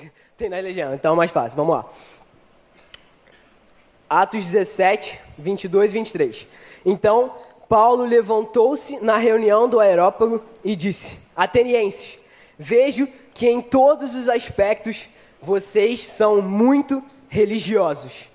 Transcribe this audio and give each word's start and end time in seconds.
Tem 0.36 0.48
na 0.48 0.58
legenda, 0.58 0.94
então 0.94 1.14
é 1.14 1.16
mais 1.16 1.30
fácil. 1.30 1.56
Vamos 1.56 1.74
lá. 1.76 1.86
Atos 4.08 4.44
17, 4.44 5.18
22 5.38 5.90
e 5.90 5.94
23. 5.94 6.46
Então, 6.84 7.34
Paulo 7.68 8.04
levantou-se 8.04 9.02
na 9.02 9.16
reunião 9.16 9.68
do 9.68 9.80
Aerópago 9.80 10.42
e 10.64 10.76
disse: 10.76 11.18
Atenienses, 11.34 12.18
vejo 12.58 13.08
que 13.32 13.48
em 13.48 13.62
todos 13.62 14.14
os 14.14 14.28
aspectos 14.28 15.08
vocês 15.40 16.00
são 16.00 16.42
muito 16.42 17.02
religiosos. 17.28 18.28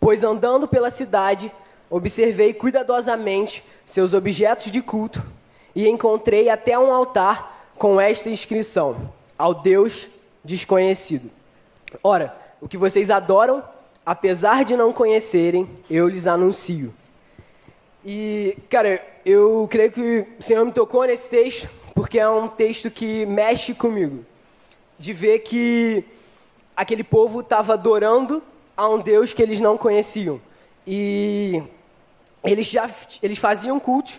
Pois 0.00 0.24
andando 0.24 0.66
pela 0.66 0.90
cidade, 0.90 1.50
observei 1.88 2.52
cuidadosamente 2.52 3.64
seus 3.86 4.12
objetos 4.12 4.72
de 4.72 4.82
culto 4.82 5.24
e 5.74 5.88
encontrei 5.88 6.48
até 6.48 6.78
um 6.78 6.92
altar 6.92 7.70
com 7.78 8.00
esta 8.00 8.28
inscrição: 8.28 9.12
Ao 9.38 9.54
Deus 9.54 10.08
desconhecido. 10.44 11.30
Ora, 12.02 12.36
o 12.60 12.68
que 12.68 12.76
vocês 12.76 13.10
adoram, 13.10 13.64
apesar 14.04 14.64
de 14.64 14.76
não 14.76 14.92
conhecerem, 14.92 15.68
eu 15.90 16.08
lhes 16.08 16.26
anuncio. 16.26 16.92
E, 18.04 18.58
cara, 18.68 19.02
eu 19.24 19.66
creio 19.70 19.90
que 19.90 20.26
o 20.38 20.42
Senhor 20.42 20.64
me 20.64 20.72
tocou 20.72 21.06
nesse 21.06 21.30
texto, 21.30 21.68
porque 21.94 22.18
é 22.18 22.28
um 22.28 22.48
texto 22.48 22.90
que 22.90 23.24
mexe 23.24 23.72
comigo. 23.72 24.24
De 24.98 25.12
ver 25.12 25.40
que 25.40 26.04
aquele 26.76 27.02
povo 27.02 27.40
estava 27.40 27.72
adorando 27.72 28.42
a 28.76 28.88
um 28.88 29.00
Deus 29.00 29.32
que 29.32 29.42
eles 29.42 29.60
não 29.60 29.78
conheciam. 29.78 30.40
E 30.86 31.62
eles 32.42 32.66
já 32.66 32.88
eles 33.22 33.38
faziam 33.38 33.80
culto, 33.80 34.12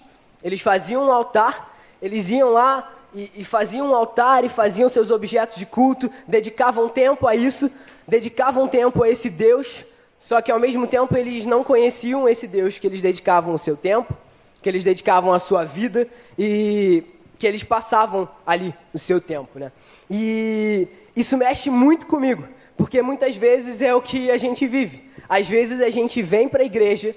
eles 0.44 0.62
faziam 0.62 1.08
um 1.08 1.12
altar, 1.12 1.76
eles 2.02 2.30
iam 2.30 2.50
lá 2.52 2.92
e, 3.16 3.32
e 3.38 3.44
faziam 3.44 3.92
um 3.92 3.96
altar 3.96 4.44
e 4.44 4.50
faziam 4.50 4.90
seus 4.90 5.10
objetos 5.10 5.56
de 5.56 5.66
culto, 5.66 6.12
dedicavam 6.28 6.90
tempo 6.90 7.28
a 7.28 7.36
isso, 7.36 7.72
dedicavam 8.06 8.68
tempo 8.68 9.02
a 9.04 9.10
esse 9.10 9.30
Deus, 9.30 9.86
só 10.20 10.42
que 10.42 10.52
ao 10.52 10.60
mesmo 10.60 10.86
tempo 10.86 11.16
eles 11.18 11.46
não 11.46 11.64
conheciam 11.64 12.28
esse 12.28 12.48
Deus 12.48 12.78
que 12.78 12.86
eles 12.86 13.02
dedicavam 13.02 13.54
o 13.54 13.58
seu 13.58 13.78
tempo, 13.78 14.14
que 14.62 14.68
eles 14.68 14.84
dedicavam 14.84 15.32
a 15.32 15.40
sua 15.40 15.64
vida 15.64 16.08
e 16.38 17.04
que 17.40 17.48
eles 17.48 17.64
passavam 17.64 18.28
ali 18.46 18.74
o 18.94 19.00
seu 19.00 19.22
tempo, 19.22 19.60
né? 19.60 19.72
E 20.10 20.88
isso 21.16 21.38
mexe 21.38 21.70
muito 21.70 22.06
comigo, 22.08 22.48
porque 22.76 23.02
muitas 23.02 23.36
vezes 23.36 23.82
é 23.82 23.94
o 23.96 24.02
que 24.02 24.30
a 24.30 24.38
gente 24.38 24.68
vive. 24.68 25.04
Às 25.30 25.48
vezes 25.48 25.82
a 25.82 25.90
gente 25.90 26.22
vem 26.22 26.48
para 26.48 26.62
a 26.64 26.66
igreja, 26.66 27.16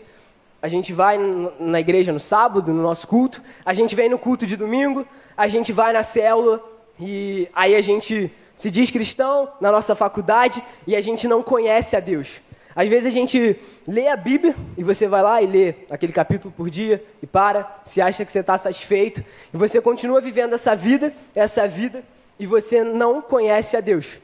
a 0.60 0.68
gente 0.68 0.92
vai 0.92 1.18
na 1.60 1.80
igreja 1.80 2.12
no 2.12 2.20
sábado, 2.20 2.72
no 2.72 2.82
nosso 2.82 3.06
culto, 3.06 3.42
a 3.64 3.72
gente 3.72 3.94
vem 3.94 4.08
no 4.08 4.18
culto 4.18 4.46
de 4.46 4.56
domingo, 4.56 5.06
a 5.36 5.46
gente 5.46 5.72
vai 5.72 5.92
na 5.92 6.02
célula 6.02 6.62
e 7.00 7.48
aí 7.54 7.76
a 7.76 7.80
gente 7.80 8.32
se 8.56 8.70
diz 8.70 8.90
cristão 8.90 9.48
na 9.60 9.70
nossa 9.70 9.94
faculdade 9.94 10.62
e 10.86 10.96
a 10.96 11.00
gente 11.00 11.28
não 11.28 11.42
conhece 11.42 11.94
a 11.94 12.00
Deus. 12.00 12.40
Às 12.74 12.88
vezes 12.88 13.06
a 13.06 13.10
gente 13.10 13.56
lê 13.86 14.08
a 14.08 14.16
Bíblia 14.16 14.54
e 14.76 14.82
você 14.82 15.06
vai 15.06 15.22
lá 15.22 15.42
e 15.42 15.46
lê 15.46 15.74
aquele 15.90 16.12
capítulo 16.12 16.52
por 16.56 16.68
dia 16.68 17.02
e 17.22 17.26
para, 17.26 17.80
se 17.84 18.00
acha 18.00 18.24
que 18.24 18.32
você 18.32 18.40
está 18.40 18.58
satisfeito 18.58 19.24
e 19.52 19.56
você 19.56 19.80
continua 19.80 20.20
vivendo 20.20 20.54
essa 20.54 20.74
vida, 20.74 21.14
essa 21.34 21.66
vida 21.66 22.04
e 22.38 22.46
você 22.46 22.82
não 22.84 23.22
conhece 23.22 23.76
a 23.76 23.80
Deus. 23.80 24.18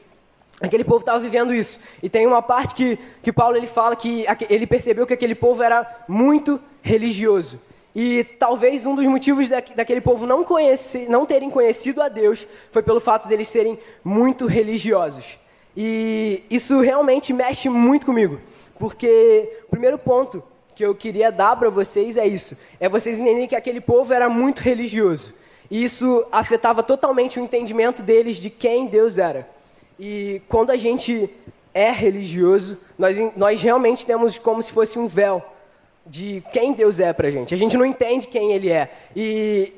Aquele 0.61 0.83
povo 0.83 0.99
estava 0.99 1.19
vivendo 1.19 1.53
isso. 1.53 1.79
E 2.01 2.09
tem 2.09 2.25
uma 2.25 2.41
parte 2.41 2.75
que, 2.75 2.97
que 3.21 3.31
Paulo 3.31 3.57
ele 3.57 3.67
fala 3.67 3.95
que 3.95 4.25
ele 4.49 4.65
percebeu 4.65 5.05
que 5.05 5.13
aquele 5.13 5.35
povo 5.35 5.61
era 5.61 6.03
muito 6.07 6.59
religioso. 6.81 7.59
E 7.95 8.25
talvez 8.37 8.85
um 8.85 8.93
dos 8.93 9.05
motivos 9.05 9.47
daquele 9.47 10.01
povo 10.01 10.25
não, 10.27 10.43
conhecer, 10.43 11.09
não 11.09 11.25
terem 11.25 11.49
conhecido 11.49 12.01
a 12.01 12.09
Deus 12.09 12.45
foi 12.69 12.83
pelo 12.83 12.99
fato 12.99 13.29
deles 13.29 13.47
serem 13.47 13.79
muito 14.03 14.45
religiosos. 14.45 15.37
E 15.75 16.43
isso 16.49 16.79
realmente 16.79 17.33
mexe 17.33 17.69
muito 17.69 18.05
comigo, 18.05 18.39
porque 18.79 19.61
o 19.67 19.71
primeiro 19.71 19.97
ponto 19.97 20.43
que 20.73 20.85
eu 20.85 20.93
queria 20.93 21.31
dar 21.31 21.55
para 21.55 21.69
vocês 21.69 22.17
é 22.17 22.27
isso: 22.27 22.57
é 22.79 22.89
vocês 22.89 23.17
entenderem 23.17 23.47
que 23.47 23.55
aquele 23.55 23.81
povo 23.81 24.13
era 24.13 24.29
muito 24.29 24.59
religioso. 24.59 25.33
E 25.71 25.83
isso 25.83 26.25
afetava 26.31 26.83
totalmente 26.83 27.39
o 27.39 27.43
entendimento 27.43 28.03
deles 28.03 28.37
de 28.37 28.49
quem 28.49 28.87
Deus 28.87 29.17
era. 29.17 29.54
E 29.99 30.41
quando 30.47 30.71
a 30.71 30.77
gente 30.77 31.29
é 31.73 31.91
religioso, 31.91 32.77
nós, 32.97 33.17
nós 33.35 33.61
realmente 33.61 34.05
temos 34.05 34.37
como 34.37 34.61
se 34.61 34.71
fosse 34.71 34.97
um 34.97 35.07
véu 35.07 35.43
de 36.05 36.43
quem 36.53 36.73
Deus 36.73 36.99
é 36.99 37.11
pra 37.11 37.29
gente. 37.29 37.53
A 37.53 37.57
gente 37.57 37.75
não 37.77 37.85
entende 37.85 38.27
quem 38.27 38.51
Ele 38.51 38.69
é. 38.69 38.89
E 39.15 39.73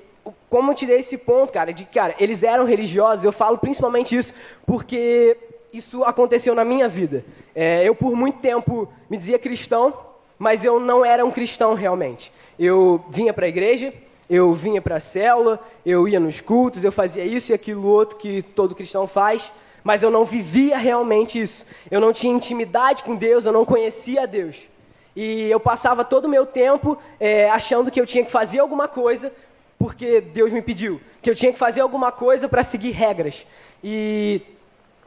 como 0.50 0.72
eu 0.72 0.76
te 0.76 0.86
dei 0.86 1.00
esse 1.00 1.20
ponto, 1.20 1.54
cara, 1.54 1.72
de 1.72 1.86
que, 1.86 1.94
cara, 1.94 2.16
eles 2.20 2.44
eram 2.44 2.66
religiosos, 2.66 3.24
eu 3.24 3.32
falo 3.32 3.58
principalmente 3.58 4.16
isso 4.16 4.34
porque 4.66 5.38
isso 5.72 6.04
aconteceu 6.04 6.54
na 6.54 6.66
minha 6.66 6.88
vida. 6.88 7.24
É, 7.56 7.84
eu, 7.88 7.96
por 7.96 8.16
muito 8.16 8.40
tempo, 8.40 8.88
me 9.10 9.18
dizia 9.18 9.40
cristão, 9.40 9.94
mas 10.38 10.64
eu 10.64 10.80
não 10.80 11.04
era 11.06 11.26
um 11.26 11.32
cristão 11.32 11.74
realmente. 11.74 12.32
Eu 12.60 13.04
vinha 13.10 13.34
para 13.34 13.46
a 13.46 13.50
igreja, 13.50 13.94
eu 14.30 14.54
vinha 14.54 14.82
para 14.82 14.98
a 14.98 15.00
célula, 15.00 15.60
eu 15.86 16.08
ia 16.08 16.20
nos 16.20 16.42
cultos, 16.42 16.84
eu 16.84 16.92
fazia 16.92 17.24
isso 17.24 17.52
e 17.52 17.56
aquilo 17.56 17.88
outro 17.88 18.18
que 18.18 18.42
todo 18.42 18.76
cristão 18.76 19.08
faz, 19.08 19.52
mas 19.88 20.04
eu 20.04 20.12
não 20.12 20.26
vivia 20.26 20.78
realmente 20.78 21.42
isso. 21.42 21.66
Eu 21.90 22.02
não 22.02 22.12
tinha 22.12 22.36
intimidade 22.36 23.04
com 23.04 23.16
Deus, 23.16 23.46
eu 23.46 23.54
não 23.54 23.64
conhecia 23.64 24.28
Deus. 24.28 24.68
E 25.16 25.50
eu 25.50 25.62
passava 25.62 26.04
todo 26.04 26.26
o 26.26 26.30
meu 26.30 26.46
tempo 26.46 26.98
é, 27.18 27.50
achando 27.50 27.90
que 27.90 28.02
eu 28.02 28.06
tinha 28.06 28.26
que 28.26 28.30
fazer 28.30 28.60
alguma 28.60 28.90
coisa 28.90 29.32
porque 29.80 30.20
Deus 30.20 30.52
me 30.52 30.62
pediu, 30.62 31.00
que 31.22 31.30
eu 31.30 31.36
tinha 31.36 31.54
que 31.54 31.58
fazer 31.58 31.80
alguma 31.80 32.12
coisa 32.12 32.50
para 32.50 32.64
seguir 32.64 32.92
regras. 32.92 33.48
E 33.82 34.42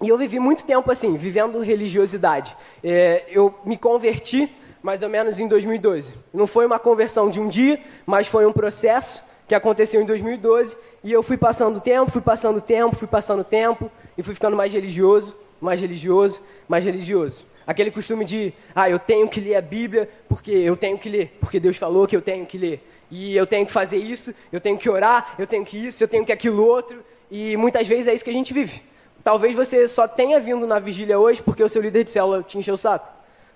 e 0.00 0.08
eu 0.08 0.16
vivi 0.16 0.38
muito 0.38 0.64
tempo 0.64 0.90
assim, 0.90 1.14
vivendo 1.18 1.60
religiosidade. 1.60 2.56
É, 2.82 3.24
eu 3.28 3.54
me 3.66 3.76
converti 3.76 4.50
mais 4.82 5.02
ou 5.02 5.10
menos 5.10 5.38
em 5.40 5.46
2012. 5.46 6.14
Não 6.32 6.46
foi 6.46 6.64
uma 6.64 6.78
conversão 6.78 7.28
de 7.28 7.38
um 7.38 7.48
dia, 7.48 7.78
mas 8.06 8.26
foi 8.26 8.46
um 8.46 8.52
processo 8.52 9.22
que 9.46 9.54
aconteceu 9.54 10.00
em 10.00 10.06
2012. 10.06 10.74
E 11.04 11.12
eu 11.12 11.22
fui 11.22 11.36
passando 11.36 11.82
tempo, 11.82 12.10
fui 12.10 12.22
passando 12.22 12.62
tempo, 12.62 12.96
fui 12.96 13.08
passando 13.08 13.44
tempo, 13.44 13.90
e 14.20 14.22
fui 14.22 14.34
ficando 14.34 14.54
mais 14.54 14.70
religioso, 14.70 15.34
mais 15.58 15.80
religioso, 15.80 16.42
mais 16.68 16.84
religioso. 16.84 17.46
Aquele 17.66 17.90
costume 17.90 18.22
de, 18.22 18.52
ah, 18.74 18.90
eu 18.90 18.98
tenho 18.98 19.26
que 19.26 19.40
ler 19.40 19.54
a 19.54 19.62
Bíblia 19.62 20.10
porque 20.28 20.50
eu 20.50 20.76
tenho 20.76 20.98
que 20.98 21.08
ler, 21.08 21.38
porque 21.40 21.58
Deus 21.58 21.78
falou 21.78 22.06
que 22.06 22.14
eu 22.14 22.20
tenho 22.20 22.44
que 22.44 22.58
ler. 22.58 22.86
E 23.10 23.34
eu 23.34 23.46
tenho 23.46 23.64
que 23.64 23.72
fazer 23.72 23.96
isso, 23.96 24.34
eu 24.52 24.60
tenho 24.60 24.76
que 24.76 24.90
orar, 24.90 25.34
eu 25.38 25.46
tenho 25.46 25.64
que 25.64 25.78
isso, 25.78 26.04
eu 26.04 26.08
tenho 26.08 26.24
que 26.24 26.32
aquilo 26.32 26.62
outro. 26.62 27.02
E 27.30 27.56
muitas 27.56 27.88
vezes 27.88 28.08
é 28.08 28.14
isso 28.14 28.22
que 28.22 28.28
a 28.28 28.34
gente 28.34 28.52
vive. 28.52 28.82
Talvez 29.24 29.54
você 29.54 29.88
só 29.88 30.06
tenha 30.06 30.38
vindo 30.38 30.66
na 30.66 30.78
vigília 30.78 31.18
hoje 31.18 31.40
porque 31.40 31.62
o 31.62 31.68
seu 31.68 31.80
líder 31.80 32.04
de 32.04 32.10
célula 32.10 32.42
te 32.42 32.58
encheu 32.58 32.74
o 32.74 32.76
saco. 32.76 33.08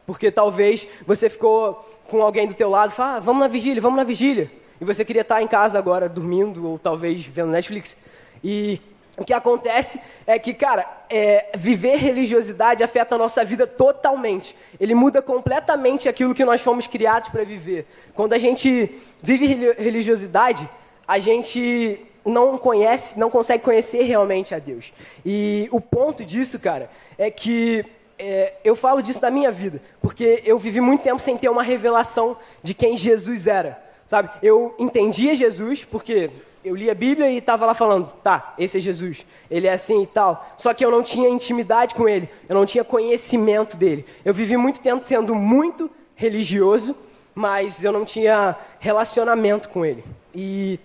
Porque 0.07 0.31
talvez 0.31 0.89
você 1.07 1.29
ficou 1.29 1.75
com 2.09 2.23
alguém 2.23 2.49
do 2.49 2.55
teu 2.55 2.71
lado 2.71 2.91
e 2.91 2.95
falou, 2.95 3.17
ah, 3.17 3.21
vamos 3.21 3.41
na 3.41 3.49
vigília, 3.49 3.83
vamos 3.83 3.99
na 3.99 4.05
vigília. 4.05 4.51
E 4.81 4.85
você 4.85 5.05
queria 5.05 5.23
estar 5.23 5.43
em 5.43 5.47
casa 5.47 5.79
agora 5.79 6.09
dormindo 6.09 6.67
ou 6.67 6.79
talvez 6.79 7.23
vendo 7.23 7.51
Netflix. 7.51 7.99
E 8.43 8.81
o 9.17 9.25
que 9.25 9.33
acontece 9.33 10.01
é 10.27 10.39
que, 10.39 10.53
cara, 10.53 10.85
é, 11.09 11.51
viver 11.55 11.97
religiosidade 11.97 12.83
afeta 12.83 13.15
a 13.15 13.19
nossa 13.19 13.45
vida 13.45 13.67
totalmente. 13.67 14.57
Ele 14.81 14.95
muda 14.95 15.23
completamente 15.23 16.09
aquilo 16.09 16.35
que 16.35 16.45
nós 16.45 16.61
fomos 16.61 16.87
criados 16.87 17.29
para 17.29 17.45
viver. 17.45 17.87
Quando 18.15 18.33
a 18.33 18.39
gente 18.39 18.91
vive 19.23 19.73
religiosidade, 19.79 20.69
a 21.07 21.19
gente 21.21 22.01
não 22.25 22.59
conhece, 22.59 23.19
não 23.19 23.31
consegue 23.31 23.63
conhecer 23.63 24.03
realmente 24.03 24.55
a 24.55 24.59
Deus. 24.59 24.93
E 25.25 25.69
o 25.71 25.81
ponto 25.81 26.25
disso, 26.25 26.59
cara, 26.59 26.91
é 27.17 27.31
que 27.31 27.85
é, 28.19 28.55
eu 28.65 28.75
falo 28.75 29.01
disso 29.01 29.21
da 29.21 29.31
minha 29.31 29.53
vida, 29.53 29.81
porque 30.01 30.43
eu 30.45 30.59
vivi 30.59 30.81
muito 30.81 31.03
tempo 31.03 31.21
sem 31.21 31.37
ter 31.37 31.49
uma 31.49 31.63
revelação 31.63 32.37
de 32.63 32.75
quem 32.75 32.97
Jesus 32.97 33.47
era, 33.47 33.81
sabe? 34.07 34.31
Eu 34.43 34.75
entendia 34.79 35.35
Jesus 35.37 35.85
porque 35.85 36.31
eu 36.65 36.75
li 36.75 36.91
a 36.91 36.95
Bíblia 36.95 37.31
e 37.31 37.37
estava 37.37 37.67
lá 37.67 37.75
falando, 37.75 38.11
tá, 38.23 38.55
esse 38.59 38.79
é 38.79 38.81
Jesus, 38.81 39.27
ele 39.51 39.67
é 39.67 39.73
assim 39.73 40.03
e 40.03 40.07
tal. 40.07 40.49
Só 40.57 40.73
que 40.73 40.85
eu 40.85 40.91
não 40.91 41.03
tinha 41.03 41.29
intimidade 41.29 41.95
com 41.95 42.09
ele, 42.09 42.29
eu 42.49 42.55
não 42.55 42.65
tinha 42.65 42.83
conhecimento 42.83 43.77
dele. 43.77 44.07
Eu 44.25 44.33
vivi 44.33 44.57
muito 44.57 44.81
tempo 44.81 45.07
sendo 45.07 45.35
muito 45.35 45.91
religioso, 46.17 46.97
mas 47.35 47.85
eu 47.85 47.93
não 47.93 48.05
tinha 48.05 48.57
relacionamento 48.81 49.69
com 49.69 49.85
ele. 49.85 50.03
E 50.35 50.81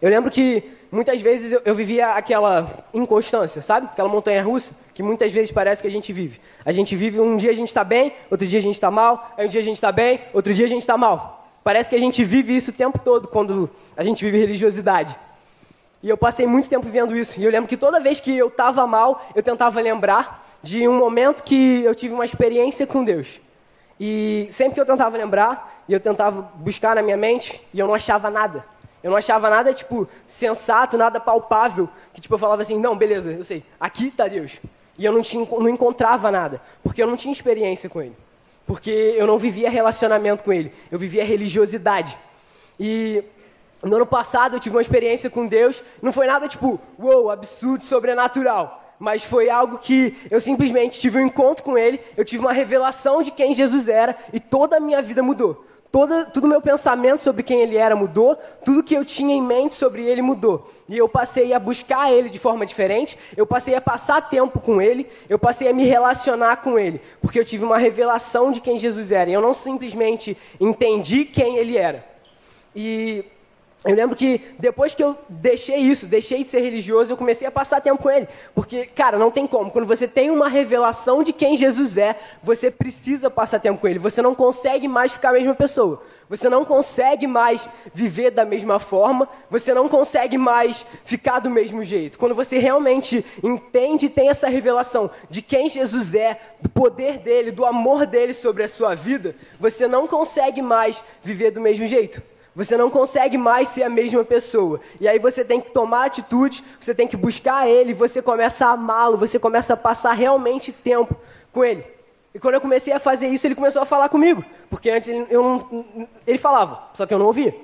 eu 0.00 0.08
lembro 0.08 0.30
que 0.30 0.62
muitas 0.90 1.20
vezes 1.20 1.50
eu, 1.50 1.62
eu, 1.64 1.74
vivia 1.74 2.12
aquela 2.12 2.84
inconstância, 2.94 3.60
sabe? 3.60 3.86
Aquela 3.86 4.08
montanha 4.08 4.42
russa 4.42 4.74
que 4.94 5.02
muitas 5.02 5.32
vezes 5.32 5.50
parece 5.50 5.82
que 5.82 5.88
a 5.88 5.90
gente 5.90 6.12
vive. 6.12 6.40
A 6.64 6.70
gente 6.70 6.94
vive, 6.94 7.18
um 7.18 7.36
dia 7.36 7.50
a 7.50 7.54
gente 7.54 7.68
está 7.68 7.82
bem, 7.82 8.12
outro 8.30 8.46
dia 8.46 8.58
a 8.58 8.62
gente 8.62 8.74
está 8.74 8.90
mal, 8.90 9.32
aí 9.36 9.46
um 9.46 9.48
dia 9.48 9.60
a 9.60 9.64
gente 9.64 9.76
está 9.76 9.90
bem, 9.90 10.20
outro 10.32 10.54
dia 10.54 10.66
a 10.66 10.68
gente 10.68 10.82
está 10.82 10.96
mal. 10.96 11.41
Parece 11.64 11.90
que 11.90 11.96
a 11.96 11.98
gente 11.98 12.24
vive 12.24 12.56
isso 12.56 12.70
o 12.70 12.74
tempo 12.74 12.98
todo 12.98 13.28
quando 13.28 13.70
a 13.96 14.02
gente 14.02 14.24
vive 14.24 14.38
religiosidade. 14.38 15.16
E 16.02 16.08
eu 16.08 16.16
passei 16.16 16.46
muito 16.46 16.68
tempo 16.68 16.84
vivendo 16.84 17.16
isso. 17.16 17.38
E 17.38 17.44
eu 17.44 17.50
lembro 17.50 17.68
que 17.68 17.76
toda 17.76 18.00
vez 18.00 18.18
que 18.18 18.36
eu 18.36 18.48
estava 18.48 18.86
mal, 18.86 19.24
eu 19.34 19.42
tentava 19.42 19.80
lembrar 19.80 20.44
de 20.62 20.88
um 20.88 20.98
momento 20.98 21.42
que 21.42 21.82
eu 21.84 21.94
tive 21.94 22.12
uma 22.12 22.24
experiência 22.24 22.86
com 22.86 23.04
Deus. 23.04 23.40
E 24.00 24.48
sempre 24.50 24.74
que 24.74 24.80
eu 24.80 24.86
tentava 24.86 25.16
lembrar, 25.16 25.84
e 25.88 25.92
eu 25.92 26.00
tentava 26.00 26.42
buscar 26.56 26.96
na 26.96 27.02
minha 27.02 27.16
mente, 27.16 27.60
e 27.72 27.78
eu 27.78 27.86
não 27.86 27.94
achava 27.94 28.28
nada. 28.28 28.64
Eu 29.02 29.10
não 29.10 29.18
achava 29.18 29.48
nada, 29.48 29.72
tipo, 29.72 30.08
sensato, 30.26 30.96
nada 30.96 31.20
palpável, 31.20 31.88
que, 32.12 32.20
tipo, 32.20 32.34
eu 32.34 32.38
falava 32.38 32.62
assim, 32.62 32.78
não, 32.78 32.96
beleza, 32.96 33.32
eu 33.32 33.44
sei, 33.44 33.64
aqui 33.78 34.08
está 34.08 34.28
Deus. 34.28 34.60
e 34.96 35.04
eu 35.04 35.12
não, 35.12 35.22
tinha, 35.22 35.44
não 35.44 35.68
encontrava 35.68 36.30
nada, 36.30 36.60
porque 36.82 37.02
eu 37.02 37.06
não 37.06 37.16
tinha 37.16 37.32
experiência 37.32 37.88
com 37.88 38.00
ele. 38.00 38.16
Porque 38.66 38.90
eu 38.90 39.26
não 39.26 39.38
vivia 39.38 39.70
relacionamento 39.70 40.44
com 40.44 40.52
ele, 40.52 40.72
eu 40.90 40.98
vivia 40.98 41.24
religiosidade. 41.24 42.16
E 42.78 43.22
no 43.82 43.96
ano 43.96 44.06
passado 44.06 44.56
eu 44.56 44.60
tive 44.60 44.76
uma 44.76 44.82
experiência 44.82 45.28
com 45.28 45.46
Deus, 45.46 45.82
não 46.00 46.12
foi 46.12 46.26
nada 46.26 46.48
tipo, 46.48 46.80
uou, 46.98 47.24
wow, 47.24 47.30
absurdo, 47.30 47.84
sobrenatural 47.84 48.80
mas 49.02 49.24
foi 49.24 49.50
algo 49.50 49.78
que 49.78 50.16
eu 50.30 50.40
simplesmente 50.40 51.00
tive 51.00 51.18
um 51.18 51.26
encontro 51.26 51.64
com 51.64 51.76
ele, 51.76 52.00
eu 52.16 52.24
tive 52.24 52.40
uma 52.40 52.52
revelação 52.52 53.20
de 53.20 53.32
quem 53.32 53.52
Jesus 53.52 53.88
era 53.88 54.16
e 54.32 54.38
toda 54.38 54.76
a 54.76 54.80
minha 54.80 55.02
vida 55.02 55.24
mudou. 55.24 55.66
Toda, 55.92 56.24
todo 56.24 56.44
o 56.44 56.48
meu 56.48 56.62
pensamento 56.62 57.20
sobre 57.20 57.42
quem 57.42 57.60
ele 57.60 57.76
era 57.76 57.94
mudou, 57.94 58.34
tudo 58.64 58.82
que 58.82 58.94
eu 58.94 59.04
tinha 59.04 59.34
em 59.34 59.42
mente 59.42 59.74
sobre 59.74 60.02
ele 60.02 60.22
mudou. 60.22 60.72
E 60.88 60.96
eu 60.96 61.06
passei 61.06 61.52
a 61.52 61.58
buscar 61.58 62.10
ele 62.10 62.30
de 62.30 62.38
forma 62.38 62.64
diferente, 62.64 63.18
eu 63.36 63.46
passei 63.46 63.74
a 63.74 63.80
passar 63.80 64.30
tempo 64.30 64.58
com 64.58 64.80
ele, 64.80 65.06
eu 65.28 65.38
passei 65.38 65.68
a 65.68 65.74
me 65.74 65.84
relacionar 65.84 66.56
com 66.56 66.78
ele, 66.78 66.98
porque 67.20 67.38
eu 67.38 67.44
tive 67.44 67.62
uma 67.62 67.76
revelação 67.76 68.50
de 68.50 68.62
quem 68.62 68.78
Jesus 68.78 69.12
era. 69.12 69.28
E 69.28 69.34
eu 69.34 69.42
não 69.42 69.52
simplesmente 69.52 70.34
entendi 70.58 71.26
quem 71.26 71.58
ele 71.58 71.76
era. 71.76 72.02
E 72.74 73.26
eu 73.84 73.96
lembro 73.96 74.14
que 74.14 74.40
depois 74.60 74.94
que 74.94 75.02
eu 75.02 75.18
deixei 75.28 75.78
isso, 75.78 76.06
deixei 76.06 76.44
de 76.44 76.50
ser 76.50 76.60
religioso, 76.60 77.12
eu 77.12 77.16
comecei 77.16 77.48
a 77.48 77.50
passar 77.50 77.80
tempo 77.80 78.00
com 78.00 78.08
ele. 78.08 78.28
Porque, 78.54 78.86
cara, 78.86 79.18
não 79.18 79.28
tem 79.28 79.44
como. 79.44 79.72
Quando 79.72 79.86
você 79.86 80.06
tem 80.06 80.30
uma 80.30 80.48
revelação 80.48 81.24
de 81.24 81.32
quem 81.32 81.56
Jesus 81.56 81.98
é, 81.98 82.16
você 82.40 82.70
precisa 82.70 83.28
passar 83.28 83.58
tempo 83.58 83.80
com 83.80 83.88
ele. 83.88 83.98
Você 83.98 84.22
não 84.22 84.36
consegue 84.36 84.86
mais 84.86 85.12
ficar 85.12 85.30
a 85.30 85.32
mesma 85.32 85.54
pessoa. 85.54 86.00
Você 86.28 86.48
não 86.48 86.64
consegue 86.64 87.26
mais 87.26 87.68
viver 87.92 88.30
da 88.30 88.44
mesma 88.44 88.78
forma. 88.78 89.28
Você 89.50 89.74
não 89.74 89.88
consegue 89.88 90.38
mais 90.38 90.86
ficar 91.04 91.40
do 91.40 91.50
mesmo 91.50 91.82
jeito. 91.82 92.20
Quando 92.20 92.36
você 92.36 92.58
realmente 92.58 93.24
entende 93.42 94.06
e 94.06 94.10
tem 94.10 94.28
essa 94.28 94.48
revelação 94.48 95.10
de 95.28 95.42
quem 95.42 95.68
Jesus 95.68 96.14
é, 96.14 96.38
do 96.60 96.68
poder 96.68 97.18
dele, 97.18 97.50
do 97.50 97.66
amor 97.66 98.06
dele 98.06 98.32
sobre 98.32 98.62
a 98.62 98.68
sua 98.68 98.94
vida, 98.94 99.34
você 99.58 99.88
não 99.88 100.06
consegue 100.06 100.62
mais 100.62 101.02
viver 101.20 101.50
do 101.50 101.60
mesmo 101.60 101.84
jeito. 101.84 102.22
Você 102.54 102.76
não 102.76 102.90
consegue 102.90 103.38
mais 103.38 103.68
ser 103.68 103.82
a 103.82 103.88
mesma 103.88 104.24
pessoa. 104.24 104.80
E 105.00 105.08
aí 105.08 105.18
você 105.18 105.44
tem 105.44 105.60
que 105.60 105.70
tomar 105.70 106.04
atitude, 106.04 106.62
você 106.78 106.94
tem 106.94 107.08
que 107.08 107.16
buscar 107.16 107.66
ele, 107.66 107.94
você 107.94 108.20
começa 108.20 108.66
a 108.66 108.72
amá-lo, 108.72 109.16
você 109.16 109.38
começa 109.38 109.72
a 109.72 109.76
passar 109.76 110.12
realmente 110.12 110.70
tempo 110.70 111.16
com 111.50 111.64
ele. 111.64 111.84
E 112.34 112.38
quando 112.38 112.54
eu 112.54 112.60
comecei 112.60 112.92
a 112.92 112.98
fazer 112.98 113.28
isso, 113.28 113.46
ele 113.46 113.54
começou 113.54 113.82
a 113.82 113.86
falar 113.86 114.08
comigo. 114.08 114.44
Porque 114.68 114.90
antes 114.90 115.08
ele, 115.08 115.26
eu 115.30 115.42
não, 115.42 116.08
ele 116.26 116.38
falava, 116.38 116.88
só 116.92 117.06
que 117.06 117.12
eu 117.12 117.18
não 117.18 117.26
ouvia. 117.26 117.54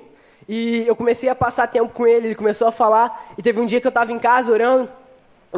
E 0.47 0.83
eu 0.87 0.95
comecei 0.95 1.29
a 1.29 1.35
passar 1.35 1.67
tempo 1.67 1.93
com 1.93 2.07
ele, 2.07 2.27
ele 2.27 2.35
começou 2.35 2.67
a 2.67 2.71
falar. 2.71 3.33
E 3.37 3.43
teve 3.43 3.59
um 3.59 3.65
dia 3.65 3.79
que 3.79 3.85
eu 3.85 3.89
estava 3.89 4.11
em 4.11 4.17
casa 4.17 4.51
orando. 4.51 4.89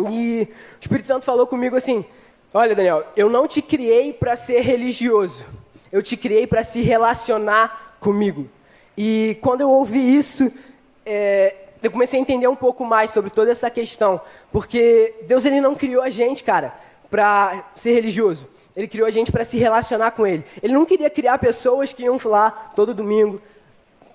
E 0.10 0.48
o 0.50 0.80
Espírito 0.80 1.08
Santo 1.08 1.24
falou 1.24 1.48
comigo 1.48 1.78
assim: 1.78 2.06
Olha, 2.54 2.76
Daniel, 2.76 3.06
eu 3.16 3.30
não 3.30 3.48
te 3.48 3.62
criei 3.62 4.12
para 4.12 4.36
ser 4.36 4.60
religioso. 4.60 5.46
Eu 5.90 6.02
te 6.02 6.18
criei 6.18 6.46
para 6.46 6.64
se 6.64 6.82
relacionar 6.82 7.96
comigo. 8.00 8.50
E 8.98 9.38
quando 9.42 9.62
eu 9.62 9.70
ouvi 9.70 10.16
isso, 10.16 10.52
é, 11.06 11.56
eu 11.82 11.90
comecei 11.90 12.20
a 12.20 12.22
entender 12.22 12.48
um 12.48 12.56
pouco 12.56 12.86
mais 12.86 13.10
sobre 13.10 13.32
toda 13.32 13.52
essa 13.52 13.70
questão, 13.70 14.22
porque 14.52 15.16
Deus 15.28 15.46
ele 15.46 15.60
não 15.62 15.76
criou 15.76 16.04
a 16.04 16.10
gente, 16.10 16.44
cara, 16.44 16.74
para 17.10 17.66
ser 17.74 17.94
religioso. 17.94 18.48
Ele 18.76 18.88
criou 18.88 19.08
a 19.08 19.12
gente 19.12 19.32
para 19.32 19.44
se 19.44 19.58
relacionar 19.58 20.12
com 20.12 20.26
Ele. 20.26 20.46
Ele 20.64 20.74
não 20.74 20.86
queria 20.86 21.10
criar 21.10 21.38
pessoas 21.38 21.92
que 21.92 22.04
iam 22.04 22.18
lá 22.26 22.52
todo 22.76 22.94
domingo, 22.94 23.42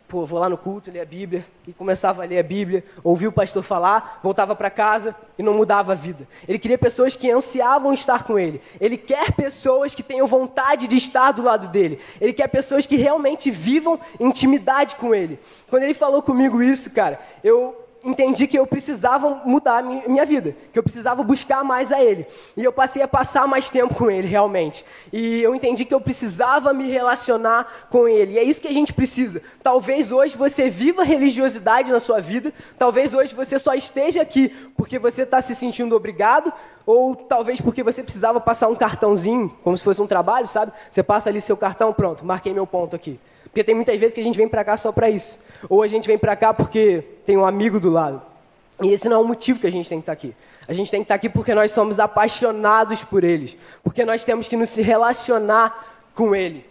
pô, 0.09 0.25
vou 0.25 0.39
lá 0.39 0.49
no 0.49 0.57
culto, 0.57 0.91
ler 0.91 1.01
a 1.01 1.05
Bíblia, 1.05 1.45
e 1.67 1.73
começava 1.73 2.23
a 2.23 2.27
ler 2.27 2.39
a 2.39 2.43
Bíblia, 2.43 2.85
ouvia 3.03 3.29
o 3.29 3.33
pastor 3.33 3.63
falar, 3.63 4.21
voltava 4.23 4.55
para 4.55 4.71
casa 4.71 5.15
e 5.39 5.43
não 5.43 5.55
mudava 5.55 5.93
a 5.93 5.95
vida. 5.95 6.29
Ele 6.47 6.59
queria 6.59 6.79
pessoas 6.79 7.17
que 7.17 7.31
ansiavam 7.31 7.93
estar 7.93 8.25
com 8.25 8.39
ele. 8.39 8.61
Ele 8.81 8.97
quer 8.97 9.33
pessoas 9.33 9.95
que 9.95 10.03
tenham 10.03 10.27
vontade 10.27 10.87
de 10.87 10.97
estar 10.97 11.33
do 11.33 11.43
lado 11.43 11.69
dele. 11.69 11.99
Ele 12.21 12.33
quer 12.33 12.49
pessoas 12.49 12.87
que 12.87 12.97
realmente 12.97 13.51
vivam 13.51 13.99
intimidade 14.21 14.95
com 14.97 15.15
ele. 15.15 15.39
Quando 15.69 15.83
ele 15.83 15.95
falou 15.95 16.23
comigo 16.23 16.63
isso, 16.63 16.91
cara, 16.91 17.21
eu 17.43 17.86
entendi 18.07 18.47
que 18.47 18.59
eu 18.59 18.67
precisava 18.67 19.43
mudar 19.45 19.79
a 19.79 19.83
minha 19.83 20.25
vida, 20.25 20.57
que 20.73 20.79
eu 20.79 20.83
precisava 20.83 21.23
buscar 21.23 21.65
mais 21.65 21.91
a 21.91 22.03
Ele. 22.03 22.27
E 22.57 22.63
eu 22.63 22.73
passei 22.73 23.03
a 23.03 23.09
passar 23.09 23.47
mais 23.49 23.69
tempo 23.69 23.95
com 23.95 24.11
Ele, 24.11 24.27
realmente. 24.27 24.85
E 25.13 25.43
eu 25.43 25.55
entendi 25.55 25.85
que 25.85 25.93
eu 25.93 26.01
precisava 26.01 26.73
me 26.73 26.89
relacionar 26.89 27.89
com 27.91 28.09
Ele. 28.09 28.35
E 28.35 28.39
é 28.39 28.43
isso 28.43 28.61
que 28.61 28.69
a 28.69 28.73
gente 28.73 28.93
precisa. 28.93 29.43
Talvez 29.63 30.13
hoje 30.13 30.37
você 30.37 30.71
viva 30.71 31.03
religiosidade 31.03 31.91
na 31.91 32.01
sua 32.01 32.21
vida, 32.21 32.53
talvez 32.79 33.13
hoje 33.13 33.35
você 33.35 33.59
só 33.59 33.75
esteja 33.75 34.23
aqui 34.23 34.49
porque 34.77 34.99
você 34.99 35.23
está 35.23 35.43
se 35.43 35.55
sentindo 35.55 35.97
obrigado, 35.97 36.53
ou 36.87 37.17
talvez 37.17 37.61
porque 37.61 37.83
você 37.83 38.03
precisava 38.03 38.41
passar 38.41 38.69
um 38.69 38.77
cartãozinho, 38.77 39.53
como 39.65 39.77
se 39.77 39.83
fosse 39.83 40.01
um 40.01 40.07
trabalho, 40.07 40.47
sabe? 40.47 40.73
Você 40.91 41.03
passa 41.03 41.29
ali 41.29 41.41
seu 41.41 41.57
cartão, 41.57 41.93
pronto, 41.93 42.25
marquei 42.25 42.55
meu 42.55 42.67
ponto 42.67 42.95
aqui. 42.95 43.19
Porque 43.57 43.65
tem 43.65 43.75
muitas 43.75 43.99
vezes 43.99 44.13
que 44.13 44.21
a 44.21 44.23
gente 44.23 44.37
vem 44.37 44.47
para 44.47 44.63
cá 44.63 44.77
só 44.77 44.93
para 44.93 45.09
isso. 45.09 45.39
Ou 45.67 45.83
a 45.83 45.89
gente 45.89 46.07
vem 46.07 46.19
para 46.19 46.37
cá 46.37 46.53
porque 46.53 47.03
tem 47.25 47.39
um 47.39 47.47
amigo 47.47 47.81
do 47.81 47.89
lado. 47.89 48.21
E 48.83 48.93
esse 48.93 49.09
não 49.09 49.17
é 49.17 49.19
o 49.19 49.27
motivo 49.27 49.59
que 49.59 49.67
a 49.67 49.73
gente 49.73 49.89
tem 49.89 49.97
que 49.97 50.03
estar 50.03 50.15
tá 50.15 50.19
aqui. 50.19 50.37
A 50.69 50.75
gente 50.75 50.91
tem 50.91 51.01
que 51.01 51.05
estar 51.05 51.15
tá 51.15 51.17
aqui 51.17 51.31
porque 51.31 51.55
nós 51.55 51.71
somos 51.71 51.99
apaixonados 51.99 53.03
por 53.03 53.25
eles. 53.25 53.57
Porque 53.83 54.05
nós 54.05 54.25
temos 54.27 54.47
que 54.47 54.59
nos 54.59 54.77
relacionar 54.77 56.03
com 56.15 56.37
ele. 56.37 56.67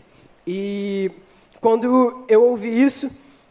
E 0.46 1.10
quando 1.60 2.24
eu 2.28 2.44
ouvi 2.44 2.70
isso, 2.80 3.10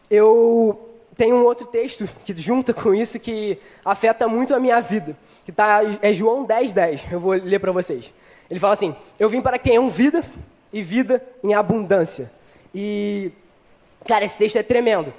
eu 0.09 0.95
tenho 1.17 1.35
um 1.35 1.43
outro 1.43 1.65
texto 1.65 2.07
que 2.23 2.33
junta 2.39 2.73
com 2.73 2.95
isso 2.95 3.19
que 3.19 3.57
afeta 3.83 4.29
muito 4.29 4.55
a 4.55 4.59
minha 4.61 4.79
vida. 4.79 5.17
Que 5.43 5.51
tá, 5.51 5.81
é 6.01 6.13
João 6.13 6.45
10, 6.45 6.71
10. 6.71 7.07
Eu 7.11 7.19
vou 7.19 7.33
ler 7.33 7.59
para 7.59 7.73
vocês. 7.73 8.13
Ele 8.49 8.61
fala 8.61 8.71
assim: 8.71 8.95
Eu 9.19 9.27
vim 9.27 9.41
para 9.41 9.59
que 9.59 9.65
tenham 9.65 9.89
vida 9.89 10.23
e 10.71 10.81
vida 10.81 11.21
em 11.43 11.53
abundância. 11.53 12.31
E, 12.77 13.31
cara, 14.05 14.25
esse 14.25 14.37
texto 14.37 14.57
é 14.57 14.63
tremendo. 14.63 15.13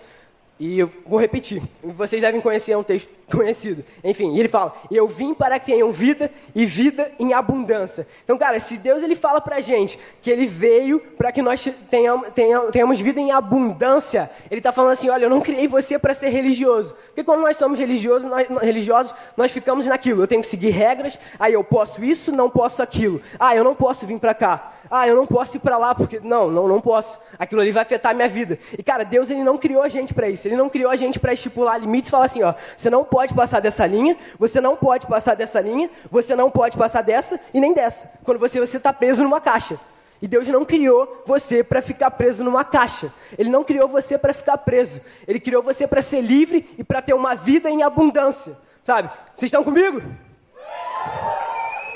E 0.61 0.79
eu 0.79 0.91
vou 1.07 1.19
repetir. 1.19 1.63
Vocês 1.83 2.21
devem 2.21 2.41
conhecer, 2.41 2.73
é 2.73 2.77
um 2.77 2.83
texto 2.83 3.09
conhecido. 3.31 3.83
Enfim, 4.05 4.39
ele 4.39 4.49
fala: 4.49 4.75
Eu 4.91 5.09
vim 5.09 5.33
para 5.33 5.59
que 5.59 5.73
tenham 5.73 5.91
vida 5.91 6.31
e 6.55 6.67
vida 6.67 7.11
em 7.19 7.33
abundância. 7.33 8.07
Então, 8.25 8.37
cara, 8.37 8.61
se 8.61 8.79
Deus 8.79 9.03
ele 9.03 9.15
fala 9.15 9.41
para 9.41 9.57
a 9.57 9.61
gente 9.61 9.99
que 10.21 10.31
ele 10.31 10.47
veio 10.47 11.01
para 11.01 11.33
que 11.33 11.41
nós 11.41 11.67
tenhamos, 11.91 12.29
tenhamos, 12.35 12.71
tenhamos, 12.71 13.01
vida 13.01 13.21
em 13.21 13.33
abundância, 13.33 14.31
ele 14.51 14.61
está 14.61 14.73
falando 14.73 14.93
assim: 14.93 15.09
Olha, 15.09 15.25
eu 15.25 15.31
não 15.31 15.41
criei 15.41 15.67
você 15.67 15.99
para 15.99 16.13
ser 16.15 16.29
religioso. 16.29 16.95
Porque 17.09 17.25
quando 17.25 17.41
nós 17.41 17.57
somos 17.57 17.79
religiosos 17.79 18.31
nós, 18.31 18.49
religiosos, 18.63 19.15
nós 19.37 19.53
ficamos 19.53 19.87
naquilo. 19.87 20.23
Eu 20.23 20.27
tenho 20.27 20.43
que 20.43 20.49
seguir 20.49 20.71
regras, 20.71 21.19
aí 21.39 21.53
eu 21.55 21.65
posso 21.65 22.05
isso, 22.05 22.33
não 22.33 22.49
posso 22.49 22.83
aquilo. 22.83 23.21
Ah, 23.39 23.57
eu 23.57 23.65
não 23.65 23.75
posso 23.75 24.07
vir 24.07 24.19
para 24.19 24.35
cá. 24.35 24.73
Ah, 24.91 25.07
eu 25.07 25.17
não 25.17 25.27
posso 25.27 25.57
ir 25.57 25.61
para 25.61 25.77
lá 25.77 25.95
porque 25.95 26.21
não, 26.21 26.51
não, 26.51 26.69
não 26.69 26.81
posso. 26.81 27.19
Aquilo 27.39 27.61
ali 27.61 27.71
vai 27.71 27.83
afetar 27.83 28.13
a 28.13 28.15
minha 28.15 28.29
vida. 28.29 28.59
E 28.79 28.83
cara, 28.83 29.05
Deus 29.05 29.31
ele 29.31 29.43
não 29.43 29.59
criou 29.59 29.83
a 29.83 29.89
gente 29.89 30.15
para 30.15 30.29
isso. 30.29 30.47
Ele 30.47 30.57
não 30.57 30.69
criou 30.69 30.91
a 30.91 30.97
gente 30.97 31.19
para 31.19 31.33
estipular 31.33 31.79
limites 31.79 32.09
e 32.09 32.11
falar 32.11 32.27
assim, 32.27 32.43
ó, 32.43 32.55
você 32.77 32.89
não 32.91 33.05
pode 33.05 33.35
passar 33.35 33.61
dessa 33.61 33.87
linha, 33.87 34.17
você 34.39 34.61
não 34.61 34.77
pode 34.77 35.07
passar 35.07 35.35
dessa 35.35 35.61
linha, 35.61 35.91
você 36.11 36.37
não 36.37 36.51
pode 36.51 36.77
passar 36.77 37.03
dessa 37.03 37.41
e 37.53 37.61
nem 37.61 37.73
dessa. 37.73 38.13
Quando 38.25 38.39
você 38.39 38.61
você 38.61 38.77
está 38.77 38.93
preso 38.93 39.23
numa 39.23 39.41
caixa. 39.41 39.79
E 40.21 40.27
Deus 40.27 40.49
não 40.49 40.65
criou 40.65 41.23
você 41.27 41.63
para 41.63 41.83
ficar 41.83 42.11
preso 42.11 42.43
numa 42.43 42.65
caixa. 42.65 43.13
Ele 43.37 43.51
não 43.51 43.63
criou 43.63 43.87
você 43.87 44.17
para 44.17 44.33
ficar 44.33 44.57
preso. 44.59 45.01
Ele 45.29 45.39
criou 45.39 45.63
você 45.63 45.87
para 45.87 46.01
ser 46.01 46.23
livre 46.23 46.69
e 46.79 46.85
para 46.85 47.03
ter 47.03 47.15
uma 47.15 47.35
vida 47.35 47.69
em 47.69 47.83
abundância. 47.83 48.57
Sabe? 48.83 49.11
Vocês 49.35 49.49
estão 49.49 49.63
comigo? 49.63 50.03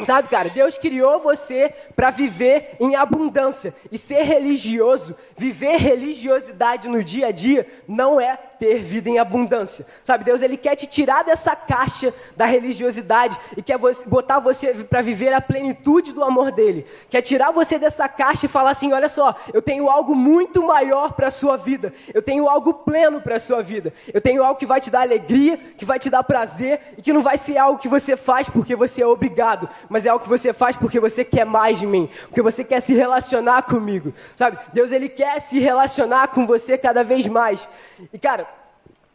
Sabe, 0.04 0.28
cara, 0.28 0.48
Deus 0.50 0.78
criou 0.78 1.20
você 1.20 1.72
para 1.94 2.10
viver 2.10 2.76
em 2.80 2.94
abundância. 2.94 3.74
E 3.90 3.98
ser 3.98 4.22
religioso, 4.22 5.16
viver 5.36 5.76
religiosidade 5.76 6.88
no 6.88 7.02
dia 7.02 7.28
a 7.28 7.32
dia, 7.32 7.66
não 7.86 8.20
é 8.20 8.38
ter 8.60 8.78
vida 8.78 9.08
em 9.08 9.18
abundância. 9.18 9.86
Sabe, 10.04 10.22
Deus 10.22 10.42
ele 10.42 10.58
quer 10.58 10.76
te 10.76 10.86
tirar 10.86 11.24
dessa 11.24 11.56
caixa 11.56 12.12
da 12.36 12.44
religiosidade 12.44 13.36
e 13.56 13.62
quer 13.62 13.78
botar 14.06 14.38
você 14.38 14.74
para 14.84 15.00
viver 15.00 15.32
a 15.32 15.40
plenitude 15.40 16.12
do 16.12 16.22
amor 16.22 16.52
dele. 16.52 16.86
Quer 17.08 17.22
tirar 17.22 17.50
você 17.50 17.78
dessa 17.78 18.06
caixa 18.06 18.44
e 18.44 18.48
falar 18.48 18.72
assim: 18.72 18.92
olha 18.92 19.08
só, 19.08 19.34
eu 19.54 19.62
tenho 19.62 19.88
algo 19.88 20.14
muito 20.14 20.62
maior 20.62 21.14
para 21.14 21.28
a 21.28 21.30
sua 21.30 21.56
vida. 21.56 21.92
Eu 22.12 22.20
tenho 22.20 22.46
algo 22.46 22.74
pleno 22.74 23.22
para 23.22 23.36
a 23.36 23.40
sua 23.40 23.62
vida. 23.62 23.94
Eu 24.12 24.20
tenho 24.20 24.44
algo 24.44 24.58
que 24.58 24.66
vai 24.66 24.80
te 24.80 24.90
dar 24.90 25.00
alegria, 25.00 25.56
que 25.56 25.86
vai 25.86 25.98
te 25.98 26.10
dar 26.10 26.22
prazer 26.22 26.80
e 26.98 27.02
que 27.02 27.14
não 27.14 27.22
vai 27.22 27.38
ser 27.38 27.56
algo 27.56 27.78
que 27.78 27.88
você 27.88 28.14
faz 28.14 28.50
porque 28.50 28.76
você 28.76 29.00
é 29.00 29.06
obrigado, 29.06 29.68
mas 29.88 30.04
é 30.04 30.10
algo 30.10 30.22
que 30.22 30.28
você 30.28 30.52
faz 30.52 30.76
porque 30.76 31.00
você 31.00 31.24
quer 31.24 31.46
mais 31.46 31.78
de 31.78 31.86
mim, 31.86 32.10
porque 32.28 32.42
você 32.42 32.62
quer 32.62 32.80
se 32.80 32.92
relacionar 32.92 33.62
comigo. 33.62 34.12
Sabe? 34.36 34.58
Deus 34.74 34.92
ele 34.92 35.08
quer 35.08 35.40
se 35.40 35.58
relacionar 35.58 36.28
com 36.28 36.46
você 36.46 36.76
cada 36.76 37.02
vez 37.02 37.26
mais. 37.26 37.66
E 38.12 38.18
cara, 38.18 38.46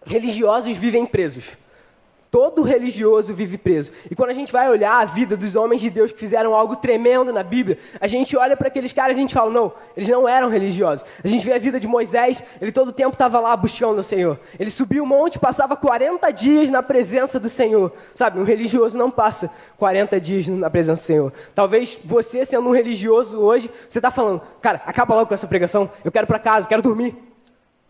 religiosos 0.05 0.75
vivem 0.77 1.05
presos. 1.05 1.57
Todo 2.35 2.63
religioso 2.63 3.33
vive 3.33 3.57
preso. 3.57 3.93
E 4.11 4.13
quando 4.13 4.29
a 4.29 4.33
gente 4.33 4.51
vai 4.51 4.69
olhar 4.69 4.99
a 4.99 5.05
vida 5.05 5.37
dos 5.37 5.55
homens 5.55 5.81
de 5.81 5.89
Deus 5.89 6.11
que 6.11 6.19
fizeram 6.19 6.53
algo 6.53 6.75
tremendo 6.75 7.31
na 7.31 7.41
Bíblia, 7.41 7.77
a 7.97 8.07
gente 8.07 8.35
olha 8.35 8.57
para 8.57 8.67
aqueles 8.67 8.91
caras 8.91 9.15
e 9.15 9.19
a 9.19 9.21
gente 9.21 9.33
fala: 9.33 9.49
não, 9.49 9.71
eles 9.95 10.09
não 10.09 10.27
eram 10.27 10.49
religiosos. 10.49 11.05
A 11.23 11.27
gente 11.29 11.45
vê 11.45 11.53
a 11.53 11.57
vida 11.57 11.79
de 11.79 11.87
Moisés, 11.87 12.43
ele 12.59 12.73
todo 12.73 12.89
o 12.89 12.91
tempo 12.91 13.13
estava 13.13 13.39
lá 13.39 13.55
buscando 13.55 13.99
o 13.99 14.03
Senhor. 14.03 14.37
Ele 14.59 14.69
subia 14.69 15.01
o 15.01 15.05
monte, 15.05 15.39
passava 15.39 15.77
40 15.77 16.29
dias 16.33 16.69
na 16.69 16.83
presença 16.83 17.39
do 17.39 17.47
Senhor. 17.47 17.89
Sabe, 18.13 18.37
um 18.37 18.43
religioso 18.43 18.97
não 18.97 19.09
passa 19.09 19.49
40 19.77 20.19
dias 20.19 20.45
na 20.47 20.69
presença 20.69 21.03
do 21.03 21.05
Senhor. 21.05 21.33
Talvez 21.53 21.97
você, 22.03 22.45
sendo 22.45 22.67
um 22.67 22.73
religioso 22.73 23.39
hoje, 23.39 23.71
você 23.87 23.99
está 23.99 24.11
falando: 24.11 24.41
cara, 24.61 24.81
acaba 24.85 25.15
logo 25.15 25.27
com 25.27 25.33
essa 25.33 25.47
pregação, 25.47 25.89
eu 26.03 26.11
quero 26.11 26.27
para 26.27 26.37
casa, 26.37 26.67
quero 26.67 26.81
dormir. 26.81 27.15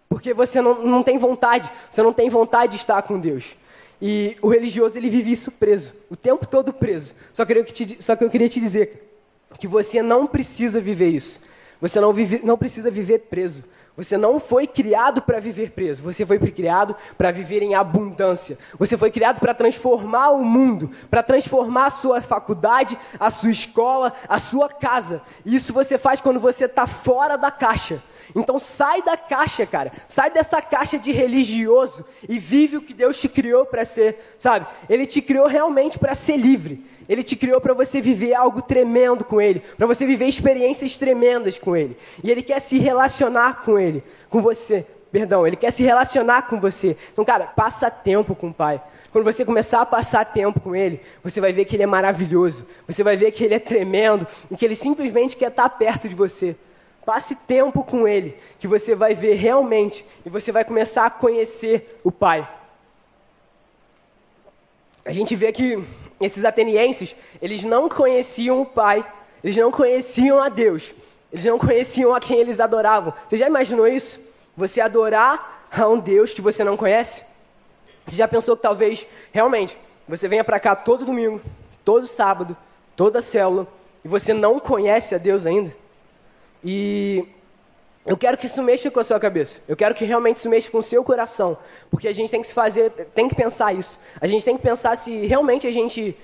Porque 0.07 0.33
você 0.33 0.61
não, 0.61 0.85
não 0.85 1.03
tem 1.03 1.17
vontade, 1.17 1.71
você 1.89 2.01
não 2.01 2.13
tem 2.13 2.29
vontade 2.29 2.73
de 2.73 2.77
estar 2.77 3.01
com 3.01 3.19
Deus. 3.19 3.55
E 4.01 4.37
o 4.41 4.49
religioso, 4.49 4.97
ele 4.97 5.09
vive 5.09 5.31
isso 5.31 5.51
preso, 5.51 5.91
o 6.09 6.15
tempo 6.15 6.45
todo 6.45 6.73
preso. 6.73 7.13
Só 7.33 7.45
que 7.45 7.53
eu, 7.53 7.63
te, 7.63 7.97
só 8.03 8.15
que 8.15 8.23
eu 8.23 8.29
queria 8.29 8.49
te 8.49 8.59
dizer 8.59 9.19
que 9.57 9.67
você 9.67 10.01
não 10.01 10.27
precisa 10.27 10.81
viver 10.81 11.09
isso. 11.09 11.39
Você 11.81 11.99
não, 11.99 12.13
vive, 12.13 12.41
não 12.43 12.57
precisa 12.57 12.91
viver 12.91 13.19
preso. 13.19 13.63
Você 13.97 14.17
não 14.17 14.41
foi 14.41 14.67
criado 14.67 15.21
para 15.21 15.39
viver 15.39 15.71
preso. 15.71 16.03
Você 16.03 16.25
foi 16.25 16.37
criado 16.37 16.95
para 17.17 17.31
viver 17.31 17.61
em 17.61 17.75
abundância. 17.75 18.57
Você 18.77 18.97
foi 18.97 19.09
criado 19.09 19.39
para 19.39 19.53
transformar 19.53 20.31
o 20.31 20.43
mundo, 20.43 20.91
para 21.09 21.23
transformar 21.23 21.85
a 21.85 21.89
sua 21.89 22.21
faculdade, 22.21 22.97
a 23.17 23.29
sua 23.29 23.51
escola, 23.51 24.11
a 24.27 24.37
sua 24.37 24.67
casa. 24.67 25.21
E 25.45 25.55
isso 25.55 25.71
você 25.71 25.97
faz 25.97 26.19
quando 26.19 26.39
você 26.41 26.65
está 26.65 26.85
fora 26.85 27.37
da 27.37 27.49
caixa. 27.49 28.01
Então 28.33 28.57
sai 28.57 29.01
da 29.01 29.17
caixa, 29.17 29.65
cara. 29.65 29.91
Sai 30.07 30.31
dessa 30.31 30.61
caixa 30.61 30.97
de 30.97 31.11
religioso 31.11 32.05
e 32.27 32.39
vive 32.39 32.77
o 32.77 32.81
que 32.81 32.93
Deus 32.93 33.19
te 33.19 33.27
criou 33.27 33.65
para 33.65 33.83
ser, 33.83 34.17
sabe? 34.37 34.65
Ele 34.89 35.05
te 35.05 35.21
criou 35.21 35.47
realmente 35.47 35.99
para 35.99 36.15
ser 36.15 36.37
livre. 36.37 36.85
Ele 37.07 37.23
te 37.23 37.35
criou 37.35 37.61
para 37.61 37.73
você 37.73 38.01
viver 38.01 38.33
algo 38.33 38.61
tremendo 38.61 39.23
com 39.23 39.39
Ele, 39.39 39.59
para 39.59 39.85
você 39.85 40.05
viver 40.05 40.25
experiências 40.25 40.97
tremendas 40.97 41.57
com 41.59 41.75
Ele. 41.75 41.95
E 42.23 42.31
Ele 42.31 42.41
quer 42.41 42.59
se 42.59 42.79
relacionar 42.79 43.61
com 43.63 43.77
Ele, 43.77 44.03
com 44.29 44.41
você. 44.41 44.85
Perdão, 45.11 45.45
Ele 45.45 45.55
quer 45.55 45.71
se 45.71 45.83
relacionar 45.83 46.43
com 46.43 46.59
você. 46.59 46.97
Então, 47.13 47.23
cara, 47.23 47.45
passa 47.45 47.91
tempo 47.91 48.33
com 48.33 48.47
o 48.47 48.53
Pai. 48.53 48.81
Quando 49.11 49.23
você 49.23 49.45
começar 49.45 49.79
a 49.81 49.85
passar 49.85 50.25
tempo 50.25 50.59
com 50.59 50.75
Ele, 50.75 50.99
você 51.23 51.39
vai 51.39 51.53
ver 51.53 51.63
que 51.63 51.75
Ele 51.75 51.83
é 51.83 51.87
maravilhoso. 51.87 52.65
Você 52.85 53.01
vai 53.01 53.15
ver 53.15 53.31
que 53.31 53.45
Ele 53.45 53.53
é 53.53 53.59
tremendo 53.59 54.27
e 54.51 54.57
que 54.57 54.65
Ele 54.65 54.75
simplesmente 54.75 55.37
quer 55.37 55.49
estar 55.49 55.69
perto 55.69 56.09
de 56.09 56.15
você. 56.15 56.55
Passe 57.05 57.35
tempo 57.35 57.83
com 57.83 58.07
Ele, 58.07 58.35
que 58.57 58.67
você 58.67 58.95
vai 58.95 59.13
ver 59.13 59.35
realmente 59.35 60.03
e 60.25 60.29
você 60.29 60.51
vai 60.51 60.65
começar 60.65 61.05
a 61.05 61.09
conhecer 61.09 61.99
o 62.03 62.11
Pai. 62.11 62.49
A 65.05 65.13
gente 65.13 65.35
vê 65.35 65.51
que 65.51 65.83
esses 66.19 66.43
atenienses, 66.43 67.15
eles 67.39 67.63
não 67.63 67.87
conheciam 67.87 68.61
o 68.61 68.65
Pai, 68.65 69.05
eles 69.43 69.55
não 69.55 69.71
conheciam 69.71 70.39
a 70.41 70.49
Deus, 70.49 70.95
eles 71.31 71.45
não 71.45 71.59
conheciam 71.59 72.15
a 72.15 72.19
quem 72.19 72.39
eles 72.39 72.59
adoravam. 72.59 73.13
Você 73.29 73.37
já 73.37 73.45
imaginou 73.45 73.87
isso? 73.87 74.19
Você 74.57 74.81
adorar 74.81 75.67
a 75.71 75.87
um 75.87 75.99
Deus 75.99 76.33
que 76.33 76.41
você 76.41 76.63
não 76.63 76.75
conhece? 76.75 77.25
Você 78.07 78.15
já 78.15 78.27
pensou 78.27 78.55
que 78.55 78.63
talvez, 78.63 79.05
realmente, 79.31 79.77
você 80.07 80.27
venha 80.27 80.43
para 80.43 80.59
cá 80.59 80.75
todo 80.75 81.05
domingo, 81.05 81.39
todo 81.83 82.07
sábado, 82.07 82.57
toda 82.95 83.21
célula, 83.21 83.67
e 84.03 84.07
você 84.07 84.33
não 84.33 84.59
conhece 84.59 85.13
a 85.13 85.19
Deus 85.19 85.45
ainda? 85.45 85.84
E 86.67 87.23
eu 88.03 88.17
quero 88.17 88.35
que 88.35 88.47
isso 88.47 88.61
mexa 88.63 88.89
com 88.89 88.99
a 88.99 89.03
sua 89.03 89.19
cabeça. 89.19 89.59
Eu 89.67 89.77
quero 89.77 89.93
que 89.93 90.03
realmente 90.03 90.37
isso 90.37 90.49
mexa 90.49 90.71
com 90.71 90.79
o 90.79 90.83
seu 90.83 91.03
coração. 91.03 91.55
Porque 91.91 92.07
a 92.07 92.11
gente 92.11 92.31
tem 92.31 92.41
que 92.41 92.47
se 92.47 92.55
fazer, 92.55 92.89
tem 93.13 93.29
que 93.29 93.35
pensar 93.35 93.71
isso. 93.71 93.99
A 94.19 94.25
gente 94.25 94.43
tem 94.43 94.57
que 94.57 94.63
pensar 94.63 94.95
se 94.95 95.27
realmente 95.27 95.67
a 95.67 95.71
gente 95.71 96.17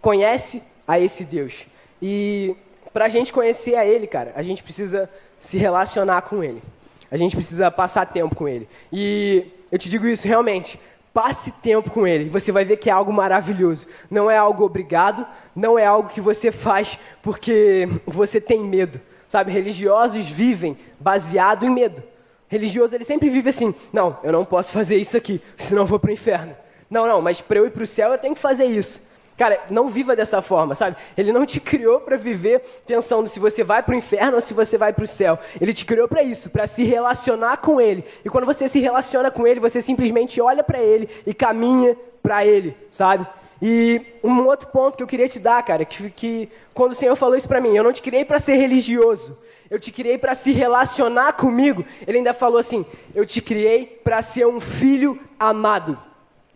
conhece 0.00 0.62
a 0.88 0.98
esse 0.98 1.24
Deus. 1.24 1.66
E 2.00 2.56
para 2.92 3.04
a 3.04 3.08
gente 3.08 3.34
conhecer 3.34 3.74
a 3.74 3.84
Ele, 3.84 4.06
cara, 4.06 4.32
a 4.34 4.42
gente 4.42 4.62
precisa 4.62 5.10
se 5.38 5.58
relacionar 5.58 6.22
com 6.22 6.42
Ele. 6.42 6.62
A 7.10 7.18
gente 7.18 7.36
precisa 7.36 7.70
passar 7.70 8.06
tempo 8.06 8.34
com 8.34 8.48
Ele. 8.48 8.66
E 8.90 9.44
eu 9.70 9.78
te 9.78 9.90
digo 9.90 10.06
isso 10.06 10.26
realmente. 10.26 10.80
Passe 11.12 11.52
tempo 11.60 11.90
com 11.90 12.06
Ele. 12.06 12.30
Você 12.30 12.50
vai 12.50 12.64
ver 12.64 12.78
que 12.78 12.88
é 12.88 12.92
algo 12.92 13.12
maravilhoso. 13.12 13.86
Não 14.10 14.30
é 14.30 14.38
algo 14.38 14.64
obrigado. 14.64 15.26
Não 15.54 15.78
é 15.78 15.84
algo 15.84 16.08
que 16.08 16.20
você 16.20 16.50
faz 16.50 16.98
porque 17.22 17.86
você 18.06 18.40
tem 18.40 18.62
medo. 18.62 18.98
Sabe, 19.32 19.50
religiosos 19.50 20.26
vivem 20.26 20.76
baseado 21.00 21.64
em 21.64 21.70
medo. 21.70 22.02
Religioso, 22.48 22.94
ele 22.94 23.02
sempre 23.02 23.30
vive 23.30 23.48
assim: 23.48 23.74
não, 23.90 24.18
eu 24.22 24.30
não 24.30 24.44
posso 24.44 24.70
fazer 24.72 24.96
isso 24.96 25.16
aqui, 25.16 25.40
senão 25.56 25.84
eu 25.84 25.86
vou 25.86 25.98
para 25.98 26.10
o 26.10 26.12
inferno. 26.12 26.54
Não, 26.90 27.06
não, 27.06 27.22
mas 27.22 27.40
para 27.40 27.58
eu 27.58 27.64
ir 27.64 27.70
para 27.70 27.82
o 27.82 27.86
céu 27.86 28.12
eu 28.12 28.18
tenho 28.18 28.34
que 28.34 28.40
fazer 28.42 28.66
isso. 28.66 29.00
Cara, 29.38 29.58
não 29.70 29.88
viva 29.88 30.14
dessa 30.14 30.42
forma, 30.42 30.74
sabe? 30.74 30.98
Ele 31.16 31.32
não 31.32 31.46
te 31.46 31.60
criou 31.60 31.98
para 31.98 32.18
viver 32.18 32.60
pensando 32.86 33.26
se 33.26 33.40
você 33.40 33.64
vai 33.64 33.82
para 33.82 33.94
o 33.94 33.96
inferno 33.96 34.34
ou 34.34 34.40
se 34.42 34.52
você 34.52 34.76
vai 34.76 34.92
para 34.92 35.04
o 35.04 35.08
céu. 35.08 35.38
Ele 35.58 35.72
te 35.72 35.86
criou 35.86 36.06
para 36.06 36.22
isso, 36.22 36.50
para 36.50 36.66
se 36.66 36.84
relacionar 36.84 37.56
com 37.56 37.80
Ele. 37.80 38.04
E 38.22 38.28
quando 38.28 38.44
você 38.44 38.68
se 38.68 38.80
relaciona 38.80 39.30
com 39.30 39.46
Ele, 39.46 39.60
você 39.60 39.80
simplesmente 39.80 40.42
olha 40.42 40.62
para 40.62 40.78
Ele 40.78 41.08
e 41.26 41.32
caminha 41.32 41.96
para 42.22 42.44
Ele, 42.44 42.76
sabe? 42.90 43.26
E 43.64 44.00
um 44.24 44.44
outro 44.44 44.68
ponto 44.70 44.96
que 44.96 45.04
eu 45.04 45.06
queria 45.06 45.28
te 45.28 45.38
dar, 45.38 45.62
cara, 45.62 45.84
que, 45.84 46.10
que 46.10 46.48
quando 46.74 46.90
o 46.90 46.94
Senhor 46.96 47.14
falou 47.14 47.36
isso 47.36 47.46
para 47.46 47.60
mim, 47.60 47.76
eu 47.76 47.84
não 47.84 47.92
te 47.92 48.02
criei 48.02 48.24
para 48.24 48.40
ser 48.40 48.56
religioso, 48.56 49.38
eu 49.70 49.78
te 49.78 49.92
criei 49.92 50.18
para 50.18 50.34
se 50.34 50.50
relacionar 50.50 51.34
comigo. 51.34 51.84
Ele 52.04 52.18
ainda 52.18 52.34
falou 52.34 52.58
assim: 52.58 52.84
eu 53.14 53.24
te 53.24 53.40
criei 53.40 53.86
para 54.02 54.20
ser 54.20 54.48
um 54.48 54.58
filho 54.58 55.16
amado. 55.38 55.96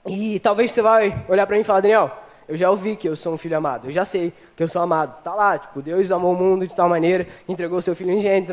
E 0.04 0.40
talvez 0.40 0.72
você 0.72 0.82
vai 0.82 1.24
olhar 1.28 1.46
para 1.46 1.54
mim 1.54 1.62
e 1.62 1.64
falar, 1.64 1.80
Daniel, 1.80 2.10
eu 2.48 2.56
já 2.56 2.68
ouvi 2.68 2.96
que 2.96 3.08
eu 3.08 3.14
sou 3.14 3.34
um 3.34 3.38
filho 3.38 3.56
amado, 3.56 3.86
eu 3.86 3.92
já 3.92 4.04
sei 4.04 4.32
que 4.56 4.62
eu 4.62 4.68
sou 4.68 4.82
amado. 4.82 5.22
Tá 5.22 5.32
lá, 5.32 5.56
tipo, 5.58 5.80
Deus 5.80 6.10
amou 6.10 6.32
o 6.32 6.36
mundo 6.36 6.66
de 6.66 6.74
tal 6.74 6.88
maneira, 6.88 7.26
entregou 7.48 7.80
seu 7.80 7.94
filho 7.94 8.10
ingênito, 8.10 8.52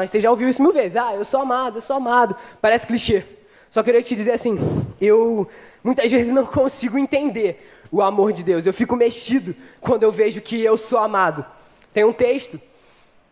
você 0.00 0.18
já 0.18 0.28
ouviu 0.28 0.48
isso 0.48 0.60
mil 0.60 0.72
vezes. 0.72 0.96
Ah, 0.96 1.14
eu 1.14 1.24
sou 1.24 1.40
amado, 1.40 1.76
eu 1.76 1.80
sou 1.80 1.94
amado. 1.94 2.34
Parece 2.60 2.84
clichê. 2.84 3.24
Só 3.70 3.82
queria 3.82 4.02
te 4.02 4.14
dizer 4.14 4.32
assim, 4.32 4.58
eu 5.00 5.48
muitas 5.82 6.10
vezes 6.10 6.32
não 6.32 6.44
consigo 6.44 6.98
entender 6.98 7.71
o 7.92 8.00
amor 8.00 8.32
de 8.32 8.42
Deus. 8.42 8.64
Eu 8.64 8.72
fico 8.72 8.96
mexido 8.96 9.54
quando 9.80 10.02
eu 10.02 10.10
vejo 10.10 10.40
que 10.40 10.60
eu 10.60 10.78
sou 10.78 10.98
amado. 10.98 11.44
Tem 11.92 12.02
um 12.02 12.12
texto 12.12 12.58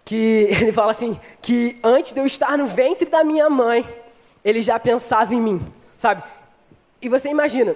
que 0.04 0.46
ele 0.60 0.70
fala 0.70 0.90
assim: 0.90 1.18
que 1.40 1.78
antes 1.82 2.12
de 2.12 2.20
eu 2.20 2.26
estar 2.26 2.58
no 2.58 2.66
ventre 2.66 3.08
da 3.08 3.24
minha 3.24 3.48
mãe, 3.48 3.88
ele 4.44 4.60
já 4.60 4.78
pensava 4.78 5.34
em 5.34 5.40
mim, 5.40 5.72
sabe? 5.96 6.22
E 7.00 7.08
você 7.08 7.30
imagina, 7.30 7.74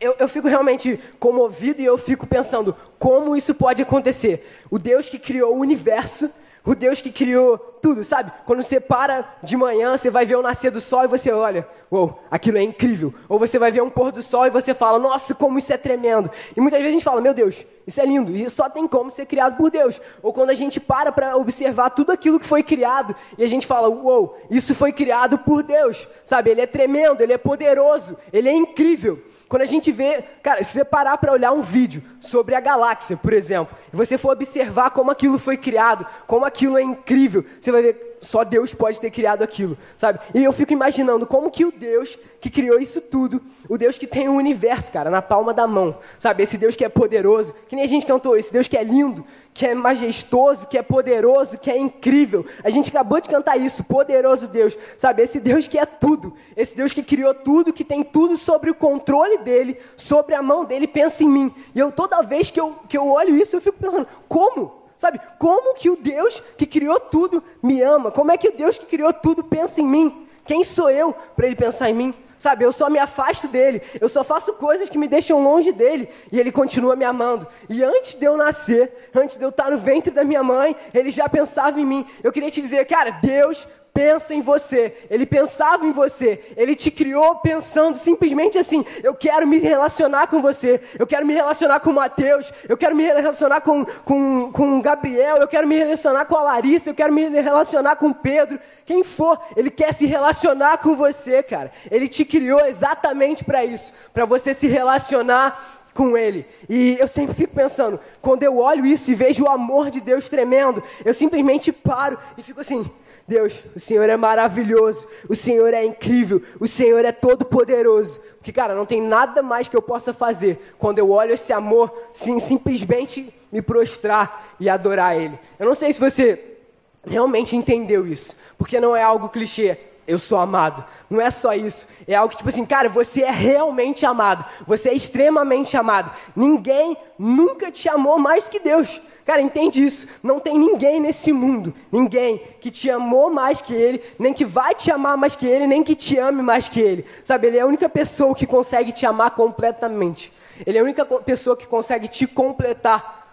eu, 0.00 0.14
eu, 0.20 0.28
fico 0.28 0.46
realmente 0.46 1.00
comovido 1.18 1.82
e 1.82 1.84
eu 1.84 1.98
fico 1.98 2.26
pensando 2.26 2.76
como 2.98 3.34
isso 3.36 3.54
pode 3.54 3.82
acontecer. 3.82 4.46
O 4.70 4.78
Deus 4.78 5.08
que 5.08 5.18
criou 5.18 5.56
o 5.56 5.60
universo 5.60 6.30
o 6.66 6.74
Deus 6.74 7.00
que 7.00 7.12
criou 7.12 7.56
tudo, 7.80 8.02
sabe? 8.02 8.32
Quando 8.44 8.62
você 8.62 8.80
para 8.80 9.24
de 9.40 9.56
manhã, 9.56 9.96
você 9.96 10.10
vai 10.10 10.26
ver 10.26 10.34
o 10.34 10.42
nascer 10.42 10.72
do 10.72 10.80
sol 10.80 11.04
e 11.04 11.06
você 11.06 11.30
olha, 11.30 11.66
uou, 11.90 12.20
aquilo 12.28 12.58
é 12.58 12.62
incrível. 12.62 13.14
Ou 13.28 13.38
você 13.38 13.56
vai 13.56 13.70
ver 13.70 13.80
um 13.80 13.88
pôr 13.88 14.10
do 14.10 14.20
sol 14.20 14.46
e 14.46 14.50
você 14.50 14.74
fala, 14.74 14.98
nossa, 14.98 15.32
como 15.36 15.58
isso 15.58 15.72
é 15.72 15.76
tremendo. 15.76 16.28
E 16.56 16.60
muitas 16.60 16.80
vezes 16.80 16.90
a 16.90 16.94
gente 16.94 17.04
fala, 17.04 17.20
meu 17.20 17.32
Deus, 17.32 17.64
isso 17.86 18.00
é 18.00 18.04
lindo. 18.04 18.36
E 18.36 18.50
só 18.50 18.68
tem 18.68 18.88
como 18.88 19.12
ser 19.12 19.26
criado 19.26 19.56
por 19.56 19.70
Deus. 19.70 20.00
Ou 20.20 20.32
quando 20.32 20.50
a 20.50 20.54
gente 20.54 20.80
para 20.80 21.12
para 21.12 21.36
observar 21.36 21.90
tudo 21.90 22.10
aquilo 22.10 22.40
que 22.40 22.46
foi 22.46 22.64
criado 22.64 23.14
e 23.38 23.44
a 23.44 23.48
gente 23.48 23.64
fala, 23.64 23.88
uou, 23.88 24.36
isso 24.50 24.74
foi 24.74 24.92
criado 24.92 25.38
por 25.38 25.62
Deus, 25.62 26.08
sabe? 26.24 26.50
Ele 26.50 26.62
é 26.62 26.66
tremendo, 26.66 27.20
ele 27.20 27.32
é 27.32 27.38
poderoso, 27.38 28.16
ele 28.32 28.48
é 28.48 28.52
incrível. 28.52 29.22
Quando 29.48 29.62
a 29.62 29.66
gente 29.66 29.92
vê, 29.92 30.24
cara, 30.42 30.62
se 30.62 30.72
você 30.72 30.84
parar 30.84 31.16
para 31.18 31.32
olhar 31.32 31.52
um 31.52 31.62
vídeo 31.62 32.02
sobre 32.20 32.54
a 32.56 32.60
galáxia, 32.60 33.16
por 33.16 33.32
exemplo, 33.32 33.76
e 33.92 33.96
você 33.96 34.18
for 34.18 34.32
observar 34.32 34.90
como 34.90 35.10
aquilo 35.10 35.38
foi 35.38 35.56
criado, 35.56 36.04
como 36.26 36.44
aquilo 36.44 36.76
é 36.76 36.82
incrível, 36.82 37.44
você 37.60 37.70
vai 37.70 37.82
ver 37.82 38.15
só 38.20 38.44
Deus 38.44 38.74
pode 38.74 39.00
ter 39.00 39.10
criado 39.10 39.42
aquilo, 39.42 39.76
sabe? 39.96 40.20
E 40.34 40.42
eu 40.42 40.52
fico 40.52 40.72
imaginando 40.72 41.26
como 41.26 41.50
que 41.50 41.64
o 41.64 41.72
Deus 41.72 42.18
que 42.40 42.50
criou 42.50 42.78
isso 42.78 43.00
tudo, 43.00 43.40
o 43.68 43.76
Deus 43.76 43.98
que 43.98 44.06
tem 44.06 44.28
o 44.28 44.34
universo, 44.34 44.90
cara, 44.92 45.10
na 45.10 45.22
palma 45.22 45.52
da 45.52 45.66
mão, 45.66 45.98
sabe? 46.18 46.42
Esse 46.42 46.58
Deus 46.58 46.76
que 46.76 46.84
é 46.84 46.88
poderoso, 46.88 47.54
que 47.68 47.76
nem 47.76 47.84
a 47.84 47.88
gente 47.88 48.06
cantou, 48.06 48.36
esse 48.36 48.52
Deus 48.52 48.68
que 48.68 48.76
é 48.76 48.82
lindo, 48.82 49.24
que 49.52 49.66
é 49.66 49.74
majestoso, 49.74 50.66
que 50.66 50.76
é 50.76 50.82
poderoso, 50.82 51.58
que 51.58 51.70
é 51.70 51.76
incrível. 51.76 52.44
A 52.62 52.70
gente 52.70 52.90
acabou 52.90 53.20
de 53.20 53.28
cantar 53.28 53.56
isso, 53.56 53.84
poderoso 53.84 54.48
Deus, 54.48 54.76
sabe? 54.98 55.22
Esse 55.22 55.40
Deus 55.40 55.66
que 55.66 55.78
é 55.78 55.86
tudo, 55.86 56.34
esse 56.56 56.76
Deus 56.76 56.92
que 56.92 57.02
criou 57.02 57.34
tudo, 57.34 57.72
que 57.72 57.84
tem 57.84 58.04
tudo 58.04 58.36
sobre 58.36 58.70
o 58.70 58.74
controle 58.74 59.38
dele, 59.38 59.78
sobre 59.96 60.34
a 60.34 60.42
mão 60.42 60.64
dele, 60.64 60.86
pensa 60.86 61.24
em 61.24 61.28
mim. 61.28 61.54
E 61.74 61.78
eu 61.78 61.90
toda 61.90 62.22
vez 62.22 62.50
que 62.50 62.60
eu, 62.60 62.74
que 62.88 62.96
eu 62.96 63.08
olho 63.08 63.36
isso, 63.36 63.56
eu 63.56 63.60
fico 63.60 63.78
pensando, 63.78 64.06
como? 64.28 64.85
Sabe, 64.96 65.20
como 65.38 65.74
que 65.74 65.90
o 65.90 65.96
Deus 65.96 66.42
que 66.56 66.66
criou 66.66 66.98
tudo 66.98 67.42
me 67.62 67.82
ama? 67.82 68.10
Como 68.10 68.32
é 68.32 68.36
que 68.36 68.48
o 68.48 68.52
Deus 68.52 68.78
que 68.78 68.86
criou 68.86 69.12
tudo 69.12 69.44
pensa 69.44 69.80
em 69.80 69.86
mim? 69.86 70.26
Quem 70.44 70.64
sou 70.64 70.88
eu 70.88 71.14
para 71.34 71.46
ele 71.46 71.56
pensar 71.56 71.90
em 71.90 71.94
mim? 71.94 72.14
Sabe, 72.38 72.64
eu 72.64 72.72
só 72.72 72.90
me 72.90 72.98
afasto 72.98 73.48
dele, 73.48 73.80
eu 73.98 74.08
só 74.10 74.22
faço 74.22 74.52
coisas 74.54 74.90
que 74.90 74.98
me 74.98 75.08
deixam 75.08 75.42
longe 75.42 75.72
dele 75.72 76.08
e 76.30 76.38
ele 76.38 76.52
continua 76.52 76.94
me 76.94 77.04
amando. 77.04 77.46
E 77.68 77.82
antes 77.82 78.14
de 78.14 78.26
eu 78.26 78.36
nascer, 78.36 79.10
antes 79.14 79.38
de 79.38 79.44
eu 79.44 79.48
estar 79.48 79.70
no 79.70 79.78
ventre 79.78 80.10
da 80.10 80.22
minha 80.22 80.42
mãe, 80.42 80.76
ele 80.92 81.10
já 81.10 81.28
pensava 81.28 81.80
em 81.80 81.86
mim. 81.86 82.06
Eu 82.22 82.30
queria 82.30 82.50
te 82.50 82.60
dizer, 82.60 82.84
cara, 82.84 83.10
Deus 83.10 83.66
pensa 83.96 84.34
em 84.34 84.42
você, 84.42 84.94
ele 85.08 85.24
pensava 85.24 85.86
em 85.86 85.90
você, 85.90 86.38
ele 86.54 86.76
te 86.76 86.90
criou 86.90 87.36
pensando 87.36 87.96
simplesmente 87.96 88.58
assim: 88.58 88.84
eu 89.02 89.14
quero 89.14 89.46
me 89.46 89.56
relacionar 89.56 90.26
com 90.26 90.42
você, 90.42 90.78
eu 90.98 91.06
quero 91.06 91.26
me 91.26 91.32
relacionar 91.32 91.80
com 91.80 91.88
o 91.88 91.94
Mateus, 91.94 92.52
eu 92.68 92.76
quero 92.76 92.94
me 92.94 93.04
relacionar 93.04 93.62
com, 93.62 93.86
com, 94.04 94.52
com 94.52 94.78
o 94.78 94.82
Gabriel, 94.82 95.38
eu 95.38 95.48
quero 95.48 95.66
me 95.66 95.76
relacionar 95.76 96.26
com 96.26 96.36
a 96.36 96.42
Larissa, 96.42 96.90
eu 96.90 96.94
quero 96.94 97.10
me 97.10 97.26
relacionar 97.40 97.96
com 97.96 98.08
o 98.08 98.14
Pedro, 98.14 98.60
quem 98.84 99.02
for, 99.02 99.40
ele 99.56 99.70
quer 99.70 99.94
se 99.94 100.04
relacionar 100.04 100.76
com 100.78 100.94
você, 100.94 101.42
cara. 101.42 101.72
Ele 101.90 102.06
te 102.06 102.22
criou 102.22 102.60
exatamente 102.66 103.44
para 103.44 103.64
isso, 103.64 103.94
para 104.12 104.26
você 104.26 104.52
se 104.52 104.66
relacionar 104.66 105.82
com 105.94 106.18
Ele. 106.18 106.46
E 106.68 106.98
eu 107.00 107.08
sempre 107.08 107.34
fico 107.34 107.54
pensando, 107.54 107.98
quando 108.20 108.42
eu 108.42 108.58
olho 108.58 108.84
isso 108.84 109.10
e 109.10 109.14
vejo 109.14 109.44
o 109.44 109.48
amor 109.48 109.90
de 109.90 110.02
Deus 110.02 110.28
tremendo, 110.28 110.82
eu 111.02 111.14
simplesmente 111.14 111.72
paro 111.72 112.18
e 112.36 112.42
fico 112.42 112.60
assim: 112.60 112.84
Deus, 113.26 113.60
o 113.74 113.80
Senhor 113.80 114.08
é 114.08 114.16
maravilhoso, 114.16 115.06
o 115.28 115.34
Senhor 115.34 115.74
é 115.74 115.84
incrível, 115.84 116.40
o 116.60 116.66
Senhor 116.66 117.04
é 117.04 117.12
todo 117.12 117.44
poderoso. 117.44 118.20
Que 118.42 118.52
cara, 118.52 118.74
não 118.74 118.86
tem 118.86 119.02
nada 119.02 119.42
mais 119.42 119.66
que 119.68 119.76
eu 119.76 119.82
possa 119.82 120.14
fazer 120.14 120.74
quando 120.78 121.00
eu 121.00 121.10
olho 121.10 121.34
esse 121.34 121.52
amor, 121.52 121.92
sim, 122.12 122.38
simplesmente 122.38 123.34
me 123.50 123.60
prostrar 123.60 124.54
e 124.60 124.68
adorar 124.68 125.16
Ele. 125.16 125.38
Eu 125.58 125.66
não 125.66 125.74
sei 125.74 125.92
se 125.92 125.98
você 125.98 126.56
realmente 127.04 127.56
entendeu 127.56 128.06
isso, 128.06 128.36
porque 128.56 128.80
não 128.80 128.94
é 128.94 129.02
algo 129.02 129.28
clichê 129.28 129.78
eu 130.06 130.18
sou 130.18 130.38
amado. 130.38 130.84
Não 131.10 131.20
é 131.20 131.30
só 131.30 131.52
isso. 131.52 131.86
É 132.06 132.14
algo 132.14 132.30
que, 132.30 132.36
tipo 132.36 132.48
assim, 132.48 132.64
cara, 132.64 132.88
você 132.88 133.22
é 133.22 133.30
realmente 133.30 134.06
amado. 134.06 134.44
Você 134.66 134.90
é 134.90 134.94
extremamente 134.94 135.76
amado. 135.76 136.10
Ninguém 136.34 136.96
nunca 137.18 137.70
te 137.70 137.88
amou 137.88 138.18
mais 138.18 138.48
que 138.48 138.60
Deus. 138.60 139.00
Cara, 139.26 139.42
entende 139.42 139.84
isso. 139.84 140.06
Não 140.22 140.38
tem 140.38 140.56
ninguém 140.56 141.00
nesse 141.00 141.32
mundo, 141.32 141.74
ninguém 141.90 142.40
que 142.60 142.70
te 142.70 142.88
amou 142.88 143.28
mais 143.28 143.60
que 143.60 143.74
Ele, 143.74 144.00
nem 144.20 144.32
que 144.32 144.44
vai 144.44 144.72
te 144.72 144.88
amar 144.90 145.16
mais 145.16 145.34
que 145.34 145.44
Ele, 145.44 145.66
nem 145.66 145.82
que 145.82 145.96
te 145.96 146.16
ame 146.16 146.42
mais 146.42 146.68
que 146.68 146.80
Ele. 146.80 147.04
Sabe, 147.24 147.48
Ele 147.48 147.58
é 147.58 147.62
a 147.62 147.66
única 147.66 147.88
pessoa 147.88 148.36
que 148.36 148.46
consegue 148.46 148.92
te 148.92 149.04
amar 149.04 149.32
completamente. 149.32 150.32
Ele 150.64 150.78
é 150.78 150.80
a 150.80 150.84
única 150.84 151.04
pessoa 151.04 151.56
que 151.56 151.66
consegue 151.66 152.06
te 152.06 152.24
completar. 152.24 153.26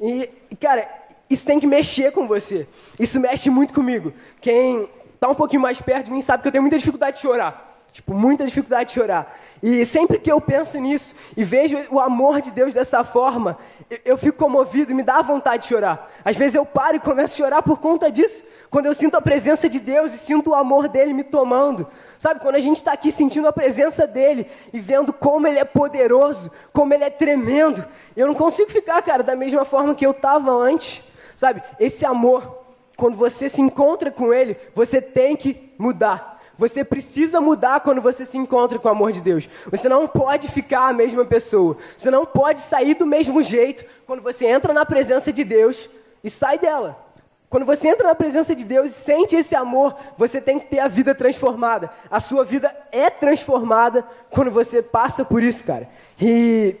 E, 0.00 0.30
cara, 0.60 0.88
isso 1.28 1.44
tem 1.44 1.58
que 1.58 1.66
mexer 1.66 2.12
com 2.12 2.28
você. 2.28 2.68
Isso 2.98 3.18
mexe 3.18 3.50
muito 3.50 3.74
comigo. 3.74 4.12
Quem 4.40 4.88
está 5.14 5.28
um 5.28 5.34
pouquinho 5.34 5.60
mais 5.60 5.80
perto 5.80 6.06
de 6.06 6.12
mim 6.12 6.20
sabe 6.20 6.42
que 6.42 6.48
eu 6.48 6.52
tenho 6.52 6.62
muita 6.62 6.78
dificuldade 6.78 7.16
de 7.16 7.22
chorar. 7.22 7.68
Tipo, 7.92 8.14
muita 8.14 8.46
dificuldade 8.46 8.90
de 8.90 8.94
chorar. 8.94 9.36
E 9.60 9.84
sempre 9.84 10.18
que 10.18 10.30
eu 10.30 10.40
penso 10.40 10.78
nisso 10.78 11.14
e 11.36 11.42
vejo 11.42 11.76
o 11.90 11.98
amor 11.98 12.40
de 12.40 12.50
Deus 12.50 12.72
dessa 12.72 13.02
forma, 13.04 13.58
eu, 14.04 14.16
fico 14.16 14.38
comovido 14.38 14.94
me 14.94 15.02
dá 15.02 15.20
vontade 15.22 15.64
de 15.64 15.68
chorar. 15.68 16.10
Às 16.24 16.36
vezes 16.36 16.54
eu 16.54 16.64
paro 16.64 16.96
e 16.96 17.00
começo 17.00 17.34
a 17.34 17.36
chorar 17.44 17.62
por 17.62 17.78
conta 17.78 18.10
disso. 18.10 18.44
Quando 18.70 18.86
eu 18.86 18.94
sinto 18.94 19.16
a 19.16 19.20
presença 19.20 19.68
de 19.68 19.80
Deus 19.80 20.14
e 20.14 20.18
sinto 20.18 20.50
o 20.50 20.54
amor 20.54 20.88
dele 20.88 21.12
me 21.12 21.24
tomando. 21.24 21.86
Sabe, 22.18 22.40
quando 22.40 22.54
a 22.54 22.60
gente 22.60 22.76
está 22.76 22.92
aqui 22.92 23.10
sentindo 23.10 23.48
a 23.48 23.52
presença 23.52 24.06
dele 24.06 24.46
e 24.72 24.78
vendo 24.78 25.12
como 25.12 25.46
ele 25.46 25.58
é 25.58 25.64
poderoso, 25.64 26.50
como 26.72 26.94
ele 26.94 27.04
é 27.04 27.10
tremendo, 27.10 27.84
eu 28.16 28.26
não 28.26 28.34
consigo 28.34 28.70
ficar, 28.70 29.02
cara, 29.02 29.22
da 29.22 29.34
mesma 29.34 29.64
forma 29.64 29.94
que 29.94 30.06
eu 30.06 30.12
estava 30.12 30.50
antes. 30.50 31.02
Sabe, 31.36 31.62
esse 31.78 32.04
amor 32.04 32.60
quando 33.00 33.16
você 33.16 33.48
se 33.48 33.62
encontra 33.62 34.10
com 34.10 34.32
Ele, 34.32 34.54
você 34.74 35.00
tem 35.00 35.34
que 35.34 35.72
mudar. 35.78 36.38
Você 36.60 36.84
precisa 36.84 37.40
mudar 37.40 37.80
quando 37.80 38.02
você 38.02 38.26
se 38.26 38.36
encontra 38.36 38.78
com 38.78 38.86
o 38.86 38.90
amor 38.90 39.12
de 39.12 39.22
Deus. 39.22 39.48
Você 39.70 39.88
não 39.88 40.06
pode 40.06 40.46
ficar 40.46 40.88
a 40.88 40.92
mesma 40.92 41.24
pessoa. 41.24 41.74
Você 41.96 42.10
não 42.10 42.26
pode 42.26 42.60
sair 42.60 42.92
do 42.92 43.06
mesmo 43.06 43.42
jeito 43.42 43.82
quando 44.06 44.20
você 44.20 44.44
entra 44.44 44.74
na 44.74 44.84
presença 44.84 45.32
de 45.32 45.42
Deus 45.42 45.88
e 46.22 46.28
sai 46.28 46.58
dela. 46.58 47.02
Quando 47.48 47.64
você 47.64 47.88
entra 47.88 48.08
na 48.08 48.14
presença 48.14 48.54
de 48.54 48.66
Deus 48.66 48.90
e 48.90 48.94
sente 48.94 49.36
esse 49.36 49.56
amor, 49.56 49.96
você 50.18 50.38
tem 50.38 50.58
que 50.58 50.66
ter 50.66 50.80
a 50.80 50.86
vida 50.86 51.14
transformada. 51.14 51.90
A 52.10 52.20
sua 52.20 52.44
vida 52.44 52.70
é 52.92 53.08
transformada 53.08 54.04
quando 54.28 54.50
você 54.50 54.82
passa 54.82 55.24
por 55.24 55.42
isso, 55.42 55.64
cara. 55.64 55.88
E 56.20 56.76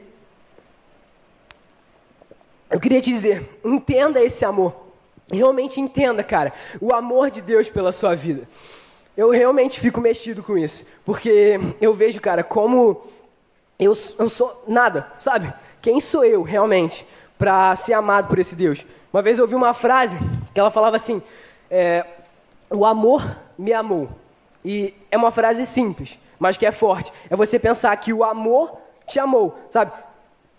eu 2.68 2.78
queria 2.78 3.00
te 3.00 3.10
dizer, 3.10 3.48
entenda 3.64 4.22
esse 4.22 4.44
amor 4.44 4.90
realmente 5.32 5.80
entenda, 5.80 6.22
cara, 6.22 6.52
o 6.80 6.92
amor 6.92 7.30
de 7.30 7.40
Deus 7.40 7.70
pela 7.70 7.92
sua 7.92 8.14
vida. 8.14 8.48
Eu 9.16 9.30
realmente 9.30 9.80
fico 9.80 10.00
mexido 10.00 10.42
com 10.42 10.56
isso, 10.56 10.86
porque 11.04 11.58
eu 11.80 11.92
vejo, 11.92 12.20
cara, 12.20 12.42
como 12.44 13.02
eu, 13.78 13.92
eu 14.18 14.28
sou 14.28 14.64
nada, 14.68 15.10
sabe? 15.18 15.52
Quem 15.82 16.00
sou 16.00 16.24
eu 16.24 16.42
realmente 16.42 17.06
para 17.38 17.74
ser 17.76 17.94
amado 17.94 18.28
por 18.28 18.38
esse 18.38 18.54
Deus? 18.54 18.84
Uma 19.12 19.22
vez 19.22 19.38
eu 19.38 19.44
ouvi 19.44 19.54
uma 19.54 19.74
frase 19.74 20.16
que 20.52 20.60
ela 20.60 20.70
falava 20.70 20.96
assim: 20.96 21.22
é, 21.70 22.04
O 22.70 22.84
amor 22.84 23.38
me 23.58 23.72
amou. 23.72 24.10
E 24.64 24.94
é 25.10 25.16
uma 25.16 25.30
frase 25.30 25.66
simples, 25.66 26.18
mas 26.38 26.56
que 26.56 26.66
é 26.66 26.72
forte. 26.72 27.12
É 27.28 27.36
você 27.36 27.58
pensar 27.58 27.96
que 27.96 28.12
o 28.12 28.22
amor 28.22 28.76
te 29.06 29.18
amou, 29.18 29.58
sabe? 29.70 29.92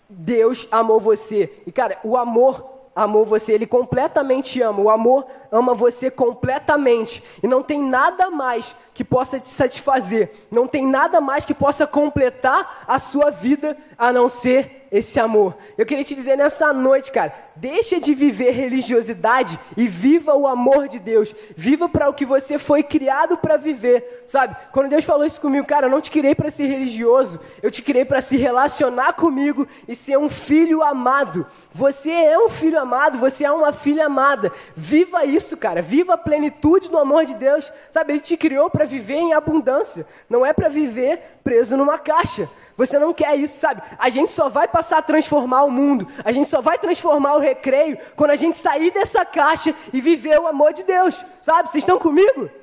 Deus 0.08 0.68
amou 0.70 1.00
você. 1.00 1.52
E, 1.66 1.72
cara, 1.72 1.98
o 2.02 2.16
amor 2.16 2.71
amou 2.94 3.24
você, 3.24 3.52
ele 3.52 3.66
completamente 3.66 4.60
ama. 4.60 4.80
O 4.80 4.90
amor 4.90 5.26
ama 5.50 5.74
você 5.74 6.10
completamente. 6.10 7.22
E 7.42 7.46
não 7.46 7.62
tem 7.62 7.82
nada 7.82 8.30
mais 8.30 8.74
que 8.94 9.04
possa 9.04 9.40
te 9.40 9.48
satisfazer, 9.48 10.30
não 10.50 10.66
tem 10.66 10.86
nada 10.86 11.20
mais 11.20 11.44
que 11.44 11.54
possa 11.54 11.86
completar 11.86 12.84
a 12.86 12.98
sua 12.98 13.30
vida 13.30 13.76
a 13.96 14.12
não 14.12 14.28
ser 14.28 14.81
esse 14.92 15.18
amor. 15.18 15.56
Eu 15.78 15.86
queria 15.86 16.04
te 16.04 16.14
dizer 16.14 16.36
nessa 16.36 16.70
noite, 16.70 17.10
cara, 17.10 17.32
deixa 17.56 17.98
de 17.98 18.14
viver 18.14 18.50
religiosidade 18.50 19.58
e 19.74 19.88
viva 19.88 20.34
o 20.34 20.46
amor 20.46 20.86
de 20.86 20.98
Deus. 20.98 21.34
Viva 21.56 21.88
para 21.88 22.10
o 22.10 22.12
que 22.12 22.26
você 22.26 22.58
foi 22.58 22.82
criado 22.82 23.38
para 23.38 23.56
viver, 23.56 24.24
sabe? 24.26 24.54
Quando 24.70 24.90
Deus 24.90 25.06
falou 25.06 25.24
isso 25.24 25.40
comigo, 25.40 25.66
cara, 25.66 25.86
eu 25.86 25.90
não 25.90 26.02
te 26.02 26.10
criei 26.10 26.34
para 26.34 26.50
ser 26.50 26.66
religioso, 26.66 27.40
eu 27.62 27.70
te 27.70 27.80
criei 27.80 28.04
para 28.04 28.20
se 28.20 28.36
relacionar 28.36 29.14
comigo 29.14 29.66
e 29.88 29.96
ser 29.96 30.18
um 30.18 30.28
filho 30.28 30.82
amado. 30.82 31.46
Você 31.72 32.10
é 32.10 32.38
um 32.38 32.50
filho 32.50 32.78
amado, 32.78 33.18
você 33.18 33.46
é 33.46 33.50
uma 33.50 33.72
filha 33.72 34.04
amada. 34.04 34.52
Viva 34.76 35.24
isso, 35.24 35.56
cara. 35.56 35.80
Viva 35.80 36.14
a 36.14 36.18
plenitude 36.18 36.90
do 36.90 36.98
amor 36.98 37.24
de 37.24 37.34
Deus. 37.34 37.72
Sabe, 37.90 38.12
ele 38.12 38.20
te 38.20 38.36
criou 38.36 38.68
para 38.68 38.84
viver 38.84 39.14
em 39.14 39.32
abundância, 39.32 40.06
não 40.28 40.44
é 40.44 40.52
para 40.52 40.68
viver 40.68 41.38
preso 41.42 41.78
numa 41.78 41.98
caixa. 41.98 42.46
Você 42.76 42.98
não 42.98 43.12
quer 43.12 43.36
isso, 43.36 43.58
sabe? 43.58 43.82
A 43.98 44.08
gente 44.08 44.32
só 44.32 44.48
vai 44.48 44.66
passar 44.66 44.98
a 44.98 45.02
transformar 45.02 45.64
o 45.64 45.70
mundo, 45.70 46.06
a 46.24 46.32
gente 46.32 46.48
só 46.48 46.60
vai 46.60 46.78
transformar 46.78 47.34
o 47.34 47.40
recreio 47.40 47.98
quando 48.16 48.30
a 48.30 48.36
gente 48.36 48.56
sair 48.56 48.90
dessa 48.90 49.24
caixa 49.24 49.74
e 49.92 50.00
viver 50.00 50.38
o 50.40 50.46
amor 50.46 50.72
de 50.72 50.82
Deus, 50.84 51.24
sabe? 51.40 51.70
Vocês 51.70 51.82
estão 51.82 51.98
comigo? 51.98 52.61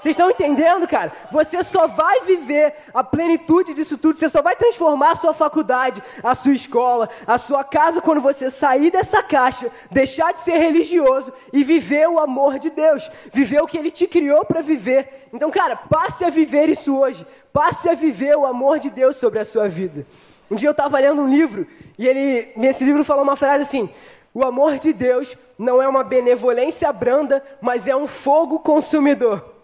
Vocês 0.00 0.14
estão 0.14 0.30
entendendo, 0.30 0.88
cara? 0.88 1.12
Você 1.30 1.62
só 1.62 1.86
vai 1.86 2.22
viver 2.22 2.72
a 2.94 3.04
plenitude 3.04 3.74
disso 3.74 3.98
tudo, 3.98 4.18
você 4.18 4.30
só 4.30 4.40
vai 4.40 4.56
transformar 4.56 5.10
a 5.10 5.14
sua 5.14 5.34
faculdade, 5.34 6.02
a 6.22 6.34
sua 6.34 6.54
escola, 6.54 7.06
a 7.26 7.36
sua 7.36 7.62
casa 7.62 8.00
quando 8.00 8.18
você 8.18 8.50
sair 8.50 8.90
dessa 8.90 9.22
caixa, 9.22 9.70
deixar 9.90 10.32
de 10.32 10.40
ser 10.40 10.56
religioso 10.56 11.30
e 11.52 11.62
viver 11.62 12.08
o 12.08 12.18
amor 12.18 12.58
de 12.58 12.70
Deus, 12.70 13.10
viver 13.30 13.60
o 13.60 13.66
que 13.66 13.76
Ele 13.76 13.90
te 13.90 14.06
criou 14.06 14.42
para 14.42 14.62
viver. 14.62 15.28
Então, 15.34 15.50
cara, 15.50 15.76
passe 15.76 16.24
a 16.24 16.30
viver 16.30 16.70
isso 16.70 16.96
hoje, 16.96 17.26
passe 17.52 17.86
a 17.90 17.94
viver 17.94 18.34
o 18.38 18.46
amor 18.46 18.78
de 18.78 18.88
Deus 18.88 19.16
sobre 19.16 19.38
a 19.38 19.44
sua 19.44 19.68
vida. 19.68 20.06
Um 20.50 20.56
dia 20.56 20.70
eu 20.70 20.72
estava 20.72 20.98
lendo 20.98 21.20
um 21.20 21.28
livro 21.28 21.66
e 21.98 22.08
ele, 22.08 22.50
nesse 22.56 22.84
livro, 22.84 23.04
falou 23.04 23.22
uma 23.22 23.36
frase 23.36 23.64
assim: 23.64 23.90
o 24.32 24.42
amor 24.42 24.78
de 24.78 24.94
Deus 24.94 25.36
não 25.58 25.82
é 25.82 25.86
uma 25.86 26.02
benevolência 26.02 26.90
branda, 26.90 27.44
mas 27.60 27.86
é 27.86 27.94
um 27.94 28.06
fogo 28.06 28.60
consumidor. 28.60 29.59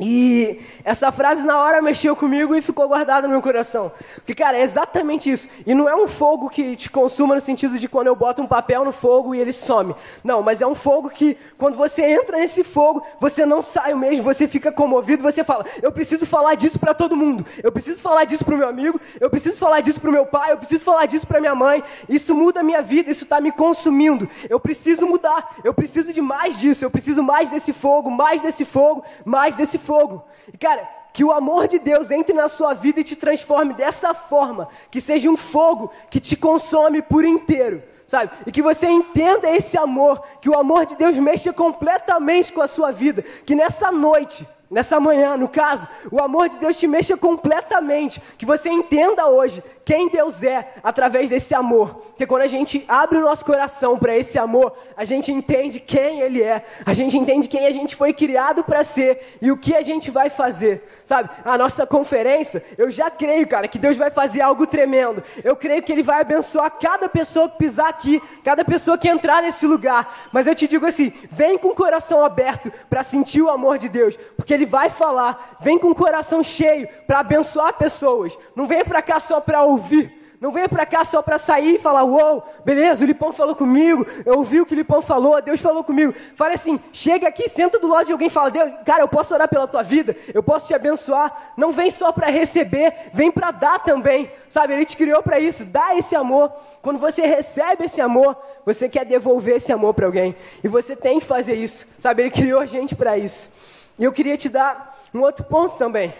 E 0.00 0.60
essa 0.84 1.10
frase 1.10 1.44
na 1.44 1.58
hora 1.58 1.82
mexeu 1.82 2.14
comigo 2.14 2.54
e 2.54 2.62
ficou 2.62 2.86
guardada 2.86 3.26
no 3.26 3.32
meu 3.32 3.42
coração. 3.42 3.90
Porque, 4.14 4.32
cara, 4.32 4.56
é 4.56 4.62
exatamente 4.62 5.28
isso. 5.28 5.48
E 5.66 5.74
não 5.74 5.88
é 5.88 5.96
um 5.96 6.06
fogo 6.06 6.48
que 6.48 6.76
te 6.76 6.88
consuma 6.88 7.34
no 7.34 7.40
sentido 7.40 7.76
de 7.76 7.88
quando 7.88 8.06
eu 8.06 8.14
boto 8.14 8.40
um 8.40 8.46
papel 8.46 8.84
no 8.84 8.92
fogo 8.92 9.34
e 9.34 9.40
ele 9.40 9.52
some. 9.52 9.96
Não, 10.22 10.40
mas 10.40 10.60
é 10.60 10.66
um 10.68 10.74
fogo 10.76 11.10
que, 11.10 11.36
quando 11.56 11.76
você 11.76 12.02
entra 12.02 12.38
nesse 12.38 12.62
fogo, 12.62 13.02
você 13.18 13.44
não 13.44 13.60
sai 13.60 13.92
mesmo, 13.94 14.22
você 14.22 14.46
fica 14.46 14.70
comovido, 14.70 15.20
você 15.20 15.42
fala: 15.42 15.66
Eu 15.82 15.90
preciso 15.90 16.24
falar 16.24 16.54
disso 16.54 16.78
para 16.78 16.94
todo 16.94 17.16
mundo. 17.16 17.44
Eu 17.60 17.72
preciso 17.72 18.00
falar 18.00 18.22
disso 18.22 18.44
pro 18.44 18.56
meu 18.56 18.68
amigo, 18.68 19.00
eu 19.20 19.28
preciso 19.28 19.58
falar 19.58 19.80
disso 19.80 20.00
pro 20.00 20.12
meu 20.12 20.26
pai, 20.26 20.52
eu 20.52 20.58
preciso 20.58 20.84
falar 20.84 21.06
disso 21.06 21.26
pra 21.26 21.40
minha 21.40 21.56
mãe. 21.56 21.82
Isso 22.08 22.36
muda 22.36 22.60
a 22.60 22.62
minha 22.62 22.82
vida, 22.82 23.10
isso 23.10 23.24
está 23.24 23.40
me 23.40 23.50
consumindo. 23.50 24.28
Eu 24.48 24.60
preciso 24.60 25.08
mudar, 25.08 25.56
eu 25.64 25.74
preciso 25.74 26.12
de 26.12 26.20
mais 26.20 26.56
disso, 26.56 26.84
eu 26.84 26.90
preciso 26.90 27.20
mais 27.20 27.50
desse 27.50 27.72
fogo, 27.72 28.08
mais 28.08 28.40
desse 28.42 28.64
fogo, 28.64 29.02
mais 29.24 29.56
desse 29.56 29.76
fogo 29.76 29.87
fogo. 29.88 30.22
E 30.52 30.58
cara, 30.58 30.86
que 31.14 31.24
o 31.24 31.32
amor 31.32 31.66
de 31.66 31.78
Deus 31.78 32.10
entre 32.10 32.34
na 32.34 32.46
sua 32.46 32.74
vida 32.74 33.00
e 33.00 33.04
te 33.04 33.16
transforme 33.16 33.72
dessa 33.72 34.12
forma, 34.12 34.68
que 34.90 35.00
seja 35.00 35.30
um 35.30 35.36
fogo 35.36 35.90
que 36.10 36.20
te 36.20 36.36
consome 36.36 37.00
por 37.00 37.24
inteiro, 37.24 37.82
sabe? 38.06 38.30
E 38.46 38.52
que 38.52 38.60
você 38.60 38.86
entenda 38.86 39.48
esse 39.50 39.78
amor, 39.78 40.20
que 40.42 40.50
o 40.50 40.58
amor 40.58 40.84
de 40.84 40.94
Deus 40.94 41.16
mexa 41.16 41.54
completamente 41.54 42.52
com 42.52 42.60
a 42.60 42.66
sua 42.66 42.92
vida, 42.92 43.22
que 43.22 43.54
nessa 43.54 43.90
noite, 43.90 44.46
nessa 44.70 45.00
manhã, 45.00 45.36
no 45.36 45.48
caso, 45.48 45.86
o 46.10 46.20
amor 46.20 46.48
de 46.48 46.58
Deus 46.58 46.76
te 46.76 46.86
mexa 46.86 47.16
completamente, 47.16 48.20
que 48.36 48.44
você 48.44 48.68
entenda 48.68 49.26
hoje 49.28 49.62
quem 49.84 50.08
Deus 50.08 50.42
é 50.42 50.74
através 50.82 51.30
desse 51.30 51.54
amor. 51.54 51.94
Porque 52.08 52.26
quando 52.26 52.42
a 52.42 52.46
gente 52.46 52.84
abre 52.86 53.18
o 53.18 53.22
nosso 53.22 53.44
coração 53.44 53.98
para 53.98 54.16
esse 54.16 54.38
amor, 54.38 54.76
a 54.96 55.04
gente 55.04 55.32
entende 55.32 55.80
quem 55.80 56.20
Ele 56.20 56.42
é, 56.42 56.64
a 56.84 56.92
gente 56.92 57.16
entende 57.16 57.48
quem 57.48 57.66
a 57.66 57.70
gente 57.70 57.96
foi 57.96 58.12
criado 58.12 58.62
para 58.62 58.84
ser 58.84 59.38
e 59.40 59.50
o 59.50 59.56
que 59.56 59.74
a 59.74 59.82
gente 59.82 60.10
vai 60.10 60.28
fazer. 60.28 60.86
Sabe, 61.04 61.30
a 61.44 61.56
nossa 61.56 61.86
conferência, 61.86 62.62
eu 62.76 62.90
já 62.90 63.10
creio, 63.10 63.46
cara, 63.48 63.66
que 63.66 63.78
Deus 63.78 63.96
vai 63.96 64.10
fazer 64.10 64.42
algo 64.42 64.66
tremendo. 64.66 65.22
Eu 65.42 65.56
creio 65.56 65.82
que 65.82 65.90
Ele 65.90 66.02
vai 66.02 66.20
abençoar 66.20 66.70
cada 66.70 67.08
pessoa 67.08 67.48
que 67.48 67.56
pisar 67.56 67.88
aqui, 67.88 68.20
cada 68.44 68.64
pessoa 68.64 68.98
que 68.98 69.08
entrar 69.08 69.42
nesse 69.42 69.66
lugar. 69.66 70.28
Mas 70.32 70.46
eu 70.46 70.54
te 70.54 70.68
digo 70.68 70.84
assim: 70.84 71.12
vem 71.30 71.56
com 71.56 71.68
o 71.68 71.74
coração 71.74 72.24
aberto 72.24 72.70
para 72.90 73.02
sentir 73.02 73.40
o 73.40 73.48
amor 73.48 73.78
de 73.78 73.88
Deus, 73.88 74.18
porque 74.36 74.57
Ele 74.58 74.66
vai 74.66 74.90
falar. 74.90 75.56
Vem 75.60 75.78
com 75.78 75.88
o 75.88 75.94
coração 75.94 76.42
cheio 76.42 76.88
para 77.06 77.20
abençoar 77.20 77.72
pessoas. 77.74 78.36
Não 78.54 78.66
vem 78.66 78.84
para 78.84 79.00
cá 79.00 79.20
só 79.20 79.40
para 79.40 79.62
ouvir. 79.62 80.18
Não 80.40 80.52
venha 80.52 80.68
para 80.68 80.86
cá 80.86 81.04
só 81.04 81.20
para 81.20 81.36
sair 81.36 81.74
e 81.74 81.78
falar, 81.80 82.04
uou, 82.04 82.44
beleza, 82.64 83.02
o 83.02 83.06
Lipão 83.06 83.32
falou 83.32 83.56
comigo, 83.56 84.06
eu 84.24 84.38
ouvi 84.38 84.60
o 84.60 84.66
que 84.66 84.72
o 84.72 84.76
Lipão 84.76 85.02
falou, 85.02 85.42
Deus 85.42 85.60
falou 85.60 85.82
comigo. 85.82 86.14
Fale 86.34 86.54
assim, 86.54 86.78
chega 86.92 87.26
aqui, 87.26 87.48
senta 87.48 87.80
do 87.80 87.88
lado 87.88 88.06
de 88.06 88.12
alguém 88.12 88.28
e 88.28 88.30
fala, 88.30 88.48
Deus, 88.48 88.72
cara, 88.84 89.02
eu 89.02 89.08
posso 89.08 89.34
orar 89.34 89.48
pela 89.48 89.66
tua 89.66 89.82
vida, 89.82 90.16
eu 90.32 90.40
posso 90.40 90.68
te 90.68 90.74
abençoar. 90.74 91.54
Não 91.56 91.72
vem 91.72 91.90
só 91.90 92.12
para 92.12 92.28
receber, 92.28 92.94
vem 93.12 93.32
para 93.32 93.50
dar 93.50 93.80
também. 93.80 94.30
Sabe, 94.48 94.74
Ele 94.74 94.84
te 94.84 94.96
criou 94.96 95.24
para 95.24 95.40
isso, 95.40 95.64
dá 95.64 95.96
esse 95.96 96.14
amor. 96.14 96.52
Quando 96.82 97.00
você 97.00 97.26
recebe 97.26 97.86
esse 97.86 98.00
amor, 98.00 98.36
você 98.64 98.88
quer 98.88 99.04
devolver 99.04 99.56
esse 99.56 99.72
amor 99.72 99.92
para 99.92 100.06
alguém. 100.06 100.36
E 100.62 100.68
você 100.68 100.94
tem 100.94 101.18
que 101.18 101.26
fazer 101.26 101.54
isso. 101.54 101.84
Sabe, 101.98 102.22
Ele 102.22 102.30
criou 102.30 102.60
a 102.60 102.66
gente 102.66 102.94
para 102.94 103.18
isso. 103.18 103.57
E 103.98 104.04
eu 104.04 104.12
queria 104.12 104.36
te 104.36 104.48
dar 104.48 104.98
um 105.12 105.20
outro 105.20 105.44
ponto 105.44 105.76
também. 105.76 106.14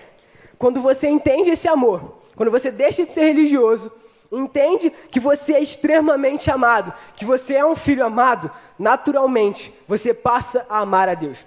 Quando 0.59 0.81
você 0.81 1.09
entende 1.09 1.51
esse 1.51 1.69
amor, 1.69 2.19
quando 2.35 2.51
você 2.51 2.71
deixa 2.71 3.05
de 3.05 3.13
ser 3.13 3.23
religioso, 3.23 3.93
entende 4.31 4.91
que 5.11 5.21
você 5.21 5.55
é 5.55 5.61
extremamente 5.61 6.51
amado, 6.51 6.93
que 7.17 7.25
você 7.25 7.55
é 7.55 7.65
um 7.65 7.77
filho 7.77 8.05
amado, 8.05 8.51
naturalmente 8.79 9.73
você 9.87 10.13
passa 10.13 10.67
a 10.69 10.79
amar 10.79 11.09
a 11.09 11.15
Deus. 11.15 11.47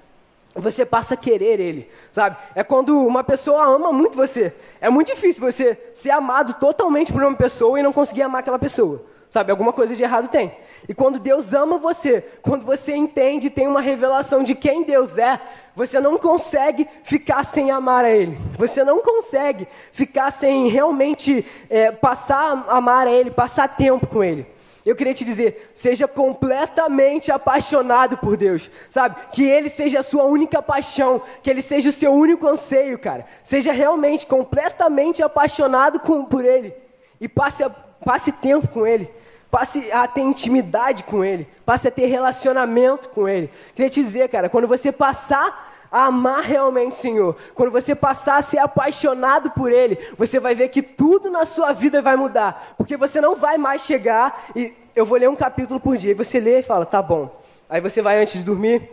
Você 0.54 0.86
passa 0.86 1.14
a 1.14 1.18
querer 1.18 1.62
Ele, 1.62 1.90
sabe? 2.12 2.36
É 2.54 2.62
quando 2.62 3.06
uma 3.06 3.24
pessoa 3.24 3.64
ama 3.64 3.92
muito 3.94 4.18
você. 4.18 4.54
É 4.82 4.90
muito 4.90 5.08
difícil 5.08 5.42
você 5.42 5.80
ser 5.94 6.10
amado 6.10 6.56
totalmente 6.56 7.14
por 7.14 7.24
uma 7.24 7.36
pessoa 7.36 7.80
e 7.80 7.84
não 7.84 7.94
conseguir 7.94 8.24
amar 8.24 8.42
aquela 8.42 8.60
pessoa. 8.60 9.02
Sabe, 9.32 9.50
alguma 9.50 9.72
coisa 9.72 9.96
de 9.96 10.04
errado 10.04 10.28
tem. 10.28 10.52
E 10.90 10.94
quando 10.94 11.18
Deus 11.18 11.54
ama 11.54 11.78
você, 11.78 12.22
quando 12.42 12.66
você 12.66 12.94
entende, 12.94 13.50
tem 13.50 13.66
uma 13.66 13.80
revelação 13.80 14.44
de 14.44 14.54
quem 14.54 14.84
Deus 14.84 15.18
é, 15.18 15.40
você 15.74 16.02
não 16.02 16.18
consegue 16.18 16.86
ficar 17.02 17.46
sem 17.46 17.72
amar 17.72 18.04
a 18.04 18.12
Ele. 18.12 18.38
Você 18.58 18.84
não 18.84 19.00
consegue 19.00 19.66
ficar 19.94 20.32
sem 20.32 20.68
realmente 20.68 21.46
é, 21.70 21.94
passar 21.94 22.66
a 22.68 22.76
amar 22.76 23.08
a 23.08 23.10
Ele, 23.10 23.32
passar 23.32 23.70
tempo 23.70 24.06
com 24.06 24.22
Ele. 24.22 24.46
Eu 24.86 24.98
queria 24.98 25.14
te 25.14 25.24
dizer, 25.24 25.72
seja 25.74 26.10
completamente 26.10 27.32
apaixonado 27.32 28.18
por 28.18 28.36
Deus, 28.36 28.70
sabe? 28.90 29.16
Que 29.32 29.46
Ele 29.46 29.70
seja 29.70 30.02
a 30.02 30.04
sua 30.04 30.26
única 30.26 30.62
paixão, 30.62 31.22
que 31.42 31.50
Ele 31.50 31.62
seja 31.62 31.88
o 31.88 31.94
seu 31.94 32.12
único 32.12 32.46
anseio, 32.50 33.00
cara. 33.00 33.26
Seja 33.46 33.72
realmente 33.72 34.26
completamente 34.26 35.24
apaixonado 35.24 36.02
com, 36.02 36.26
por 36.26 36.44
Ele 36.44 36.74
e 37.22 37.30
passe, 37.30 37.64
passe 38.04 38.34
tempo 38.34 38.68
com 38.68 38.86
Ele 38.86 39.21
passe 39.52 39.92
a 39.92 40.08
ter 40.08 40.22
intimidade 40.22 41.04
com 41.04 41.24
Ele, 41.24 41.48
passe 41.66 41.90
a 41.90 41.92
ter 41.92 42.06
relacionamento 42.06 43.10
com 43.10 43.28
Ele. 43.28 43.52
Queria 43.76 43.90
te 43.90 44.02
dizer, 44.02 44.30
cara, 44.30 44.48
quando 44.48 44.68
você 44.68 44.92
passar 44.92 45.70
a 45.92 46.06
amar 46.06 46.42
realmente 46.42 46.94
o 46.94 46.96
Senhor, 46.96 47.36
quando 47.54 47.70
você 47.70 47.94
passar 47.94 48.38
a 48.38 48.42
ser 48.42 48.60
apaixonado 48.60 49.52
por 49.52 49.70
Ele, 49.70 49.98
você 50.18 50.40
vai 50.40 50.56
ver 50.56 50.70
que 50.70 50.82
tudo 50.82 51.30
na 51.30 51.44
sua 51.44 51.74
vida 51.74 52.02
vai 52.02 52.16
mudar, 52.16 52.76
porque 52.78 52.96
você 52.96 53.20
não 53.20 53.36
vai 53.36 53.58
mais 53.58 53.82
chegar 53.82 54.46
e 54.56 54.74
eu 54.96 55.06
vou 55.06 55.18
ler 55.18 55.30
um 55.30 55.36
capítulo 55.36 55.80
por 55.80 55.98
dia, 55.98 56.12
e 56.12 56.16
você 56.16 56.40
lê 56.40 56.60
e 56.60 56.64
fala, 56.64 56.86
tá 56.86 57.02
bom. 57.02 57.30
Aí 57.70 57.82
você 57.82 58.02
vai 58.02 58.22
antes 58.22 58.34
de 58.34 58.44
dormir, 58.44 58.90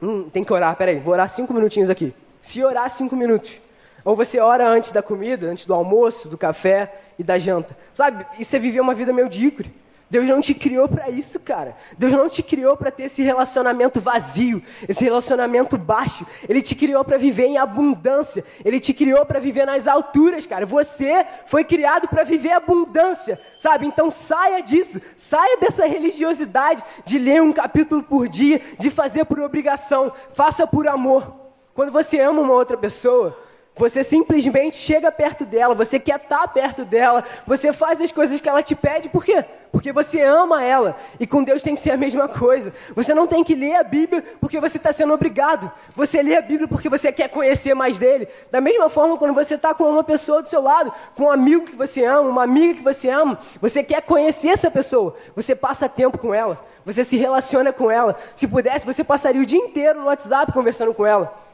hum, 0.00 0.28
tem 0.28 0.44
que 0.44 0.52
orar, 0.52 0.76
peraí, 0.76 0.98
vou 0.98 1.14
orar 1.14 1.28
cinco 1.28 1.54
minutinhos 1.54 1.88
aqui. 1.88 2.14
Se 2.42 2.62
orar 2.62 2.88
cinco 2.90 3.16
minutos, 3.16 3.60
ou 4.04 4.14
você 4.14 4.38
ora 4.38 4.68
antes 4.68 4.92
da 4.92 5.02
comida, 5.02 5.46
antes 5.46 5.64
do 5.66 5.74
almoço, 5.74 6.28
do 6.28 6.38
café 6.38 6.92
e 7.18 7.24
da 7.24 7.38
janta. 7.38 7.76
Sabe? 7.92 8.26
E 8.38 8.44
você 8.44 8.58
viveu 8.58 8.82
uma 8.82 8.94
vida 8.94 9.12
medíocre. 9.12 9.72
Deus 10.08 10.26
não 10.26 10.40
te 10.40 10.54
criou 10.54 10.88
para 10.88 11.10
isso, 11.10 11.40
cara. 11.40 11.76
Deus 11.98 12.12
não 12.12 12.28
te 12.28 12.40
criou 12.40 12.76
para 12.76 12.92
ter 12.92 13.04
esse 13.04 13.22
relacionamento 13.22 14.00
vazio, 14.00 14.62
esse 14.88 15.02
relacionamento 15.02 15.76
baixo. 15.76 16.24
Ele 16.48 16.62
te 16.62 16.76
criou 16.76 17.04
para 17.04 17.18
viver 17.18 17.46
em 17.46 17.58
abundância. 17.58 18.44
Ele 18.64 18.78
te 18.78 18.94
criou 18.94 19.26
para 19.26 19.40
viver 19.40 19.66
nas 19.66 19.88
alturas, 19.88 20.46
cara. 20.46 20.64
Você 20.64 21.26
foi 21.46 21.64
criado 21.64 22.06
para 22.06 22.22
viver 22.22 22.52
abundância, 22.52 23.40
sabe? 23.58 23.84
Então 23.84 24.08
saia 24.08 24.62
disso, 24.62 25.00
saia 25.16 25.56
dessa 25.56 25.86
religiosidade 25.86 26.84
de 27.04 27.18
ler 27.18 27.42
um 27.42 27.52
capítulo 27.52 28.00
por 28.04 28.28
dia, 28.28 28.60
de 28.78 28.90
fazer 28.90 29.24
por 29.24 29.40
obrigação. 29.40 30.12
Faça 30.30 30.68
por 30.68 30.86
amor. 30.86 31.34
Quando 31.74 31.90
você 31.90 32.20
ama 32.20 32.42
uma 32.42 32.54
outra 32.54 32.76
pessoa, 32.76 33.36
você 33.76 34.02
simplesmente 34.02 34.74
chega 34.74 35.12
perto 35.12 35.44
dela, 35.44 35.74
você 35.74 36.00
quer 36.00 36.16
estar 36.16 36.48
perto 36.48 36.84
dela, 36.84 37.22
você 37.46 37.72
faz 37.72 38.00
as 38.00 38.10
coisas 38.10 38.40
que 38.40 38.48
ela 38.48 38.62
te 38.62 38.74
pede, 38.74 39.08
por 39.10 39.22
quê? 39.22 39.44
Porque 39.70 39.92
você 39.92 40.22
ama 40.22 40.64
ela. 40.64 40.96
E 41.20 41.26
com 41.26 41.44
Deus 41.44 41.62
tem 41.62 41.74
que 41.74 41.80
ser 41.82 41.90
a 41.90 41.96
mesma 41.98 42.26
coisa. 42.26 42.72
Você 42.94 43.12
não 43.12 43.26
tem 43.26 43.44
que 43.44 43.54
ler 43.54 43.74
a 43.74 43.82
Bíblia 43.82 44.24
porque 44.40 44.58
você 44.58 44.78
está 44.78 44.90
sendo 44.90 45.12
obrigado. 45.12 45.70
Você 45.94 46.22
lê 46.22 46.34
a 46.34 46.40
Bíblia 46.40 46.66
porque 46.66 46.88
você 46.88 47.12
quer 47.12 47.28
conhecer 47.28 47.74
mais 47.74 47.98
dele. 47.98 48.26
Da 48.50 48.58
mesma 48.58 48.88
forma, 48.88 49.18
quando 49.18 49.34
você 49.34 49.54
está 49.54 49.74
com 49.74 49.84
uma 49.84 50.02
pessoa 50.02 50.40
do 50.40 50.48
seu 50.48 50.62
lado, 50.62 50.90
com 51.14 51.24
um 51.24 51.30
amigo 51.30 51.66
que 51.66 51.76
você 51.76 52.02
ama, 52.04 52.30
uma 52.30 52.44
amiga 52.44 52.74
que 52.74 52.82
você 52.82 53.10
ama, 53.10 53.38
você 53.60 53.82
quer 53.82 54.00
conhecer 54.00 54.48
essa 54.48 54.70
pessoa. 54.70 55.14
Você 55.34 55.54
passa 55.54 55.86
tempo 55.86 56.16
com 56.16 56.32
ela. 56.32 56.58
Você 56.86 57.04
se 57.04 57.18
relaciona 57.18 57.70
com 57.70 57.90
ela. 57.90 58.16
Se 58.34 58.48
pudesse, 58.48 58.86
você 58.86 59.04
passaria 59.04 59.42
o 59.42 59.46
dia 59.46 59.58
inteiro 59.58 60.00
no 60.00 60.06
WhatsApp 60.06 60.52
conversando 60.52 60.94
com 60.94 61.04
ela. 61.04 61.45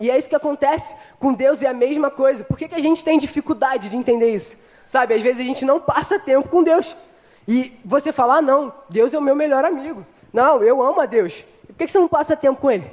E 0.00 0.10
é 0.10 0.18
isso 0.18 0.28
que 0.28 0.34
acontece 0.34 0.96
com 1.18 1.32
Deus, 1.32 1.62
é 1.62 1.66
a 1.66 1.72
mesma 1.72 2.10
coisa. 2.10 2.44
Por 2.44 2.58
que, 2.58 2.68
que 2.68 2.74
a 2.74 2.80
gente 2.80 3.04
tem 3.04 3.18
dificuldade 3.18 3.88
de 3.88 3.96
entender 3.96 4.34
isso? 4.34 4.56
Sabe, 4.86 5.14
às 5.14 5.22
vezes 5.22 5.40
a 5.40 5.44
gente 5.44 5.64
não 5.64 5.80
passa 5.80 6.18
tempo 6.18 6.48
com 6.48 6.62
Deus. 6.62 6.96
E 7.46 7.72
você 7.84 8.12
fala, 8.12 8.36
ah, 8.36 8.42
não, 8.42 8.72
Deus 8.88 9.14
é 9.14 9.18
o 9.18 9.22
meu 9.22 9.34
melhor 9.34 9.64
amigo. 9.64 10.04
Não, 10.32 10.62
eu 10.62 10.82
amo 10.82 11.00
a 11.00 11.06
Deus. 11.06 11.44
por 11.66 11.76
que, 11.76 11.86
que 11.86 11.92
você 11.92 11.98
não 11.98 12.08
passa 12.08 12.36
tempo 12.36 12.60
com 12.60 12.70
Ele? 12.70 12.90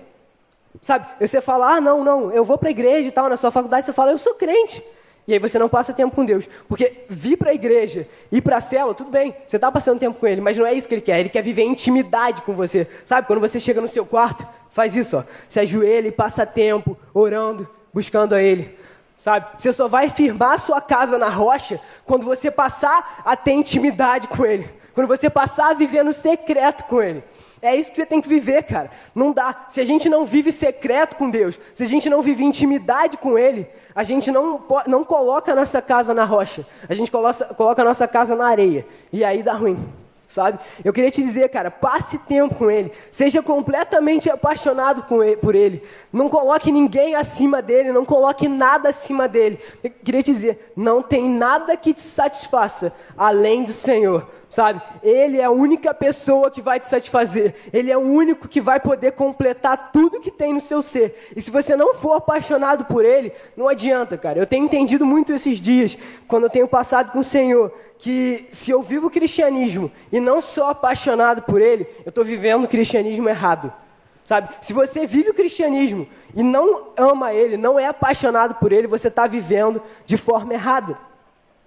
Sabe, 0.81 1.05
você 1.19 1.41
fala, 1.41 1.75
ah, 1.75 1.81
não, 1.81 2.03
não, 2.03 2.31
eu 2.31 2.45
vou 2.45 2.57
para 2.57 2.69
a 2.69 2.71
igreja 2.71 3.07
e 3.07 3.11
tal, 3.11 3.29
na 3.29 3.37
sua 3.37 3.51
faculdade 3.51 3.85
você 3.85 3.93
fala, 3.93 4.11
eu 4.11 4.17
sou 4.17 4.35
crente. 4.35 4.83
E 5.31 5.35
aí 5.35 5.39
você 5.39 5.57
não 5.57 5.69
passa 5.69 5.93
tempo 5.93 6.13
com 6.13 6.25
Deus. 6.25 6.45
Porque 6.67 7.05
vir 7.07 7.37
para 7.37 7.51
a 7.51 7.53
igreja, 7.53 8.05
ir 8.29 8.41
para 8.41 8.57
a 8.57 8.59
cela, 8.59 8.93
tudo 8.93 9.09
bem, 9.09 9.33
você 9.47 9.55
está 9.55 9.71
passando 9.71 9.97
tempo 9.97 10.19
com 10.19 10.27
Ele, 10.27 10.41
mas 10.41 10.57
não 10.57 10.65
é 10.65 10.73
isso 10.73 10.89
que 10.89 10.95
Ele 10.95 11.01
quer. 11.01 11.21
Ele 11.21 11.29
quer 11.29 11.41
viver 11.41 11.63
intimidade 11.63 12.41
com 12.41 12.53
você. 12.53 12.85
Sabe, 13.05 13.27
quando 13.27 13.39
você 13.39 13.57
chega 13.57 13.79
no 13.79 13.87
seu 13.87 14.05
quarto, 14.05 14.45
faz 14.71 14.93
isso, 14.93 15.15
ó. 15.15 15.23
Se 15.47 15.57
ajoelha 15.57 16.09
e 16.09 16.11
passa 16.11 16.45
tempo 16.45 16.97
orando, 17.13 17.65
buscando 17.93 18.35
a 18.35 18.43
Ele. 18.43 18.77
Sabe, 19.15 19.45
você 19.57 19.71
só 19.71 19.87
vai 19.87 20.09
firmar 20.09 20.59
sua 20.59 20.81
casa 20.81 21.17
na 21.17 21.29
rocha 21.29 21.79
quando 22.05 22.25
você 22.25 22.51
passar 22.51 23.21
a 23.23 23.33
ter 23.33 23.53
intimidade 23.53 24.27
com 24.27 24.45
Ele. 24.45 24.67
Quando 24.93 25.07
você 25.07 25.29
passar 25.29 25.69
a 25.69 25.73
viver 25.73 26.03
no 26.03 26.11
secreto 26.11 26.83
com 26.83 27.01
Ele. 27.01 27.23
É 27.61 27.75
isso 27.75 27.91
que 27.91 27.97
você 27.97 28.05
tem 28.05 28.19
que 28.19 28.27
viver, 28.27 28.63
cara. 28.63 28.89
Não 29.13 29.31
dá. 29.31 29.65
Se 29.69 29.79
a 29.79 29.85
gente 29.85 30.09
não 30.09 30.25
vive 30.25 30.51
secreto 30.51 31.15
com 31.15 31.29
Deus, 31.29 31.59
se 31.73 31.83
a 31.83 31.87
gente 31.87 32.09
não 32.09 32.21
vive 32.21 32.43
intimidade 32.43 33.17
com 33.17 33.37
Ele, 33.37 33.67
a 33.93 34.03
gente 34.03 34.31
não, 34.31 34.63
não 34.87 35.03
coloca 35.03 35.51
a 35.51 35.55
nossa 35.55 35.81
casa 35.81 36.13
na 36.13 36.23
rocha. 36.23 36.65
A 36.89 36.93
gente 36.95 37.11
coloca, 37.11 37.45
coloca 37.53 37.81
a 37.81 37.85
nossa 37.85 38.07
casa 38.07 38.35
na 38.35 38.47
areia. 38.47 38.85
E 39.13 39.23
aí 39.23 39.43
dá 39.43 39.53
ruim 39.53 39.77
sabe? 40.31 40.59
Eu 40.83 40.93
queria 40.93 41.11
te 41.11 41.21
dizer, 41.21 41.49
cara, 41.49 41.69
passe 41.69 42.17
tempo 42.19 42.55
com 42.55 42.71
Ele, 42.71 42.91
seja 43.11 43.43
completamente 43.43 44.29
apaixonado 44.29 45.03
ele, 45.23 45.35
por 45.35 45.55
Ele, 45.55 45.83
não 46.11 46.29
coloque 46.29 46.71
ninguém 46.71 47.15
acima 47.15 47.61
dele, 47.61 47.91
não 47.91 48.05
coloque 48.05 48.47
nada 48.47 48.89
acima 48.89 49.27
dele. 49.27 49.59
Eu 49.83 49.91
queria 49.91 50.23
te 50.23 50.31
dizer, 50.31 50.71
não 50.75 51.03
tem 51.03 51.29
nada 51.29 51.75
que 51.75 51.93
te 51.93 52.01
satisfaça 52.01 52.95
além 53.17 53.63
do 53.63 53.73
Senhor 53.73 54.25
sabe? 54.51 54.81
Ele 55.01 55.39
é 55.39 55.45
a 55.45 55.49
única 55.49 55.93
pessoa 55.93 56.51
que 56.51 56.61
vai 56.61 56.77
te 56.77 56.85
satisfazer. 56.85 57.55
Ele 57.71 57.89
é 57.89 57.97
o 57.97 58.01
único 58.01 58.49
que 58.49 58.59
vai 58.59 58.81
poder 58.81 59.13
completar 59.13 59.91
tudo 59.93 60.19
que 60.19 60.29
tem 60.29 60.51
no 60.51 60.59
seu 60.59 60.81
ser. 60.81 61.29
E 61.33 61.39
se 61.39 61.49
você 61.49 61.73
não 61.73 61.95
for 61.95 62.17
apaixonado 62.17 62.83
por 62.83 63.05
Ele, 63.05 63.31
não 63.55 63.69
adianta, 63.69 64.17
cara. 64.17 64.37
Eu 64.37 64.45
tenho 64.45 64.65
entendido 64.65 65.05
muito 65.05 65.31
esses 65.31 65.61
dias, 65.61 65.97
quando 66.27 66.43
eu 66.43 66.49
tenho 66.49 66.67
passado 66.67 67.13
com 67.13 67.19
o 67.19 67.23
Senhor, 67.23 67.71
que 67.97 68.45
se 68.51 68.69
eu 68.71 68.83
vivo 68.83 69.07
o 69.07 69.09
cristianismo 69.09 69.89
e 70.11 70.19
não 70.19 70.41
sou 70.41 70.65
apaixonado 70.65 71.43
por 71.43 71.61
Ele, 71.61 71.87
eu 72.05 72.09
estou 72.09 72.25
vivendo 72.25 72.65
o 72.65 72.67
cristianismo 72.67 73.29
errado. 73.29 73.71
Sabe? 74.25 74.49
Se 74.59 74.73
você 74.73 75.07
vive 75.07 75.29
o 75.29 75.33
cristianismo 75.33 76.05
e 76.35 76.43
não 76.43 76.89
ama 76.97 77.33
Ele, 77.33 77.55
não 77.55 77.79
é 77.79 77.85
apaixonado 77.85 78.55
por 78.55 78.73
Ele, 78.73 78.85
você 78.85 79.07
está 79.07 79.27
vivendo 79.27 79.81
de 80.05 80.17
forma 80.17 80.53
errada. 80.53 80.97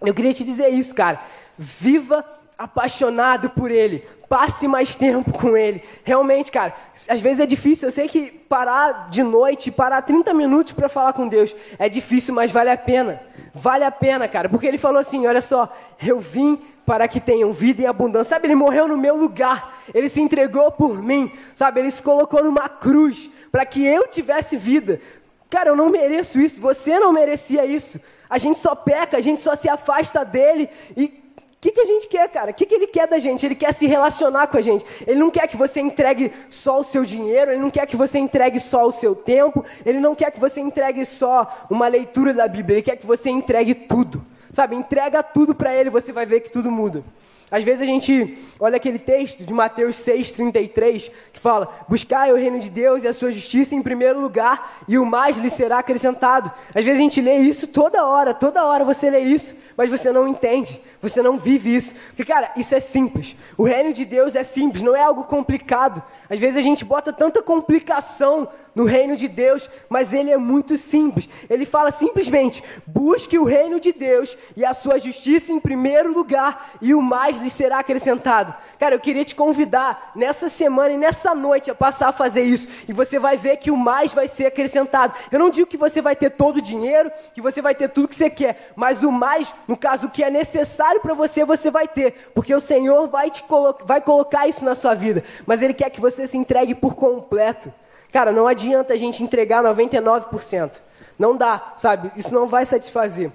Eu 0.02 0.12
queria 0.12 0.34
te 0.34 0.44
dizer 0.44 0.68
isso, 0.68 0.94
cara. 0.94 1.18
Viva 1.56 2.22
apaixonado 2.58 3.50
por 3.50 3.70
Ele. 3.70 4.04
Passe 4.28 4.66
mais 4.66 4.94
tempo 4.94 5.32
com 5.32 5.56
Ele. 5.56 5.82
Realmente, 6.02 6.50
cara, 6.50 6.74
às 7.08 7.20
vezes 7.20 7.40
é 7.40 7.46
difícil. 7.46 7.88
Eu 7.88 7.92
sei 7.92 8.08
que 8.08 8.30
parar 8.30 9.08
de 9.10 9.22
noite, 9.22 9.70
parar 9.70 10.02
30 10.02 10.32
minutos 10.34 10.72
para 10.72 10.88
falar 10.88 11.12
com 11.12 11.28
Deus 11.28 11.54
é 11.78 11.88
difícil, 11.88 12.34
mas 12.34 12.50
vale 12.50 12.70
a 12.70 12.76
pena. 12.76 13.20
Vale 13.52 13.84
a 13.84 13.90
pena, 13.90 14.26
cara, 14.26 14.48
porque 14.48 14.66
Ele 14.66 14.78
falou 14.78 15.00
assim: 15.00 15.26
olha 15.26 15.42
só, 15.42 15.72
eu 16.04 16.18
vim 16.18 16.58
para 16.86 17.08
que 17.08 17.20
tenham 17.20 17.52
vida 17.52 17.82
em 17.82 17.86
abundância. 17.86 18.34
Sabe, 18.36 18.46
Ele 18.46 18.54
morreu 18.54 18.88
no 18.88 18.96
meu 18.96 19.16
lugar. 19.16 19.82
Ele 19.94 20.08
se 20.08 20.20
entregou 20.20 20.70
por 20.72 21.02
mim. 21.02 21.30
Sabe, 21.54 21.80
Ele 21.80 21.90
se 21.90 22.02
colocou 22.02 22.42
numa 22.42 22.68
cruz 22.68 23.30
para 23.50 23.64
que 23.64 23.84
eu 23.86 24.06
tivesse 24.08 24.56
vida. 24.56 25.00
Cara, 25.48 25.70
eu 25.70 25.76
não 25.76 25.88
mereço 25.88 26.40
isso. 26.40 26.60
Você 26.60 26.98
não 26.98 27.12
merecia 27.12 27.64
isso. 27.64 28.00
A 28.28 28.38
gente 28.38 28.58
só 28.58 28.74
peca, 28.74 29.16
a 29.16 29.20
gente 29.20 29.40
só 29.40 29.54
se 29.54 29.68
afasta 29.68 30.24
dele 30.24 30.68
e 30.96 31.23
que, 31.64 31.72
que 31.72 31.80
a 31.80 31.86
gente 31.86 32.08
quer, 32.08 32.28
cara? 32.28 32.50
O 32.50 32.54
que, 32.54 32.66
que 32.66 32.74
ele 32.74 32.86
quer 32.86 33.08
da 33.08 33.18
gente? 33.18 33.46
Ele 33.46 33.54
quer 33.54 33.72
se 33.72 33.86
relacionar 33.86 34.48
com 34.48 34.58
a 34.58 34.60
gente. 34.60 34.84
Ele 35.06 35.18
não 35.18 35.30
quer 35.30 35.48
que 35.48 35.56
você 35.56 35.80
entregue 35.80 36.30
só 36.50 36.80
o 36.80 36.84
seu 36.84 37.06
dinheiro, 37.06 37.52
ele 37.52 37.60
não 37.60 37.70
quer 37.70 37.86
que 37.86 37.96
você 37.96 38.18
entregue 38.18 38.60
só 38.60 38.86
o 38.86 38.92
seu 38.92 39.14
tempo, 39.14 39.64
ele 39.86 39.98
não 39.98 40.14
quer 40.14 40.30
que 40.30 40.38
você 40.38 40.60
entregue 40.60 41.06
só 41.06 41.66
uma 41.70 41.88
leitura 41.88 42.34
da 42.34 42.46
Bíblia, 42.46 42.76
ele 42.76 42.82
quer 42.82 42.96
que 42.96 43.06
você 43.06 43.30
entregue 43.30 43.74
tudo. 43.74 44.22
Sabe? 44.52 44.76
Entrega 44.76 45.22
tudo 45.22 45.54
para 45.54 45.74
ele, 45.74 45.88
você 45.88 46.12
vai 46.12 46.26
ver 46.26 46.40
que 46.40 46.50
tudo 46.50 46.70
muda. 46.70 47.02
Às 47.50 47.64
vezes 47.64 47.82
a 47.82 47.86
gente 47.86 48.36
olha 48.60 48.76
aquele 48.76 48.98
texto 48.98 49.44
de 49.44 49.54
Mateus 49.54 49.96
6,33 49.96 51.10
que 51.32 51.40
fala: 51.40 51.68
Buscai 51.88 52.32
o 52.32 52.36
reino 52.36 52.58
de 52.58 52.68
Deus 52.68 53.04
e 53.04 53.08
a 53.08 53.12
sua 53.12 53.30
justiça 53.30 53.74
em 53.74 53.82
primeiro 53.82 54.20
lugar, 54.20 54.82
e 54.86 54.98
o 54.98 55.06
mais 55.06 55.38
lhe 55.38 55.48
será 55.48 55.78
acrescentado. 55.78 56.50
Às 56.74 56.84
vezes 56.84 57.00
a 57.00 57.02
gente 57.02 57.20
lê 57.20 57.36
isso 57.36 57.66
toda 57.66 58.04
hora, 58.04 58.34
toda 58.34 58.66
hora 58.66 58.84
você 58.84 59.08
lê 59.08 59.20
isso, 59.20 59.54
mas 59.76 59.90
você 59.90 60.12
não 60.12 60.28
entende, 60.28 60.80
você 61.00 61.22
não 61.22 61.36
vive 61.36 61.74
isso. 61.74 61.94
Porque, 62.08 62.24
cara, 62.24 62.52
isso 62.56 62.74
é 62.74 62.80
simples. 62.80 63.36
O 63.56 63.64
reino 63.64 63.92
de 63.92 64.04
Deus 64.04 64.34
é 64.34 64.44
simples, 64.44 64.82
não 64.82 64.94
é 64.94 65.02
algo 65.02 65.24
complicado. 65.24 66.02
Às 66.28 66.38
vezes 66.38 66.56
a 66.56 66.62
gente 66.62 66.84
bota 66.84 67.12
tanta 67.12 67.42
complicação 67.42 68.48
no 68.74 68.84
reino 68.84 69.16
de 69.16 69.28
Deus, 69.28 69.70
mas 69.88 70.12
ele 70.12 70.30
é 70.30 70.36
muito 70.36 70.76
simples. 70.76 71.28
Ele 71.48 71.64
fala 71.64 71.90
simplesmente: 71.90 72.62
busque 72.86 73.38
o 73.38 73.44
reino 73.44 73.78
de 73.78 73.92
Deus 73.92 74.36
e 74.56 74.64
a 74.64 74.74
sua 74.74 74.98
justiça 74.98 75.52
em 75.52 75.60
primeiro 75.60 76.12
lugar, 76.12 76.72
e 76.82 76.94
o 76.94 77.00
mais 77.00 77.38
lhe 77.38 77.50
será 77.50 77.78
acrescentado. 77.78 78.54
Cara, 78.78 78.94
eu 78.94 79.00
queria 79.00 79.24
te 79.24 79.34
convidar 79.34 80.12
nessa 80.14 80.48
semana 80.48 80.94
e 80.94 80.98
nessa 80.98 81.34
noite 81.34 81.70
a 81.70 81.74
passar 81.74 82.08
a 82.08 82.12
fazer 82.12 82.42
isso, 82.42 82.68
e 82.88 82.92
você 82.92 83.18
vai 83.18 83.36
ver 83.36 83.58
que 83.58 83.70
o 83.70 83.76
mais 83.76 84.12
vai 84.12 84.26
ser 84.26 84.46
acrescentado. 84.46 85.14
Eu 85.30 85.38
não 85.38 85.50
digo 85.50 85.68
que 85.68 85.76
você 85.76 86.00
vai 86.00 86.16
ter 86.16 86.30
todo 86.30 86.56
o 86.56 86.62
dinheiro, 86.62 87.10
que 87.32 87.40
você 87.40 87.62
vai 87.62 87.74
ter 87.74 87.88
tudo 87.88 88.08
que 88.08 88.16
você 88.16 88.30
quer, 88.30 88.72
mas 88.74 89.02
o 89.02 89.12
mais, 89.12 89.54
no 89.66 89.76
caso, 89.76 90.06
o 90.06 90.10
que 90.10 90.22
é 90.22 90.30
necessário 90.30 91.00
para 91.00 91.14
você, 91.14 91.44
você 91.44 91.70
vai 91.70 91.88
ter, 91.88 92.30
porque 92.34 92.54
o 92.54 92.60
Senhor 92.60 93.08
vai 93.08 93.30
te 93.30 93.42
colo 93.44 93.76
vai 93.84 94.00
colocar 94.00 94.46
isso 94.46 94.64
na 94.64 94.74
sua 94.74 94.94
vida, 94.94 95.22
mas 95.46 95.62
Ele 95.62 95.74
quer 95.74 95.90
que 95.90 96.00
você 96.00 96.26
se 96.26 96.36
entregue 96.36 96.74
por 96.74 96.94
completo. 96.94 97.72
Cara, 98.12 98.30
não 98.30 98.46
adianta 98.46 98.94
a 98.94 98.96
gente 98.96 99.22
entregar 99.22 99.62
99%. 99.64 100.80
Não 101.18 101.36
dá, 101.36 101.74
sabe? 101.76 102.12
Isso 102.16 102.32
não 102.32 102.46
vai 102.46 102.64
satisfazer. 102.64 103.32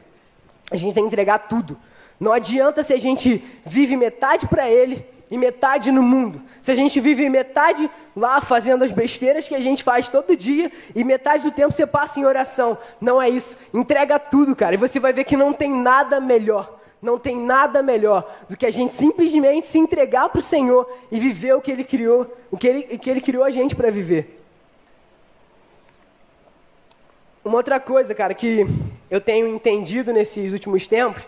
A 0.71 0.75
gente 0.75 0.93
tem 0.93 1.03
que 1.03 1.07
entregar 1.07 1.39
tudo. 1.39 1.77
Não 2.19 2.31
adianta 2.31 2.83
se 2.83 2.93
a 2.93 2.99
gente 2.99 3.43
vive 3.65 3.95
metade 3.95 4.47
para 4.47 4.69
Ele 4.69 5.05
e 5.31 5.37
metade 5.37 5.91
no 5.91 6.01
mundo. 6.01 6.41
Se 6.61 6.71
a 6.71 6.75
gente 6.75 6.99
vive 6.99 7.29
metade 7.29 7.89
lá 8.15 8.41
fazendo 8.41 8.83
as 8.83 8.91
besteiras 8.91 9.47
que 9.47 9.55
a 9.55 9.59
gente 9.59 9.83
faz 9.83 10.07
todo 10.07 10.35
dia 10.35 10.71
e 10.95 11.03
metade 11.03 11.43
do 11.43 11.51
tempo 11.51 11.71
você 11.71 11.85
passa 11.85 12.19
em 12.19 12.25
oração. 12.25 12.77
Não 12.99 13.21
é 13.21 13.29
isso. 13.29 13.57
Entrega 13.73 14.17
tudo, 14.17 14.55
cara. 14.55 14.73
E 14.73 14.77
você 14.77 14.99
vai 14.99 15.13
ver 15.13 15.23
que 15.23 15.37
não 15.37 15.53
tem 15.53 15.71
nada 15.71 16.19
melhor. 16.19 16.79
Não 17.01 17.17
tem 17.17 17.37
nada 17.37 17.81
melhor 17.81 18.29
do 18.49 18.57
que 18.57 18.65
a 18.65 18.71
gente 18.71 18.93
simplesmente 18.93 19.67
se 19.67 19.77
entregar 19.77 20.27
para 20.29 20.39
o 20.39 20.41
Senhor 20.41 20.85
e 21.11 21.19
viver 21.19 21.53
o 21.53 21.61
que 21.61 21.71
Ele 21.71 21.83
criou, 21.83 22.27
o 22.51 22.57
que 22.57 22.67
Ele, 22.67 22.97
que 22.97 23.09
ele 23.09 23.21
criou 23.21 23.43
a 23.43 23.49
gente 23.49 23.73
para 23.73 23.89
viver. 23.89 24.37
Uma 27.43 27.55
outra 27.55 27.79
coisa, 27.79 28.13
cara, 28.13 28.33
que 28.33 28.65
eu 29.09 29.21
tenho 29.21 29.47
entendido 29.47 30.11
nesses 30.11 30.51
últimos 30.51 30.87
tempos 30.87 31.25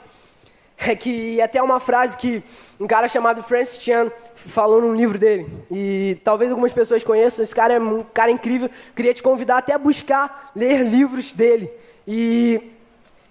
é 0.90 0.96
que 0.96 1.42
até 1.42 1.62
uma 1.62 1.80
frase 1.80 2.18
que 2.18 2.44
um 2.80 2.88
cara 2.88 3.08
chamado 3.08 3.44
Francis 3.44 3.82
Chan 3.82 4.12
falou 4.34 4.82
num 4.82 4.96
livro 4.96 5.20
dele. 5.20 5.46
E 5.70 6.18
talvez 6.24 6.50
algumas 6.50 6.74
pessoas 6.74 7.04
conheçam, 7.04 7.44
esse 7.44 7.56
cara 7.56 7.76
é 7.76 7.80
um 7.80 8.04
cara 8.04 8.32
incrível. 8.32 8.70
Queria 8.96 9.14
te 9.14 9.22
convidar 9.22 9.58
até 9.58 9.74
a 9.74 9.78
buscar 9.78 10.52
ler 10.56 10.84
livros 10.84 11.32
dele. 11.32 11.72
E 12.08 12.72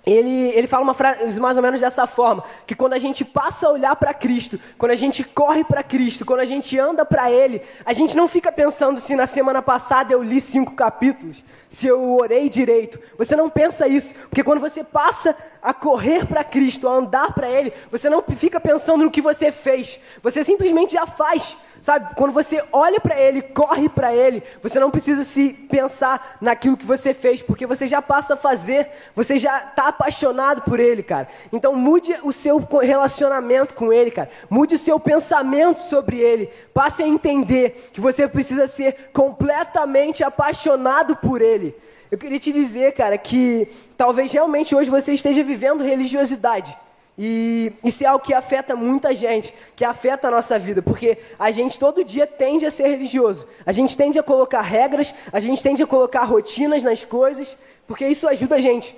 ele, 0.07 0.49
ele 0.51 0.67
fala 0.67 0.83
uma 0.83 0.95
frase 0.95 1.39
mais 1.39 1.57
ou 1.57 1.63
menos 1.63 1.81
dessa 1.81 2.07
forma: 2.07 2.43
que 2.67 2.75
quando 2.75 2.95
a 2.95 2.99
gente 2.99 3.25
passa 3.25 3.67
a 3.67 3.71
olhar 3.71 3.95
para 3.97 4.15
Cristo, 4.15 4.59
quando 4.79 4.93
a 4.93 4.97
gente 4.97 5.23
corre 5.23 5.63
para 5.63 5.83
Cristo, 5.83 6.25
quando 6.25 6.41
a 6.41 6.45
gente 6.45 6.79
anda 6.79 7.05
para 7.05 7.31
Ele, 7.31 7.61
a 7.85 7.93
gente 7.93 8.17
não 8.17 8.27
fica 8.27 8.51
pensando 8.51 8.99
se 8.99 9.15
na 9.15 9.27
semana 9.27 9.61
passada 9.61 10.13
eu 10.13 10.23
li 10.23 10.41
cinco 10.41 10.75
capítulos, 10.75 11.45
se 11.69 11.87
eu 11.87 12.15
orei 12.15 12.49
direito. 12.49 12.99
Você 13.19 13.37
não 13.37 13.51
pensa 13.51 13.87
isso, 13.87 14.15
porque 14.29 14.43
quando 14.43 14.61
você 14.61 14.83
passa 14.83 15.37
a 15.63 15.75
correr 15.75 16.27
para 16.27 16.43
Cristo, 16.43 16.89
a 16.89 16.93
andar 16.93 17.35
para 17.35 17.49
Ele, 17.49 17.73
você 17.91 18.09
não 18.09 18.23
fica 18.23 18.59
pensando 18.59 19.05
no 19.05 19.11
que 19.11 19.21
você 19.21 19.53
fez, 19.53 20.01
você 20.23 20.43
simplesmente 20.43 20.95
já 20.95 21.07
faz. 21.07 21.57
Sabe, 21.81 22.15
quando 22.15 22.33
você 22.33 22.63
olha 22.73 23.01
para 23.01 23.19
Ele, 23.19 23.41
corre 23.41 23.89
para 23.89 24.15
Ele, 24.15 24.43
você 24.63 24.79
não 24.79 24.91
precisa 24.91 25.25
se 25.25 25.53
pensar 25.53 26.37
naquilo 26.41 26.77
que 26.77 26.85
você 26.85 27.15
fez, 27.15 27.41
porque 27.41 27.67
você 27.67 27.87
já 27.87 28.03
passa 28.03 28.35
a 28.35 28.37
fazer, 28.37 28.87
você 29.15 29.39
já 29.39 29.59
está 29.59 29.89
apaixonado 29.89 30.63
por 30.63 30.79
Ele, 30.79 31.03
cara. 31.03 31.27
Então 31.53 31.75
mude 31.75 32.15
o 32.23 32.33
seu 32.33 32.59
relacionamento 32.83 33.75
com 33.75 33.93
Ele, 33.93 34.11
cara. 34.11 34.31
Mude 34.51 34.75
o 34.75 34.79
seu 34.79 35.01
pensamento 35.01 35.81
sobre 35.81 36.19
Ele. 36.19 36.51
Passe 36.75 37.03
a 37.03 37.09
entender 37.09 37.91
que 37.93 38.01
você 38.01 38.29
precisa 38.29 38.67
ser 38.67 39.11
completamente 39.13 40.23
apaixonado 40.23 41.17
por 41.17 41.41
Ele. 41.41 41.75
Eu 42.11 42.19
queria 42.19 42.39
te 42.39 42.53
dizer, 42.53 42.93
cara, 42.93 43.17
que 43.17 43.69
talvez 43.97 44.33
realmente 44.33 44.75
hoje 44.75 44.91
você 44.91 45.15
esteja 45.15 45.43
vivendo 45.45 45.85
religiosidade. 45.85 46.77
E 47.23 47.71
isso 47.85 48.03
é 48.03 48.07
algo 48.07 48.25
que 48.25 48.33
afeta 48.33 48.75
muita 48.75 49.15
gente, 49.15 49.53
que 49.77 49.85
afeta 49.85 50.29
a 50.29 50.31
nossa 50.31 50.59
vida, 50.59 50.81
porque 50.81 51.19
a 51.39 51.51
gente 51.51 51.79
todo 51.79 52.03
dia 52.03 52.27
tende 52.27 52.65
a 52.65 52.71
ser 52.71 52.89
religioso. 52.89 53.47
A 53.67 53.73
gente 53.73 53.95
tende 53.95 54.19
a 54.19 54.23
colocar 54.23 54.63
regras, 54.63 55.15
a 55.31 55.39
gente 55.39 55.63
tende 55.63 55.83
a 55.83 55.87
colocar 55.87 56.25
rotinas 56.25 56.83
nas 56.83 57.05
coisas, 57.05 57.59
porque 57.87 58.07
isso 58.07 58.27
ajuda 58.27 58.55
a 58.55 58.61
gente. 58.61 58.97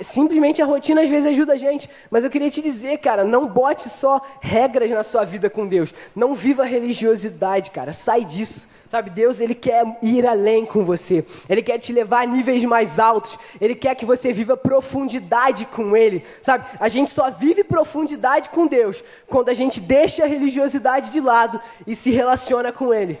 Simplesmente 0.00 0.60
a 0.60 0.66
rotina 0.66 1.02
às 1.02 1.10
vezes 1.10 1.26
ajuda 1.26 1.52
a 1.52 1.56
gente, 1.56 1.88
mas 2.10 2.24
eu 2.24 2.30
queria 2.30 2.50
te 2.50 2.60
dizer, 2.60 2.98
cara, 2.98 3.24
não 3.24 3.46
bote 3.46 3.88
só 3.88 4.20
regras 4.40 4.90
na 4.90 5.02
sua 5.02 5.24
vida 5.24 5.48
com 5.48 5.66
Deus. 5.66 5.94
Não 6.14 6.34
viva 6.34 6.64
religiosidade, 6.64 7.70
cara. 7.70 7.92
Sai 7.92 8.24
disso. 8.24 8.68
Sabe, 8.88 9.10
Deus 9.10 9.40
ele 9.40 9.54
quer 9.54 9.98
ir 10.00 10.24
além 10.26 10.64
com 10.64 10.84
você. 10.84 11.24
Ele 11.48 11.60
quer 11.60 11.78
te 11.78 11.92
levar 11.92 12.22
a 12.22 12.26
níveis 12.26 12.62
mais 12.64 12.98
altos. 12.98 13.36
Ele 13.60 13.74
quer 13.74 13.96
que 13.96 14.04
você 14.04 14.32
viva 14.32 14.56
profundidade 14.56 15.66
com 15.66 15.96
ele. 15.96 16.24
Sabe? 16.40 16.64
A 16.78 16.88
gente 16.88 17.12
só 17.12 17.30
vive 17.30 17.64
profundidade 17.64 18.48
com 18.48 18.66
Deus 18.66 19.02
quando 19.26 19.48
a 19.48 19.54
gente 19.54 19.80
deixa 19.80 20.22
a 20.22 20.28
religiosidade 20.28 21.10
de 21.10 21.20
lado 21.20 21.60
e 21.86 21.96
se 21.96 22.10
relaciona 22.10 22.72
com 22.72 22.94
ele. 22.94 23.18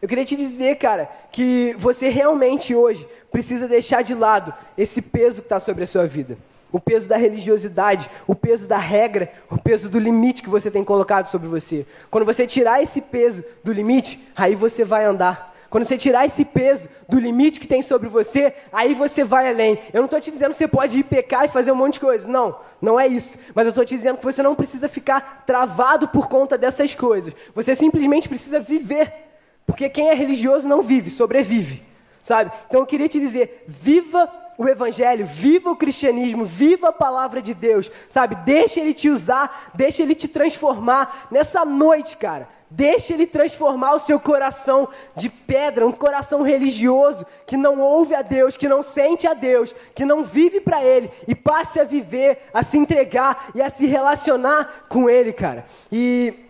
Eu 0.00 0.08
queria 0.08 0.24
te 0.24 0.36
dizer, 0.36 0.76
cara, 0.76 1.10
que 1.30 1.74
você 1.78 2.08
realmente 2.08 2.74
hoje 2.74 3.06
precisa 3.30 3.68
deixar 3.68 4.02
de 4.02 4.14
lado 4.14 4.52
esse 4.76 5.02
peso 5.02 5.42
que 5.42 5.46
está 5.46 5.60
sobre 5.60 5.84
a 5.84 5.86
sua 5.86 6.06
vida 6.06 6.38
o 6.72 6.78
peso 6.78 7.08
da 7.08 7.16
religiosidade, 7.16 8.08
o 8.26 8.34
peso 8.34 8.68
da 8.68 8.78
regra, 8.78 9.32
o 9.50 9.58
peso 9.58 9.88
do 9.88 9.98
limite 9.98 10.42
que 10.42 10.48
você 10.48 10.70
tem 10.70 10.84
colocado 10.84 11.26
sobre 11.26 11.48
você. 11.48 11.86
Quando 12.10 12.24
você 12.24 12.46
tirar 12.46 12.82
esse 12.82 13.00
peso 13.00 13.42
do 13.64 13.72
limite, 13.72 14.20
aí 14.36 14.54
você 14.54 14.84
vai 14.84 15.04
andar. 15.04 15.50
Quando 15.68 15.84
você 15.84 15.96
tirar 15.96 16.26
esse 16.26 16.44
peso 16.44 16.88
do 17.08 17.20
limite 17.20 17.60
que 17.60 17.66
tem 17.66 17.80
sobre 17.80 18.08
você, 18.08 18.52
aí 18.72 18.92
você 18.92 19.22
vai 19.22 19.48
além. 19.48 19.78
Eu 19.92 20.00
não 20.00 20.06
estou 20.06 20.20
te 20.20 20.30
dizendo 20.30 20.50
que 20.50 20.58
você 20.58 20.66
pode 20.66 20.98
ir 20.98 21.04
pecar 21.04 21.44
e 21.44 21.48
fazer 21.48 21.70
um 21.70 21.76
monte 21.76 21.94
de 21.94 22.00
coisas. 22.00 22.26
Não, 22.26 22.56
não 22.82 22.98
é 22.98 23.06
isso. 23.06 23.38
Mas 23.54 23.66
eu 23.66 23.70
estou 23.70 23.84
te 23.84 23.94
dizendo 23.94 24.18
que 24.18 24.24
você 24.24 24.42
não 24.42 24.56
precisa 24.56 24.88
ficar 24.88 25.44
travado 25.46 26.08
por 26.08 26.28
conta 26.28 26.58
dessas 26.58 26.92
coisas. 26.92 27.32
Você 27.54 27.76
simplesmente 27.76 28.28
precisa 28.28 28.58
viver. 28.58 29.29
Porque 29.70 29.88
quem 29.88 30.08
é 30.08 30.14
religioso 30.14 30.66
não 30.66 30.82
vive, 30.82 31.10
sobrevive. 31.10 31.80
Sabe? 32.24 32.50
Então 32.68 32.80
eu 32.80 32.86
queria 32.86 33.08
te 33.08 33.20
dizer: 33.20 33.64
viva 33.68 34.28
o 34.58 34.68
Evangelho, 34.68 35.24
viva 35.24 35.70
o 35.70 35.76
cristianismo, 35.76 36.44
viva 36.44 36.88
a 36.88 36.92
palavra 36.92 37.40
de 37.40 37.54
Deus, 37.54 37.90
sabe? 38.08 38.34
Deixa 38.44 38.80
Ele 38.80 38.92
te 38.92 39.08
usar, 39.08 39.70
deixa 39.72 40.02
Ele 40.02 40.14
te 40.14 40.26
transformar 40.26 41.28
nessa 41.30 41.64
noite, 41.64 42.16
cara. 42.16 42.48
Deixa 42.68 43.14
Ele 43.14 43.26
transformar 43.26 43.94
o 43.94 44.00
seu 44.00 44.18
coração 44.18 44.88
de 45.14 45.30
pedra, 45.30 45.86
um 45.86 45.92
coração 45.92 46.42
religioso, 46.42 47.24
que 47.46 47.56
não 47.56 47.78
ouve 47.78 48.14
a 48.14 48.22
Deus, 48.22 48.56
que 48.56 48.68
não 48.68 48.82
sente 48.82 49.26
a 49.26 49.34
Deus, 49.34 49.72
que 49.94 50.04
não 50.04 50.24
vive 50.24 50.60
para 50.60 50.84
Ele, 50.84 51.10
e 51.28 51.34
passe 51.34 51.78
a 51.78 51.84
viver, 51.84 52.38
a 52.52 52.62
se 52.62 52.76
entregar 52.76 53.50
e 53.54 53.62
a 53.62 53.70
se 53.70 53.86
relacionar 53.86 54.86
com 54.88 55.08
Ele, 55.08 55.32
cara. 55.32 55.64
E 55.90 56.49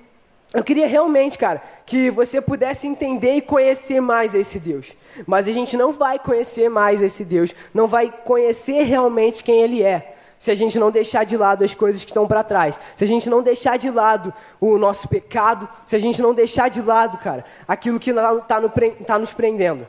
eu 0.52 0.64
queria 0.64 0.88
realmente, 0.88 1.38
cara, 1.38 1.62
que 1.86 2.10
você 2.10 2.40
pudesse 2.40 2.86
entender 2.86 3.34
e 3.34 3.40
conhecer 3.40 4.00
mais 4.00 4.34
esse 4.34 4.58
Deus. 4.58 4.92
Mas 5.26 5.46
a 5.46 5.52
gente 5.52 5.76
não 5.76 5.92
vai 5.92 6.18
conhecer 6.18 6.68
mais 6.68 7.00
esse 7.00 7.24
Deus, 7.24 7.54
não 7.72 7.86
vai 7.86 8.12
conhecer 8.24 8.82
realmente 8.82 9.44
quem 9.44 9.62
Ele 9.62 9.82
é. 9.82 10.16
se 10.38 10.50
a 10.50 10.54
gente 10.54 10.78
não 10.78 10.90
deixar 10.90 11.24
de 11.24 11.36
lado 11.36 11.62
as 11.62 11.74
coisas 11.74 12.02
que 12.02 12.10
estão 12.10 12.26
para 12.26 12.42
trás, 12.42 12.80
se 12.96 13.04
a 13.04 13.06
gente 13.06 13.28
não 13.28 13.42
deixar 13.42 13.76
de 13.76 13.90
lado 13.90 14.32
o 14.58 14.78
nosso 14.78 15.06
pecado, 15.06 15.68
se 15.84 15.94
a 15.94 15.98
gente 15.98 16.22
não 16.22 16.32
deixar 16.32 16.70
de 16.70 16.80
lado, 16.80 17.18
cara, 17.18 17.44
aquilo 17.68 18.00
que 18.00 18.10
está 18.10 18.58
no, 18.58 18.70
tá 19.04 19.18
nos 19.18 19.34
prendendo. 19.34 19.86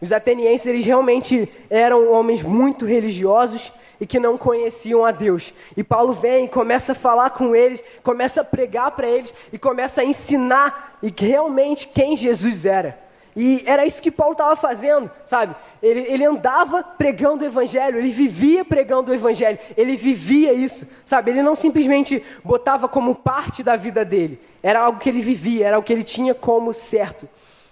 Os 0.00 0.12
atenienses, 0.12 0.66
eles 0.66 0.84
realmente 0.84 1.50
eram 1.68 2.10
homens 2.12 2.42
muito 2.42 2.86
religiosos 2.86 3.72
e 4.00 4.06
que 4.06 4.18
não 4.18 4.38
conheciam 4.38 5.04
a 5.04 5.10
Deus. 5.10 5.52
E 5.76 5.84
Paulo 5.84 6.12
vem, 6.12 6.48
começa 6.48 6.92
a 6.92 6.94
falar 6.94 7.30
com 7.30 7.54
eles, 7.54 7.84
começa 8.02 8.40
a 8.40 8.44
pregar 8.44 8.90
para 8.92 9.08
eles 9.08 9.34
e 9.52 9.58
começa 9.58 10.00
a 10.00 10.04
ensinar 10.04 10.98
e 11.02 11.12
realmente 11.16 11.88
quem 11.88 12.16
Jesus 12.16 12.64
era. 12.64 12.98
E 13.36 13.62
era 13.64 13.86
isso 13.86 14.02
que 14.02 14.10
Paulo 14.10 14.32
estava 14.32 14.56
fazendo, 14.56 15.10
sabe? 15.24 15.54
Ele, 15.80 16.00
ele 16.00 16.24
andava 16.24 16.82
pregando 16.82 17.44
o 17.44 17.46
evangelho, 17.46 17.98
ele 17.98 18.10
vivia 18.10 18.64
pregando 18.64 19.12
o 19.12 19.14
evangelho, 19.14 19.58
ele 19.76 19.96
vivia 19.96 20.52
isso, 20.52 20.86
sabe? 21.04 21.30
Ele 21.30 21.42
não 21.42 21.54
simplesmente 21.54 22.22
botava 22.44 22.88
como 22.88 23.14
parte 23.14 23.62
da 23.62 23.76
vida 23.76 24.04
dele, 24.04 24.40
era 24.62 24.80
algo 24.80 24.98
que 24.98 25.08
ele 25.08 25.20
vivia, 25.20 25.68
era 25.68 25.78
o 25.78 25.82
que 25.82 25.92
ele 25.92 26.02
tinha 26.02 26.34
como 26.34 26.74
certo. 26.74 27.28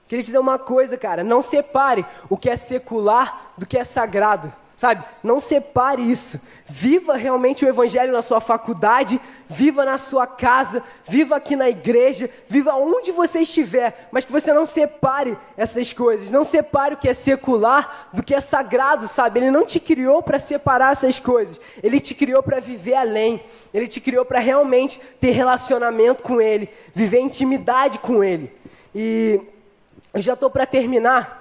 Queria 0.07 0.23
te 0.23 0.27
dizer 0.27 0.39
uma 0.39 0.59
coisa, 0.59 0.97
cara, 0.97 1.25
não 1.25 1.43
separe 1.43 2.07
o 2.31 2.37
que 2.37 2.49
é 2.49 2.57
secular 2.57 3.53
do 3.59 3.67
que 3.67 3.77
é 3.77 3.85
sagrado. 3.85 4.51
Sabe? 4.79 5.05
Não 5.25 5.41
separe 5.41 6.01
isso. 6.09 6.41
Viva 6.65 7.17
realmente 7.17 7.65
o 7.65 7.69
Evangelho 7.69 8.13
na 8.13 8.23
sua 8.23 8.41
faculdade, 8.41 9.21
viva 9.49 9.85
na 9.85 9.99
sua 9.99 10.25
casa, 10.25 10.85
viva 11.05 11.35
aqui 11.35 11.57
na 11.57 11.69
igreja, 11.69 12.31
viva 12.47 12.77
onde 12.77 13.11
você 13.11 13.41
estiver, 13.41 14.09
mas 14.13 14.25
que 14.25 14.31
você 14.31 14.53
não 14.53 14.65
separe 14.65 15.37
essas 15.57 15.93
coisas. 15.93 16.31
Não 16.31 16.45
separe 16.45 16.95
o 16.95 16.97
que 16.97 17.09
é 17.09 17.13
secular 17.13 18.09
do 18.13 18.23
que 18.23 18.33
é 18.33 18.41
sagrado, 18.41 19.09
sabe? 19.09 19.41
Ele 19.41 19.51
não 19.51 19.67
te 19.67 19.81
criou 19.81 20.23
para 20.23 20.39
separar 20.39 20.93
essas 20.93 21.19
coisas. 21.19 21.61
Ele 21.83 21.99
te 21.99 22.15
criou 22.15 22.41
para 22.41 22.61
viver 22.61 22.95
além. 22.95 23.43
Ele 23.75 23.89
te 23.89 24.01
criou 24.01 24.25
para 24.25 24.39
realmente 24.39 25.01
ter 25.21 25.33
relacionamento 25.33 26.23
com 26.23 26.41
Ele, 26.41 26.71
viver 26.95 27.19
intimidade 27.19 27.99
com 27.99 28.23
Ele. 28.23 28.57
E 28.95 29.41
eu 30.15 30.21
já 30.21 30.35
estou 30.35 30.49
para 30.49 30.65
terminar. 30.65 31.37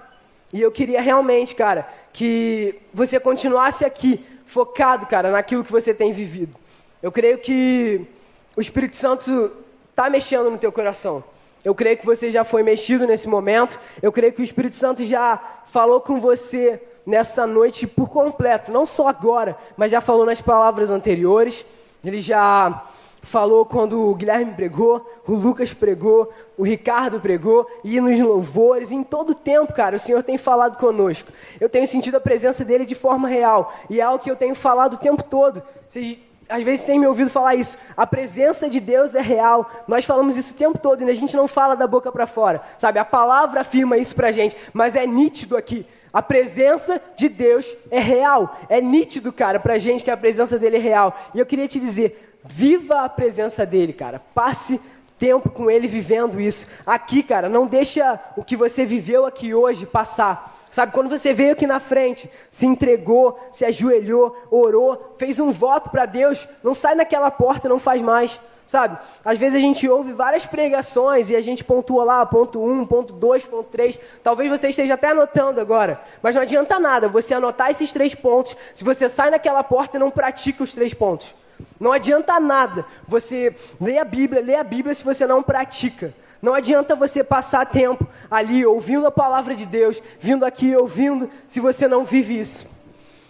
E 0.51 0.61
eu 0.61 0.71
queria 0.71 1.01
realmente, 1.01 1.53
cara, 1.53 1.87
que 2.17 2.73
você 2.91 3.19
continuasse 3.19 3.85
aqui, 3.85 4.25
focado, 4.43 5.05
cara, 5.05 5.29
naquilo 5.29 5.63
que 5.63 5.71
você 5.71 5.93
tem 5.93 6.11
vivido. 6.11 6.55
Eu 6.99 7.11
creio 7.11 7.37
que 7.37 8.07
o 8.55 8.59
Espírito 8.59 8.95
Santo 8.95 9.53
está 9.91 10.09
mexendo 10.09 10.49
no 10.49 10.57
teu 10.57 10.71
coração. 10.71 11.23
Eu 11.63 11.75
creio 11.75 11.95
que 11.95 12.03
você 12.07 12.31
já 12.31 12.43
foi 12.43 12.63
mexido 12.63 13.05
nesse 13.05 13.27
momento. 13.27 13.79
Eu 14.01 14.11
creio 14.11 14.33
que 14.33 14.41
o 14.41 14.43
Espírito 14.43 14.75
Santo 14.75 15.05
já 15.05 15.39
falou 15.65 16.01
com 16.01 16.19
você 16.19 16.81
nessa 17.05 17.45
noite 17.45 17.85
por 17.85 18.09
completo, 18.09 18.71
não 18.71 18.87
só 18.87 19.07
agora, 19.09 19.55
mas 19.77 19.91
já 19.91 20.01
falou 20.01 20.25
nas 20.25 20.41
palavras 20.41 20.89
anteriores. 20.89 21.63
Ele 22.03 22.19
já 22.19 22.83
falou 23.27 23.65
quando 23.65 24.07
o 24.07 24.15
Guilherme 24.15 24.53
pregou, 24.53 25.05
o 25.27 25.33
Lucas 25.33 25.73
pregou, 25.73 26.31
o 26.57 26.63
Ricardo 26.63 27.19
pregou, 27.19 27.67
e 27.83 27.99
nos 27.99 28.17
louvores, 28.19 28.89
em 28.89 29.03
todo 29.03 29.31
o 29.31 29.35
tempo, 29.35 29.73
cara, 29.73 29.97
o 29.97 29.99
Senhor 29.99 30.23
tem 30.23 30.37
falado 30.37 30.77
conosco. 30.77 31.29
Eu 31.59 31.67
tenho 31.67 31.85
sentido 31.85 32.15
a 32.15 32.21
presença 32.21 32.63
dele 32.63 32.85
de 32.85 32.95
forma 32.95 33.27
real, 33.27 33.73
e 33.89 33.99
é 33.99 34.03
algo 34.03 34.23
que 34.23 34.31
eu 34.31 34.35
tenho 34.35 34.55
falado 34.55 34.93
o 34.93 34.97
tempo 34.97 35.21
todo. 35.23 35.61
Vocês 35.87 36.19
às 36.49 36.63
vezes 36.63 36.85
têm 36.85 36.97
me 36.97 37.05
ouvido 37.05 37.29
falar 37.29 37.55
isso. 37.55 37.75
A 37.97 38.07
presença 38.07 38.69
de 38.69 38.79
Deus 38.79 39.15
é 39.15 39.21
real. 39.21 39.69
Nós 39.85 40.05
falamos 40.05 40.37
isso 40.37 40.53
o 40.53 40.57
tempo 40.57 40.77
todo 40.77 41.03
e 41.03 41.09
a 41.09 41.13
gente 41.13 41.35
não 41.35 41.45
fala 41.45 41.75
da 41.75 41.85
boca 41.85 42.09
para 42.09 42.25
fora. 42.25 42.61
Sabe? 42.77 42.99
A 42.99 43.03
palavra 43.03 43.59
afirma 43.59 43.97
isso 43.97 44.15
pra 44.15 44.31
gente, 44.31 44.55
mas 44.71 44.95
é 44.95 45.05
nítido 45.05 45.57
aqui. 45.57 45.85
A 46.13 46.21
presença 46.21 47.01
de 47.15 47.27
Deus 47.27 47.75
é 47.91 47.99
real. 47.99 48.57
É 48.69 48.79
nítido, 48.79 49.33
cara, 49.33 49.59
pra 49.59 49.77
gente 49.77 50.03
que 50.03 50.09
a 50.09 50.15
presença 50.15 50.57
dele 50.57 50.77
é 50.77 50.79
real. 50.79 51.13
E 51.33 51.39
eu 51.39 51.45
queria 51.45 51.67
te 51.67 51.79
dizer, 51.79 52.26
Viva 52.45 53.01
a 53.01 53.09
presença 53.09 53.65
dele, 53.65 53.93
cara. 53.93 54.19
Passe 54.33 54.79
tempo 55.17 55.49
com 55.49 55.69
ele 55.69 55.87
vivendo 55.87 56.39
isso. 56.39 56.67
Aqui, 56.85 57.23
cara, 57.23 57.49
não 57.49 57.65
deixa 57.65 58.19
o 58.35 58.43
que 58.43 58.55
você 58.55 58.85
viveu 58.85 59.25
aqui 59.25 59.53
hoje 59.53 59.85
passar. 59.85 60.55
Sabe, 60.69 60.91
quando 60.91 61.09
você 61.09 61.33
veio 61.33 61.53
aqui 61.53 61.65
na 61.65 61.79
frente, 61.79 62.29
se 62.49 62.65
entregou, 62.65 63.39
se 63.51 63.65
ajoelhou, 63.65 64.35
orou, 64.51 65.15
fez 65.17 65.39
um 65.39 65.51
voto 65.51 65.89
para 65.89 66.05
Deus, 66.05 66.47
não 66.61 66.73
sai 66.73 66.93
naquela 66.93 67.31
porta, 67.31 67.69
não 67.69 67.79
faz 67.79 68.01
mais. 68.01 68.39
Sabe? 68.65 68.97
Às 69.23 69.37
vezes 69.37 69.55
a 69.55 69.59
gente 69.61 69.87
ouve 69.87 70.11
várias 70.11 70.45
pregações 70.45 71.29
e 71.29 71.37
a 71.37 71.41
gente 71.41 71.63
pontua 71.63 72.03
lá, 72.03 72.25
ponto 72.25 72.61
1, 72.61 72.85
ponto 72.85 73.13
2, 73.13 73.45
ponto 73.45 73.69
3. 73.69 73.97
Talvez 74.21 74.49
você 74.49 74.67
esteja 74.67 74.95
até 74.95 75.11
anotando 75.11 75.61
agora, 75.61 76.01
mas 76.21 76.35
não 76.35 76.41
adianta 76.41 76.77
nada 76.77 77.07
você 77.07 77.33
anotar 77.33 77.71
esses 77.71 77.93
três 77.93 78.13
pontos 78.13 78.57
se 78.75 78.83
você 78.83 79.07
sai 79.07 79.29
naquela 79.29 79.63
porta 79.63 79.95
e 79.95 79.99
não 80.01 80.11
pratica 80.11 80.63
os 80.63 80.73
três 80.73 80.93
pontos. 80.93 81.33
Não 81.79 81.91
adianta 81.91 82.39
nada 82.39 82.85
você 83.07 83.55
ler 83.79 83.99
a 83.99 84.05
Bíblia, 84.05 84.41
ler 84.41 84.55
a 84.55 84.63
Bíblia 84.63 84.93
se 84.93 85.03
você 85.03 85.25
não 85.25 85.43
pratica. 85.43 86.13
Não 86.41 86.53
adianta 86.53 86.95
você 86.95 87.23
passar 87.23 87.65
tempo 87.65 88.07
ali 88.29 88.65
ouvindo 88.65 89.07
a 89.07 89.11
palavra 89.11 89.55
de 89.55 89.65
Deus, 89.65 90.01
vindo 90.19 90.45
aqui 90.45 90.75
ouvindo, 90.75 91.29
se 91.47 91.59
você 91.59 91.87
não 91.87 92.05
vive 92.05 92.39
isso. 92.39 92.67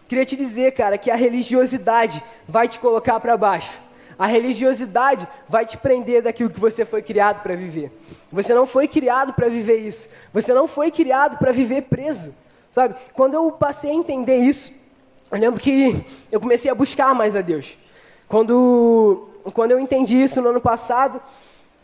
Queria 0.08 0.26
te 0.26 0.36
dizer, 0.36 0.72
cara, 0.72 0.98
que 0.98 1.12
a 1.12 1.16
religiosidade 1.16 2.24
vai 2.48 2.68
te 2.68 2.80
colocar 2.80 3.20
para 3.20 3.36
baixo. 3.36 3.78
A 4.18 4.26
religiosidade 4.26 5.28
vai 5.48 5.66
te 5.66 5.78
prender 5.78 6.24
daquilo 6.24 6.50
que 6.50 6.60
você 6.60 6.84
foi 6.84 7.02
criado 7.02 7.44
para 7.44 7.56
viver. 7.56 7.92
Você 8.32 8.54
não 8.54 8.66
foi 8.66 8.88
criado 8.88 9.34
para 9.34 9.48
viver 9.48 9.78
isso. 9.78 10.10
Você 10.34 10.54
não 10.54 10.68
foi 10.68 10.90
criado 10.90 11.38
para 11.38 11.52
viver 11.52 11.84
preso. 11.84 12.34
Sabe? 12.72 12.96
Quando 13.14 13.36
eu 13.36 13.52
passei 13.52 13.92
a 13.92 13.94
entender 13.94 14.38
isso, 14.38 14.72
eu 15.32 15.40
lembro 15.40 15.60
que 15.60 16.04
eu 16.32 16.40
comecei 16.40 16.72
a 16.72 16.76
buscar 16.76 17.14
mais 17.14 17.36
a 17.36 17.42
Deus. 17.42 17.78
Quando, 18.28 19.30
quando 19.54 19.72
eu 19.72 19.80
entendi 19.80 20.22
isso 20.22 20.42
no 20.42 20.50
ano 20.50 20.62
passado, 20.62 21.22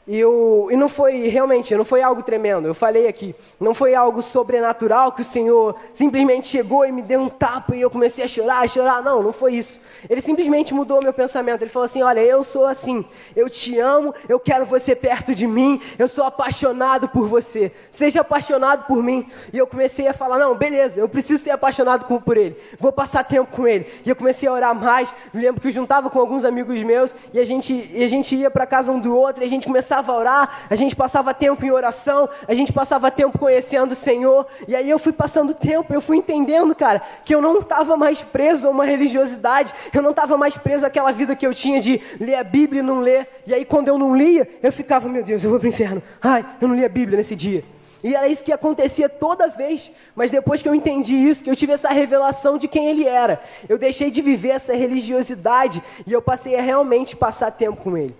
e, 0.05 0.19
eu, 0.19 0.67
e 0.69 0.75
não 0.75 0.89
foi, 0.89 1.29
realmente, 1.29 1.73
não 1.75 1.85
foi 1.85 2.01
algo 2.01 2.21
tremendo, 2.21 2.67
eu 2.67 2.73
falei 2.73 3.07
aqui, 3.07 3.33
não 3.57 3.73
foi 3.73 3.95
algo 3.95 4.21
sobrenatural 4.21 5.13
que 5.13 5.21
o 5.21 5.25
Senhor 5.25 5.75
simplesmente 5.93 6.47
chegou 6.47 6.85
e 6.85 6.91
me 6.91 7.01
deu 7.01 7.21
um 7.21 7.29
tapa 7.29 7.73
e 7.73 7.79
eu 7.79 7.89
comecei 7.89 8.25
a 8.25 8.27
chorar, 8.27 8.59
a 8.59 8.67
chorar, 8.67 9.01
não, 9.01 9.23
não 9.23 9.31
foi 9.31 9.53
isso. 9.53 9.79
Ele 10.09 10.19
simplesmente 10.19 10.73
mudou 10.73 10.99
meu 11.01 11.13
pensamento, 11.13 11.61
ele 11.61 11.69
falou 11.69 11.85
assim, 11.85 12.01
olha, 12.01 12.19
eu 12.19 12.43
sou 12.43 12.65
assim, 12.65 13.05
eu 13.33 13.49
te 13.49 13.79
amo, 13.79 14.13
eu 14.27 14.37
quero 14.41 14.65
você 14.65 14.93
perto 14.93 15.33
de 15.33 15.47
mim, 15.47 15.79
eu 15.97 16.09
sou 16.09 16.25
apaixonado 16.25 17.07
por 17.07 17.25
você, 17.25 17.71
seja 17.89 18.19
apaixonado 18.19 18.85
por 18.85 19.01
mim. 19.01 19.25
E 19.53 19.57
eu 19.57 19.65
comecei 19.65 20.05
a 20.09 20.13
falar, 20.13 20.37
não, 20.37 20.53
beleza, 20.53 20.99
eu 20.99 21.07
preciso 21.07 21.41
ser 21.41 21.51
apaixonado 21.51 22.05
por 22.19 22.35
ele, 22.35 22.57
vou 22.77 22.91
passar 22.91 23.23
tempo 23.23 23.49
com 23.55 23.65
ele. 23.65 23.87
E 24.05 24.09
eu 24.09 24.17
comecei 24.17 24.49
a 24.49 24.51
orar 24.51 24.75
mais, 24.75 25.13
me 25.33 25.41
lembro 25.41 25.61
que 25.61 25.69
eu 25.69 25.71
juntava 25.71 26.09
com 26.09 26.19
alguns 26.19 26.43
amigos 26.43 26.83
meus 26.83 27.15
e 27.33 27.39
a 27.39 27.45
gente, 27.45 27.89
e 27.93 28.03
a 28.03 28.07
gente 28.09 28.35
ia 28.35 28.51
para 28.51 28.65
casa 28.65 28.91
um 28.91 28.99
do 28.99 29.15
outro 29.15 29.41
e 29.41 29.45
a 29.45 29.49
gente 29.49 29.65
começava 29.65 29.92
começava 29.93 30.11
a 30.11 30.17
orar, 30.17 30.67
a 30.71 30.75
gente 30.75 30.95
passava 30.95 31.33
tempo 31.35 31.63
em 31.63 31.69
oração, 31.69 32.27
a 32.47 32.53
gente 32.55 32.73
passava 32.73 33.11
tempo 33.11 33.37
conhecendo 33.37 33.91
o 33.91 33.95
Senhor, 33.95 34.47
e 34.67 34.75
aí 34.75 34.89
eu 34.89 34.97
fui 34.97 35.13
passando 35.13 35.53
tempo, 35.53 35.93
eu 35.93 36.01
fui 36.01 36.17
entendendo, 36.17 36.73
cara, 36.73 36.99
que 37.23 37.35
eu 37.35 37.39
não 37.39 37.59
estava 37.59 37.95
mais 37.95 38.23
preso 38.23 38.67
a 38.67 38.71
uma 38.71 38.85
religiosidade, 38.85 39.71
eu 39.93 40.01
não 40.01 40.09
estava 40.09 40.35
mais 40.35 40.57
preso 40.57 40.83
àquela 40.83 41.11
vida 41.11 41.35
que 41.35 41.45
eu 41.45 41.53
tinha 41.53 41.79
de 41.79 42.01
ler 42.19 42.35
a 42.35 42.43
Bíblia 42.43 42.79
e 42.79 42.83
não 42.83 43.01
ler, 43.01 43.27
e 43.45 43.53
aí 43.53 43.63
quando 43.63 43.87
eu 43.87 43.99
não 43.99 44.15
lia, 44.15 44.49
eu 44.63 44.73
ficava, 44.73 45.07
meu 45.07 45.23
Deus, 45.23 45.43
eu 45.43 45.49
vou 45.51 45.59
para 45.59 45.67
o 45.67 45.69
inferno, 45.69 46.01
ai, 46.19 46.43
eu 46.59 46.67
não 46.67 46.75
li 46.75 46.83
a 46.83 46.89
Bíblia 46.89 47.17
nesse 47.17 47.35
dia. 47.35 47.63
E 48.03 48.15
era 48.15 48.27
isso 48.27 48.43
que 48.43 48.51
acontecia 48.51 49.07
toda 49.07 49.47
vez. 49.47 49.89
Mas 50.13 50.29
depois 50.29 50.61
que 50.61 50.67
eu 50.67 50.75
entendi 50.75 51.13
isso, 51.13 51.41
que 51.41 51.49
eu 51.49 51.55
tive 51.55 51.71
essa 51.71 51.87
revelação 51.87 52.57
de 52.57 52.67
quem 52.67 52.89
ele 52.89 53.07
era, 53.07 53.41
eu 53.69 53.77
deixei 53.77 54.11
de 54.11 54.21
viver 54.21 54.49
essa 54.49 54.75
religiosidade 54.75 55.81
e 56.05 56.11
eu 56.11 56.21
passei 56.21 56.59
a 56.59 56.61
realmente 56.61 57.15
passar 57.15 57.49
tempo 57.49 57.81
com 57.81 57.97
ele. 57.97 58.13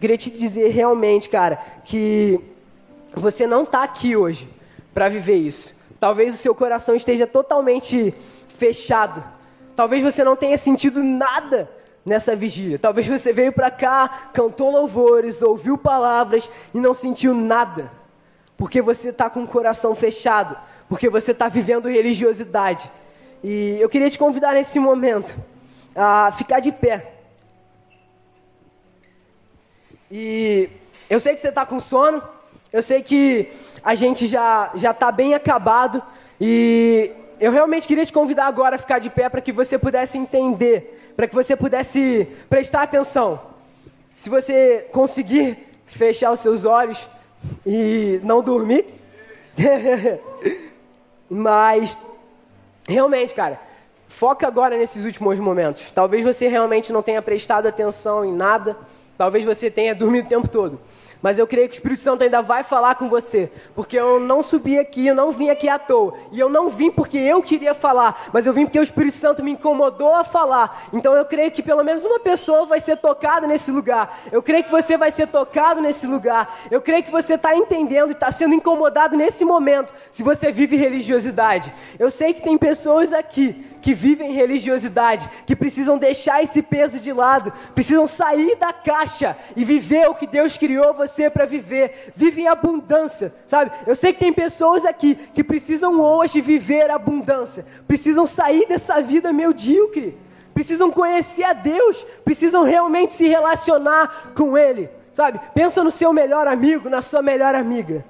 Queria 0.00 0.16
te 0.16 0.30
dizer 0.30 0.68
realmente, 0.68 1.28
cara, 1.28 1.58
que 1.84 2.40
você 3.14 3.46
não 3.46 3.64
está 3.64 3.82
aqui 3.82 4.16
hoje 4.16 4.48
para 4.94 5.08
viver 5.08 5.36
isso. 5.36 5.74
Talvez 5.98 6.32
o 6.32 6.36
seu 6.36 6.54
coração 6.54 6.94
esteja 6.94 7.26
totalmente 7.26 8.14
fechado. 8.48 9.22
Talvez 9.74 10.02
você 10.02 10.22
não 10.22 10.36
tenha 10.36 10.56
sentido 10.56 11.02
nada 11.02 11.68
nessa 12.04 12.34
vigília. 12.34 12.78
Talvez 12.78 13.06
você 13.06 13.32
veio 13.32 13.52
para 13.52 13.70
cá, 13.70 14.30
cantou 14.32 14.70
louvores, 14.70 15.42
ouviu 15.42 15.76
palavras 15.76 16.48
e 16.72 16.80
não 16.80 16.94
sentiu 16.94 17.34
nada. 17.34 17.90
Porque 18.56 18.80
você 18.80 19.10
está 19.10 19.28
com 19.28 19.42
o 19.42 19.48
coração 19.48 19.94
fechado. 19.94 20.56
Porque 20.88 21.08
você 21.08 21.32
está 21.32 21.48
vivendo 21.48 21.88
religiosidade. 21.88 22.90
E 23.42 23.76
eu 23.80 23.88
queria 23.88 24.10
te 24.10 24.18
convidar 24.18 24.54
nesse 24.54 24.78
momento 24.78 25.36
a 25.94 26.32
ficar 26.32 26.60
de 26.60 26.72
pé. 26.72 27.17
E 30.10 30.70
eu 31.10 31.20
sei 31.20 31.34
que 31.34 31.40
você 31.40 31.48
está 31.48 31.66
com 31.66 31.78
sono, 31.78 32.22
eu 32.72 32.82
sei 32.82 33.02
que 33.02 33.48
a 33.82 33.94
gente 33.94 34.26
já 34.26 34.70
já 34.74 34.90
está 34.90 35.12
bem 35.12 35.34
acabado 35.34 36.02
e 36.40 37.10
eu 37.40 37.52
realmente 37.52 37.86
queria 37.86 38.04
te 38.04 38.12
convidar 38.12 38.46
agora 38.46 38.76
a 38.76 38.78
ficar 38.78 38.98
de 38.98 39.10
pé 39.10 39.28
para 39.28 39.40
que 39.40 39.52
você 39.52 39.78
pudesse 39.78 40.16
entender, 40.18 41.12
para 41.16 41.26
que 41.26 41.34
você 41.34 41.54
pudesse 41.54 42.26
prestar 42.48 42.82
atenção. 42.82 43.40
Se 44.12 44.28
você 44.28 44.88
conseguir 44.92 45.58
fechar 45.86 46.32
os 46.32 46.40
seus 46.40 46.64
olhos 46.64 47.08
e 47.64 48.20
não 48.24 48.42
dormir, 48.42 48.86
mas 51.28 51.96
realmente, 52.88 53.34
cara, 53.34 53.60
foca 54.06 54.46
agora 54.46 54.76
nesses 54.76 55.04
últimos 55.04 55.38
momentos. 55.38 55.90
Talvez 55.90 56.24
você 56.24 56.48
realmente 56.48 56.92
não 56.92 57.02
tenha 57.02 57.22
prestado 57.22 57.66
atenção 57.66 58.24
em 58.24 58.32
nada, 58.32 58.76
talvez 59.18 59.44
você 59.44 59.70
tenha 59.70 59.94
dormido 59.94 60.26
o 60.26 60.28
tempo 60.28 60.48
todo. 60.48 60.80
Mas 61.20 61.38
eu 61.38 61.46
creio 61.46 61.68
que 61.68 61.74
o 61.74 61.78
Espírito 61.78 62.00
Santo 62.00 62.22
ainda 62.22 62.40
vai 62.40 62.62
falar 62.62 62.94
com 62.94 63.08
você, 63.08 63.50
porque 63.74 63.98
eu 63.98 64.20
não 64.20 64.40
subi 64.40 64.78
aqui, 64.78 65.08
eu 65.08 65.16
não 65.16 65.32
vim 65.32 65.50
aqui 65.50 65.68
à 65.68 65.76
toa. 65.78 66.14
E 66.30 66.38
eu 66.38 66.48
não 66.48 66.70
vim 66.70 66.90
porque 66.92 67.18
eu 67.18 67.42
queria 67.42 67.74
falar, 67.74 68.28
mas 68.32 68.46
eu 68.46 68.52
vim 68.52 68.64
porque 68.64 68.78
o 68.78 68.82
Espírito 68.82 69.16
Santo 69.16 69.42
me 69.42 69.50
incomodou 69.52 70.14
a 70.14 70.22
falar. 70.22 70.88
Então 70.92 71.14
eu 71.14 71.24
creio 71.24 71.50
que 71.50 71.62
pelo 71.62 71.82
menos 71.82 72.04
uma 72.04 72.20
pessoa 72.20 72.66
vai 72.66 72.78
ser 72.78 72.98
tocada 72.98 73.48
nesse 73.48 73.72
lugar. 73.72 74.20
Eu 74.30 74.40
creio 74.40 74.62
que 74.62 74.70
você 74.70 74.96
vai 74.96 75.10
ser 75.10 75.26
tocado 75.26 75.80
nesse 75.80 76.06
lugar. 76.06 76.56
Eu 76.70 76.80
creio 76.80 77.02
que 77.02 77.10
você 77.10 77.34
está 77.34 77.56
entendendo 77.56 78.10
e 78.10 78.12
está 78.12 78.30
sendo 78.30 78.54
incomodado 78.54 79.16
nesse 79.16 79.44
momento, 79.44 79.92
se 80.12 80.22
você 80.22 80.52
vive 80.52 80.76
religiosidade. 80.76 81.72
Eu 81.98 82.12
sei 82.12 82.32
que 82.32 82.42
tem 82.42 82.56
pessoas 82.56 83.12
aqui 83.12 83.66
que 83.80 83.94
vivem 83.94 84.32
religiosidade, 84.32 85.28
que 85.46 85.56
precisam 85.56 85.98
deixar 85.98 86.42
esse 86.42 86.62
peso 86.62 86.98
de 86.98 87.12
lado, 87.12 87.52
precisam 87.74 88.06
sair 88.06 88.56
da 88.56 88.72
caixa 88.72 89.36
e 89.56 89.64
viver 89.64 90.08
o 90.08 90.14
que 90.14 90.26
Deus 90.26 90.56
criou 90.56 90.94
você 90.94 91.30
para 91.30 91.46
viver. 91.46 92.12
Vive 92.14 92.42
em 92.42 92.48
abundância, 92.48 93.34
sabe? 93.46 93.70
Eu 93.86 93.96
sei 93.96 94.12
que 94.12 94.20
tem 94.20 94.32
pessoas 94.32 94.84
aqui 94.84 95.14
que 95.14 95.44
precisam 95.44 96.00
hoje 96.00 96.40
viver 96.40 96.90
abundância, 96.90 97.64
precisam 97.86 98.26
sair 98.26 98.66
dessa 98.66 99.00
vida 99.00 99.32
medíocre, 99.32 100.18
precisam 100.52 100.90
conhecer 100.90 101.44
a 101.44 101.52
Deus, 101.52 102.04
precisam 102.24 102.64
realmente 102.64 103.14
se 103.14 103.28
relacionar 103.28 104.32
com 104.34 104.58
Ele, 104.58 104.90
sabe? 105.12 105.40
Pensa 105.54 105.84
no 105.84 105.90
seu 105.90 106.12
melhor 106.12 106.46
amigo, 106.46 106.88
na 106.88 107.00
sua 107.00 107.22
melhor 107.22 107.54
amiga. 107.54 108.04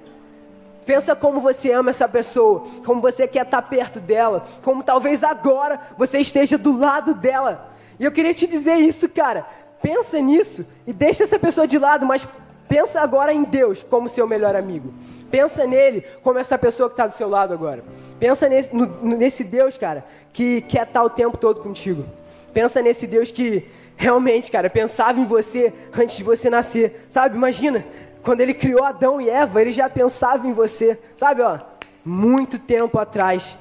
Pensa 0.85 1.15
como 1.15 1.39
você 1.39 1.71
ama 1.71 1.91
essa 1.91 2.07
pessoa, 2.07 2.63
como 2.85 3.01
você 3.01 3.27
quer 3.27 3.45
estar 3.45 3.61
perto 3.61 3.99
dela, 3.99 4.43
como 4.63 4.83
talvez 4.83 5.23
agora 5.23 5.79
você 5.97 6.19
esteja 6.19 6.57
do 6.57 6.77
lado 6.77 7.13
dela. 7.13 7.69
E 7.99 8.05
eu 8.05 8.11
queria 8.11 8.33
te 8.33 8.47
dizer 8.47 8.75
isso, 8.75 9.07
cara. 9.09 9.45
Pensa 9.81 10.19
nisso 10.19 10.65
e 10.85 10.93
deixa 10.93 11.23
essa 11.23 11.39
pessoa 11.39 11.67
de 11.67 11.77
lado, 11.77 12.05
mas 12.05 12.27
pensa 12.67 13.01
agora 13.01 13.33
em 13.33 13.43
Deus 13.43 13.83
como 13.83 14.09
seu 14.09 14.27
melhor 14.27 14.55
amigo. 14.55 14.93
Pensa 15.29 15.65
nele 15.65 16.03
como 16.23 16.39
essa 16.39 16.57
pessoa 16.57 16.89
que 16.89 16.93
está 16.93 17.07
do 17.07 17.13
seu 17.13 17.29
lado 17.29 17.53
agora. 17.53 17.83
Pensa 18.19 18.49
nesse, 18.49 18.75
no, 18.75 18.85
nesse 19.15 19.43
Deus, 19.43 19.77
cara, 19.77 20.03
que 20.33 20.61
quer 20.61 20.87
estar 20.87 21.03
o 21.03 21.09
tempo 21.09 21.37
todo 21.37 21.61
contigo. 21.61 22.05
Pensa 22.53 22.81
nesse 22.81 23.05
Deus 23.05 23.31
que 23.31 23.67
realmente, 23.95 24.49
cara, 24.49 24.69
pensava 24.69 25.19
em 25.19 25.25
você 25.25 25.73
antes 25.93 26.17
de 26.17 26.23
você 26.23 26.49
nascer. 26.49 27.05
Sabe, 27.09 27.35
imagina, 27.35 27.85
quando 28.23 28.41
ele 28.41 28.53
criou 28.53 28.83
Adão 28.83 29.21
e 29.21 29.29
Eva, 29.29 29.61
ele 29.61 29.71
já 29.71 29.89
pensava 29.89 30.47
em 30.47 30.53
você, 30.53 30.99
sabe, 31.15 31.41
ó, 31.41 31.57
muito 32.03 32.59
tempo 32.59 32.99
atrás. 32.99 33.55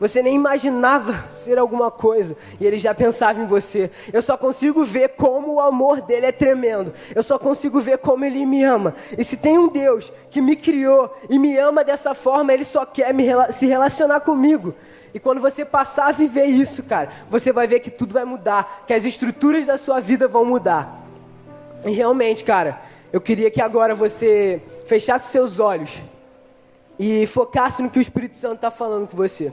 Você 0.00 0.22
nem 0.22 0.34
imaginava 0.34 1.14
ser 1.28 1.58
alguma 1.58 1.90
coisa 1.90 2.34
e 2.58 2.66
ele 2.66 2.78
já 2.78 2.94
pensava 2.94 3.40
em 3.40 3.46
você. 3.46 3.90
Eu 4.12 4.22
só 4.22 4.36
consigo 4.36 4.82
ver 4.82 5.10
como 5.10 5.54
o 5.54 5.60
amor 5.60 6.00
dele 6.00 6.26
é 6.26 6.32
tremendo. 6.32 6.92
Eu 7.14 7.22
só 7.22 7.38
consigo 7.38 7.80
ver 7.80 7.98
como 7.98 8.24
ele 8.24 8.46
me 8.46 8.64
ama. 8.64 8.94
E 9.16 9.22
se 9.22 9.36
tem 9.36 9.58
um 9.58 9.68
Deus 9.68 10.10
que 10.30 10.40
me 10.40 10.56
criou 10.56 11.14
e 11.28 11.38
me 11.38 11.56
ama 11.58 11.84
dessa 11.84 12.14
forma, 12.14 12.52
ele 12.52 12.64
só 12.64 12.86
quer 12.86 13.12
me, 13.12 13.26
se 13.52 13.66
relacionar 13.66 14.20
comigo. 14.20 14.74
E 15.12 15.18
quando 15.18 15.40
você 15.40 15.64
passar 15.64 16.08
a 16.08 16.12
viver 16.12 16.46
isso, 16.46 16.84
cara, 16.84 17.10
você 17.28 17.52
vai 17.52 17.66
ver 17.66 17.80
que 17.80 17.90
tudo 17.90 18.14
vai 18.14 18.24
mudar, 18.24 18.84
que 18.86 18.94
as 18.94 19.04
estruturas 19.04 19.66
da 19.66 19.76
sua 19.76 20.00
vida 20.00 20.26
vão 20.26 20.44
mudar. 20.44 21.00
E 21.84 21.90
realmente, 21.90 22.44
cara, 22.44 22.80
eu 23.12 23.20
queria 23.20 23.50
que 23.50 23.60
agora 23.60 23.94
você 23.94 24.62
fechasse 24.86 25.32
seus 25.32 25.58
olhos 25.58 26.00
e 26.98 27.26
focasse 27.26 27.82
no 27.82 27.90
que 27.90 27.98
o 27.98 28.00
Espírito 28.00 28.36
Santo 28.36 28.56
está 28.56 28.70
falando 28.70 29.08
com 29.08 29.16
você. 29.16 29.52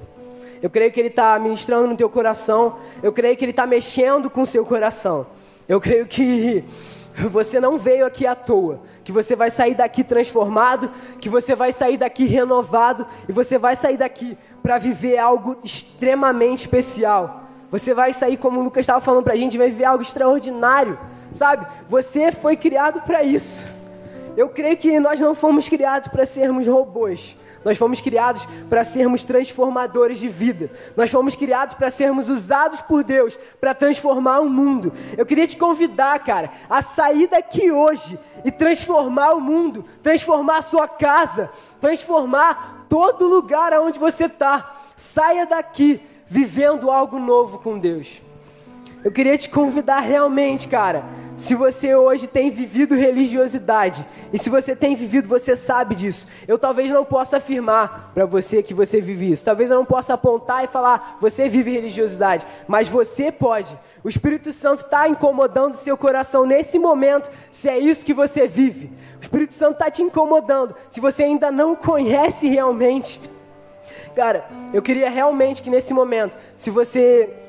Eu 0.61 0.69
creio 0.69 0.91
que 0.91 0.99
Ele 0.99 1.07
está 1.07 1.37
ministrando 1.39 1.87
no 1.87 1.97
teu 1.97 2.09
coração. 2.09 2.77
Eu 3.01 3.11
creio 3.11 3.35
que 3.35 3.43
Ele 3.45 3.51
está 3.51 3.65
mexendo 3.65 4.29
com 4.29 4.41
o 4.41 4.45
seu 4.45 4.65
coração. 4.65 5.25
Eu 5.67 5.81
creio 5.81 6.05
que 6.05 6.63
você 7.31 7.59
não 7.59 7.77
veio 7.77 8.05
aqui 8.05 8.27
à 8.27 8.35
toa. 8.35 8.81
Que 9.03 9.11
você 9.11 9.35
vai 9.35 9.49
sair 9.49 9.73
daqui 9.73 10.03
transformado. 10.03 10.91
Que 11.19 11.29
você 11.29 11.55
vai 11.55 11.71
sair 11.71 11.97
daqui 11.97 12.25
renovado. 12.25 13.07
E 13.27 13.31
você 13.31 13.57
vai 13.57 13.75
sair 13.75 13.97
daqui 13.97 14.37
para 14.61 14.77
viver 14.77 15.17
algo 15.17 15.57
extremamente 15.63 16.61
especial. 16.61 17.43
Você 17.71 17.93
vai 17.93 18.13
sair, 18.13 18.37
como 18.37 18.59
o 18.59 18.63
Lucas 18.63 18.81
estava 18.81 19.01
falando 19.01 19.23
para 19.23 19.33
a 19.33 19.37
gente, 19.37 19.57
vai 19.57 19.69
viver 19.69 19.85
algo 19.85 20.03
extraordinário 20.03 20.97
sabe? 21.33 21.65
Você 21.87 22.31
foi 22.31 22.55
criado 22.55 23.01
para 23.01 23.23
isso. 23.23 23.67
Eu 24.35 24.49
creio 24.49 24.77
que 24.77 24.99
nós 24.99 25.19
não 25.19 25.33
fomos 25.33 25.67
criados 25.67 26.07
para 26.07 26.25
sermos 26.25 26.67
robôs. 26.67 27.35
Nós 27.65 27.77
fomos 27.77 27.99
criados 27.99 28.47
para 28.69 28.83
sermos 28.83 29.23
transformadores 29.23 30.19
de 30.19 30.27
vida. 30.27 30.71
Nós 30.95 31.11
fomos 31.11 31.35
criados 31.35 31.75
para 31.75 31.89
sermos 31.89 32.29
usados 32.29 32.79
por 32.79 33.03
Deus 33.03 33.37
para 33.59 33.73
transformar 33.73 34.39
o 34.39 34.49
mundo. 34.49 34.93
Eu 35.17 35.25
queria 35.25 35.47
te 35.47 35.57
convidar, 35.57 36.17
cara, 36.19 36.49
a 36.69 36.81
sair 36.81 37.27
daqui 37.27 37.71
hoje 37.71 38.17
e 38.45 38.51
transformar 38.51 39.33
o 39.33 39.41
mundo, 39.41 39.83
transformar 40.01 40.59
a 40.59 40.61
sua 40.61 40.87
casa, 40.87 41.51
transformar 41.81 42.85
todo 42.87 43.27
lugar 43.27 43.73
aonde 43.73 43.99
você 43.99 44.25
está. 44.25 44.75
Saia 44.95 45.45
daqui 45.45 45.99
vivendo 46.25 46.91
algo 46.91 47.19
novo 47.19 47.59
com 47.59 47.77
Deus. 47.77 48.21
Eu 49.07 49.11
queria 49.13 49.37
te 49.37 49.49
convidar 49.49 50.01
realmente, 50.01 50.67
cara. 50.67 51.05
Se 51.37 51.55
você 51.55 51.95
hoje 51.95 52.27
tem 52.27 52.49
vivido 52.49 52.93
religiosidade, 52.93 54.05
e 54.33 54.37
se 54.37 54.49
você 54.49 54.75
tem 54.75 54.97
vivido, 54.97 55.29
você 55.29 55.55
sabe 55.55 55.95
disso. 55.95 56.27
Eu 56.45 56.59
talvez 56.59 56.91
não 56.91 57.05
possa 57.05 57.37
afirmar 57.37 58.11
para 58.13 58.25
você 58.25 58.61
que 58.61 58.73
você 58.73 58.99
vive 58.99 59.31
isso. 59.31 59.45
Talvez 59.45 59.69
eu 59.69 59.77
não 59.77 59.85
possa 59.85 60.13
apontar 60.13 60.65
e 60.65 60.67
falar, 60.67 61.15
você 61.21 61.47
vive 61.47 61.71
religiosidade. 61.71 62.45
Mas 62.67 62.89
você 62.89 63.31
pode. 63.31 63.79
O 64.03 64.09
Espírito 64.09 64.51
Santo 64.51 64.83
está 64.83 65.07
incomodando 65.07 65.75
seu 65.75 65.95
coração 65.95 66.45
nesse 66.45 66.77
momento, 66.77 67.31
se 67.49 67.69
é 67.69 67.79
isso 67.79 68.05
que 68.05 68.13
você 68.13 68.45
vive. 68.45 68.91
O 69.17 69.21
Espírito 69.21 69.53
Santo 69.53 69.75
está 69.75 69.89
te 69.89 70.01
incomodando. 70.01 70.75
Se 70.89 70.99
você 70.99 71.23
ainda 71.23 71.49
não 71.49 71.77
conhece 71.77 72.49
realmente. 72.49 73.21
Cara, 74.13 74.45
eu 74.73 74.81
queria 74.81 75.09
realmente 75.09 75.63
que 75.63 75.69
nesse 75.69 75.93
momento, 75.93 76.37
se 76.57 76.69
você 76.69 77.46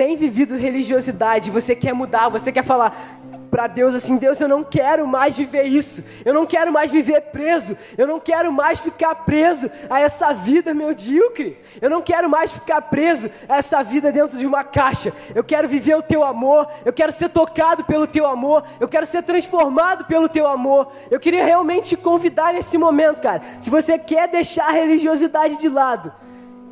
tem 0.00 0.16
vivido 0.16 0.56
religiosidade, 0.56 1.50
você 1.50 1.76
quer 1.76 1.92
mudar, 1.92 2.30
você 2.30 2.50
quer 2.50 2.64
falar 2.64 3.20
para 3.50 3.66
Deus 3.66 3.94
assim: 3.94 4.16
Deus, 4.16 4.40
eu 4.40 4.48
não 4.48 4.64
quero 4.64 5.06
mais 5.06 5.36
viver 5.36 5.64
isso, 5.64 6.02
eu 6.24 6.32
não 6.32 6.46
quero 6.46 6.72
mais 6.72 6.90
viver 6.90 7.20
preso, 7.20 7.76
eu 7.98 8.06
não 8.06 8.18
quero 8.18 8.50
mais 8.50 8.80
ficar 8.80 9.14
preso 9.14 9.70
a 9.90 10.00
essa 10.00 10.32
vida 10.32 10.72
medíocre, 10.72 11.60
eu 11.82 11.90
não 11.90 12.00
quero 12.00 12.30
mais 12.30 12.50
ficar 12.50 12.80
preso 12.80 13.28
a 13.46 13.58
essa 13.58 13.82
vida 13.82 14.10
dentro 14.10 14.38
de 14.38 14.46
uma 14.46 14.64
caixa, 14.64 15.12
eu 15.34 15.44
quero 15.44 15.68
viver 15.68 15.96
o 15.96 16.02
teu 16.02 16.24
amor, 16.24 16.66
eu 16.82 16.94
quero 16.94 17.12
ser 17.12 17.28
tocado 17.28 17.84
pelo 17.84 18.06
teu 18.06 18.26
amor, 18.26 18.64
eu 18.80 18.88
quero 18.88 19.04
ser 19.04 19.22
transformado 19.22 20.06
pelo 20.06 20.30
teu 20.30 20.46
amor. 20.46 20.90
Eu 21.10 21.20
queria 21.20 21.44
realmente 21.44 21.90
te 21.90 21.96
convidar 21.98 22.54
nesse 22.54 22.78
momento, 22.78 23.20
cara. 23.20 23.42
Se 23.60 23.68
você 23.68 23.98
quer 23.98 24.28
deixar 24.28 24.70
a 24.70 24.72
religiosidade 24.72 25.58
de 25.58 25.68
lado, 25.68 26.10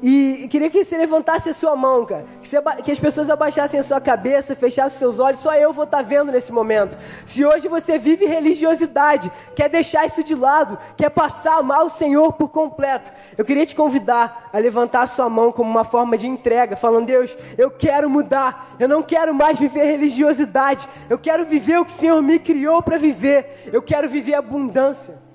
e 0.01 0.47
queria 0.49 0.71
que 0.71 0.85
você 0.85 0.97
levantasse 0.97 1.49
a 1.49 1.53
sua 1.53 1.75
mão, 1.75 2.07
cara. 2.07 2.25
Que, 2.41 2.49
você, 2.49 2.61
que, 2.85 2.93
as 2.93 3.01
pessoas 3.01 3.29
abaixassem 3.29 3.81
a 3.81 3.83
sua 3.83 4.01
cabeça, 4.01 4.55
fechassem 4.55 4.97
seus 4.97 5.19
olhos. 5.19 5.41
Só 5.41 5.53
eu 5.55 5.73
vou 5.73 5.85
estar 5.85 5.99
tá 5.99 6.03
vendo 6.03 6.31
nesse 6.31 6.53
momento. 6.53 6.97
Se 7.27 7.45
hoje 7.45 7.67
você 7.67 7.99
vive 7.99 8.25
religiosidade, 8.25 9.31
quer 9.57 9.69
deixar 9.69 10.07
isso 10.07 10.23
de 10.23 10.37
lado, 10.37 10.79
quer 10.97 11.11
passar 11.11 11.59
amar 11.59 11.85
o 11.85 11.89
Senhor 11.89 12.33
por 12.35 12.49
completo, 12.49 13.11
eu 13.37 13.45
queria 13.45 13.67
te 13.67 13.75
convidar 13.75 14.49
a 14.53 14.59
levantar 14.59 15.03
a 15.03 15.07
sua 15.07 15.29
mão 15.29 15.51
como 15.51 15.69
uma 15.69 15.85
forma 15.85 16.17
de 16.17 16.29
entrega, 16.29 16.77
falando: 16.77 17.07
Deus, 17.07 17.37
eu 17.57 17.71
quero 17.71 18.09
mudar. 18.09 18.77
Eu 18.79 18.89
não 18.89 19.03
quero 19.03 19.35
mais 19.35 19.59
viver 19.59 19.85
religiosidade. 19.85 20.89
Eu 21.11 21.19
quero 21.19 21.45
viver 21.45 21.79
o 21.79 21.85
que 21.85 21.91
o 21.91 21.95
Senhor 21.95 22.23
me 22.23 22.39
criou 22.39 22.81
para 22.81 22.99
viver. 22.99 23.69
Eu 23.73 23.83
quero 23.83 24.09
viver 24.09 24.35
abundância. 24.35 25.28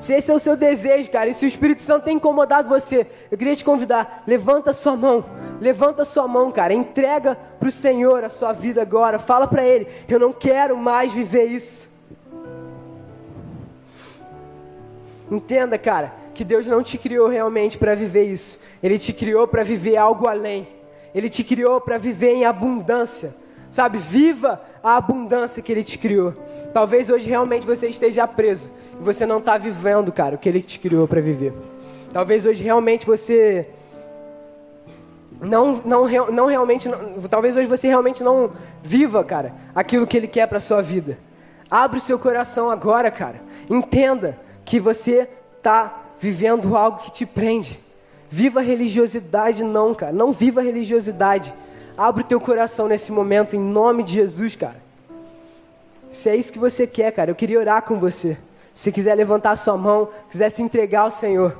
Se 0.00 0.14
esse 0.14 0.30
é 0.30 0.34
o 0.34 0.38
seu 0.38 0.56
desejo, 0.56 1.10
cara, 1.10 1.28
e 1.28 1.34
se 1.34 1.44
o 1.44 1.46
Espírito 1.46 1.82
Santo 1.82 2.04
tem 2.04 2.16
incomodado 2.16 2.70
você, 2.70 3.06
eu 3.30 3.36
queria 3.36 3.54
te 3.54 3.62
convidar, 3.62 4.24
levanta 4.26 4.70
a 4.70 4.72
sua 4.72 4.96
mão, 4.96 5.22
levanta 5.60 6.00
a 6.02 6.06
sua 6.06 6.26
mão, 6.26 6.50
cara, 6.50 6.72
entrega 6.72 7.36
para 7.36 7.68
o 7.68 7.72
Senhor 7.72 8.24
a 8.24 8.30
sua 8.30 8.54
vida 8.54 8.80
agora, 8.80 9.18
fala 9.18 9.46
para 9.46 9.62
Ele, 9.62 9.86
eu 10.08 10.18
não 10.18 10.32
quero 10.32 10.74
mais 10.74 11.12
viver 11.12 11.44
isso. 11.44 11.90
Entenda, 15.30 15.76
cara, 15.76 16.14
que 16.32 16.44
Deus 16.44 16.66
não 16.66 16.82
te 16.82 16.96
criou 16.96 17.28
realmente 17.28 17.76
para 17.76 17.94
viver 17.94 18.24
isso, 18.24 18.58
Ele 18.82 18.98
te 18.98 19.12
criou 19.12 19.46
para 19.46 19.62
viver 19.62 19.98
algo 19.98 20.26
além, 20.26 20.66
Ele 21.14 21.28
te 21.28 21.44
criou 21.44 21.78
para 21.78 21.98
viver 21.98 22.32
em 22.32 22.46
abundância. 22.46 23.34
Sabe, 23.70 23.98
viva 23.98 24.60
a 24.82 24.96
abundância 24.96 25.62
que 25.62 25.70
Ele 25.70 25.84
te 25.84 25.96
criou. 25.96 26.34
Talvez 26.74 27.08
hoje 27.08 27.28
realmente 27.28 27.66
você 27.66 27.88
esteja 27.88 28.26
preso 28.26 28.70
e 29.00 29.02
você 29.02 29.24
não 29.24 29.38
está 29.38 29.56
vivendo, 29.56 30.10
cara, 30.10 30.34
o 30.34 30.38
que 30.38 30.48
Ele 30.48 30.60
te 30.60 30.78
criou 30.78 31.06
para 31.06 31.20
viver. 31.20 31.52
Talvez 32.12 32.44
hoje 32.44 32.62
realmente 32.62 33.06
você 33.06 33.68
não, 35.40 35.80
não, 35.84 36.06
não 36.30 36.46
realmente, 36.46 36.88
não, 36.88 37.22
talvez 37.28 37.56
hoje 37.56 37.68
você 37.68 37.88
realmente 37.88 38.22
não 38.22 38.50
viva, 38.82 39.24
cara, 39.24 39.54
aquilo 39.74 40.06
que 40.06 40.16
Ele 40.16 40.26
quer 40.26 40.46
para 40.46 40.60
sua 40.60 40.82
vida. 40.82 41.18
Abre 41.70 41.98
o 41.98 42.00
seu 42.00 42.18
coração 42.18 42.70
agora, 42.70 43.10
cara. 43.10 43.40
Entenda 43.68 44.38
que 44.64 44.80
você 44.80 45.28
está 45.56 46.02
vivendo 46.18 46.76
algo 46.76 46.98
que 46.98 47.12
te 47.12 47.24
prende. 47.24 47.78
viva 48.28 48.60
religiosidade, 48.60 49.64
não, 49.64 49.94
cara. 49.94 50.12
Não 50.12 50.32
viva 50.32 50.60
religiosidade. 50.60 51.54
Abre 51.96 52.22
o 52.22 52.26
teu 52.26 52.40
coração 52.40 52.88
nesse 52.88 53.12
momento, 53.12 53.54
em 53.54 53.60
nome 53.60 54.02
de 54.02 54.14
Jesus, 54.14 54.56
cara. 54.56 54.80
Se 56.10 56.28
é 56.28 56.36
isso 56.36 56.52
que 56.52 56.58
você 56.58 56.86
quer, 56.86 57.12
cara, 57.12 57.30
eu 57.30 57.34
queria 57.34 57.58
orar 57.58 57.82
com 57.82 57.98
você. 57.98 58.36
Se 58.74 58.90
quiser 58.90 59.14
levantar 59.14 59.52
a 59.52 59.56
sua 59.56 59.76
mão, 59.76 60.08
quiser 60.28 60.50
se 60.50 60.62
entregar 60.62 61.02
ao 61.02 61.10
Senhor. 61.10 61.56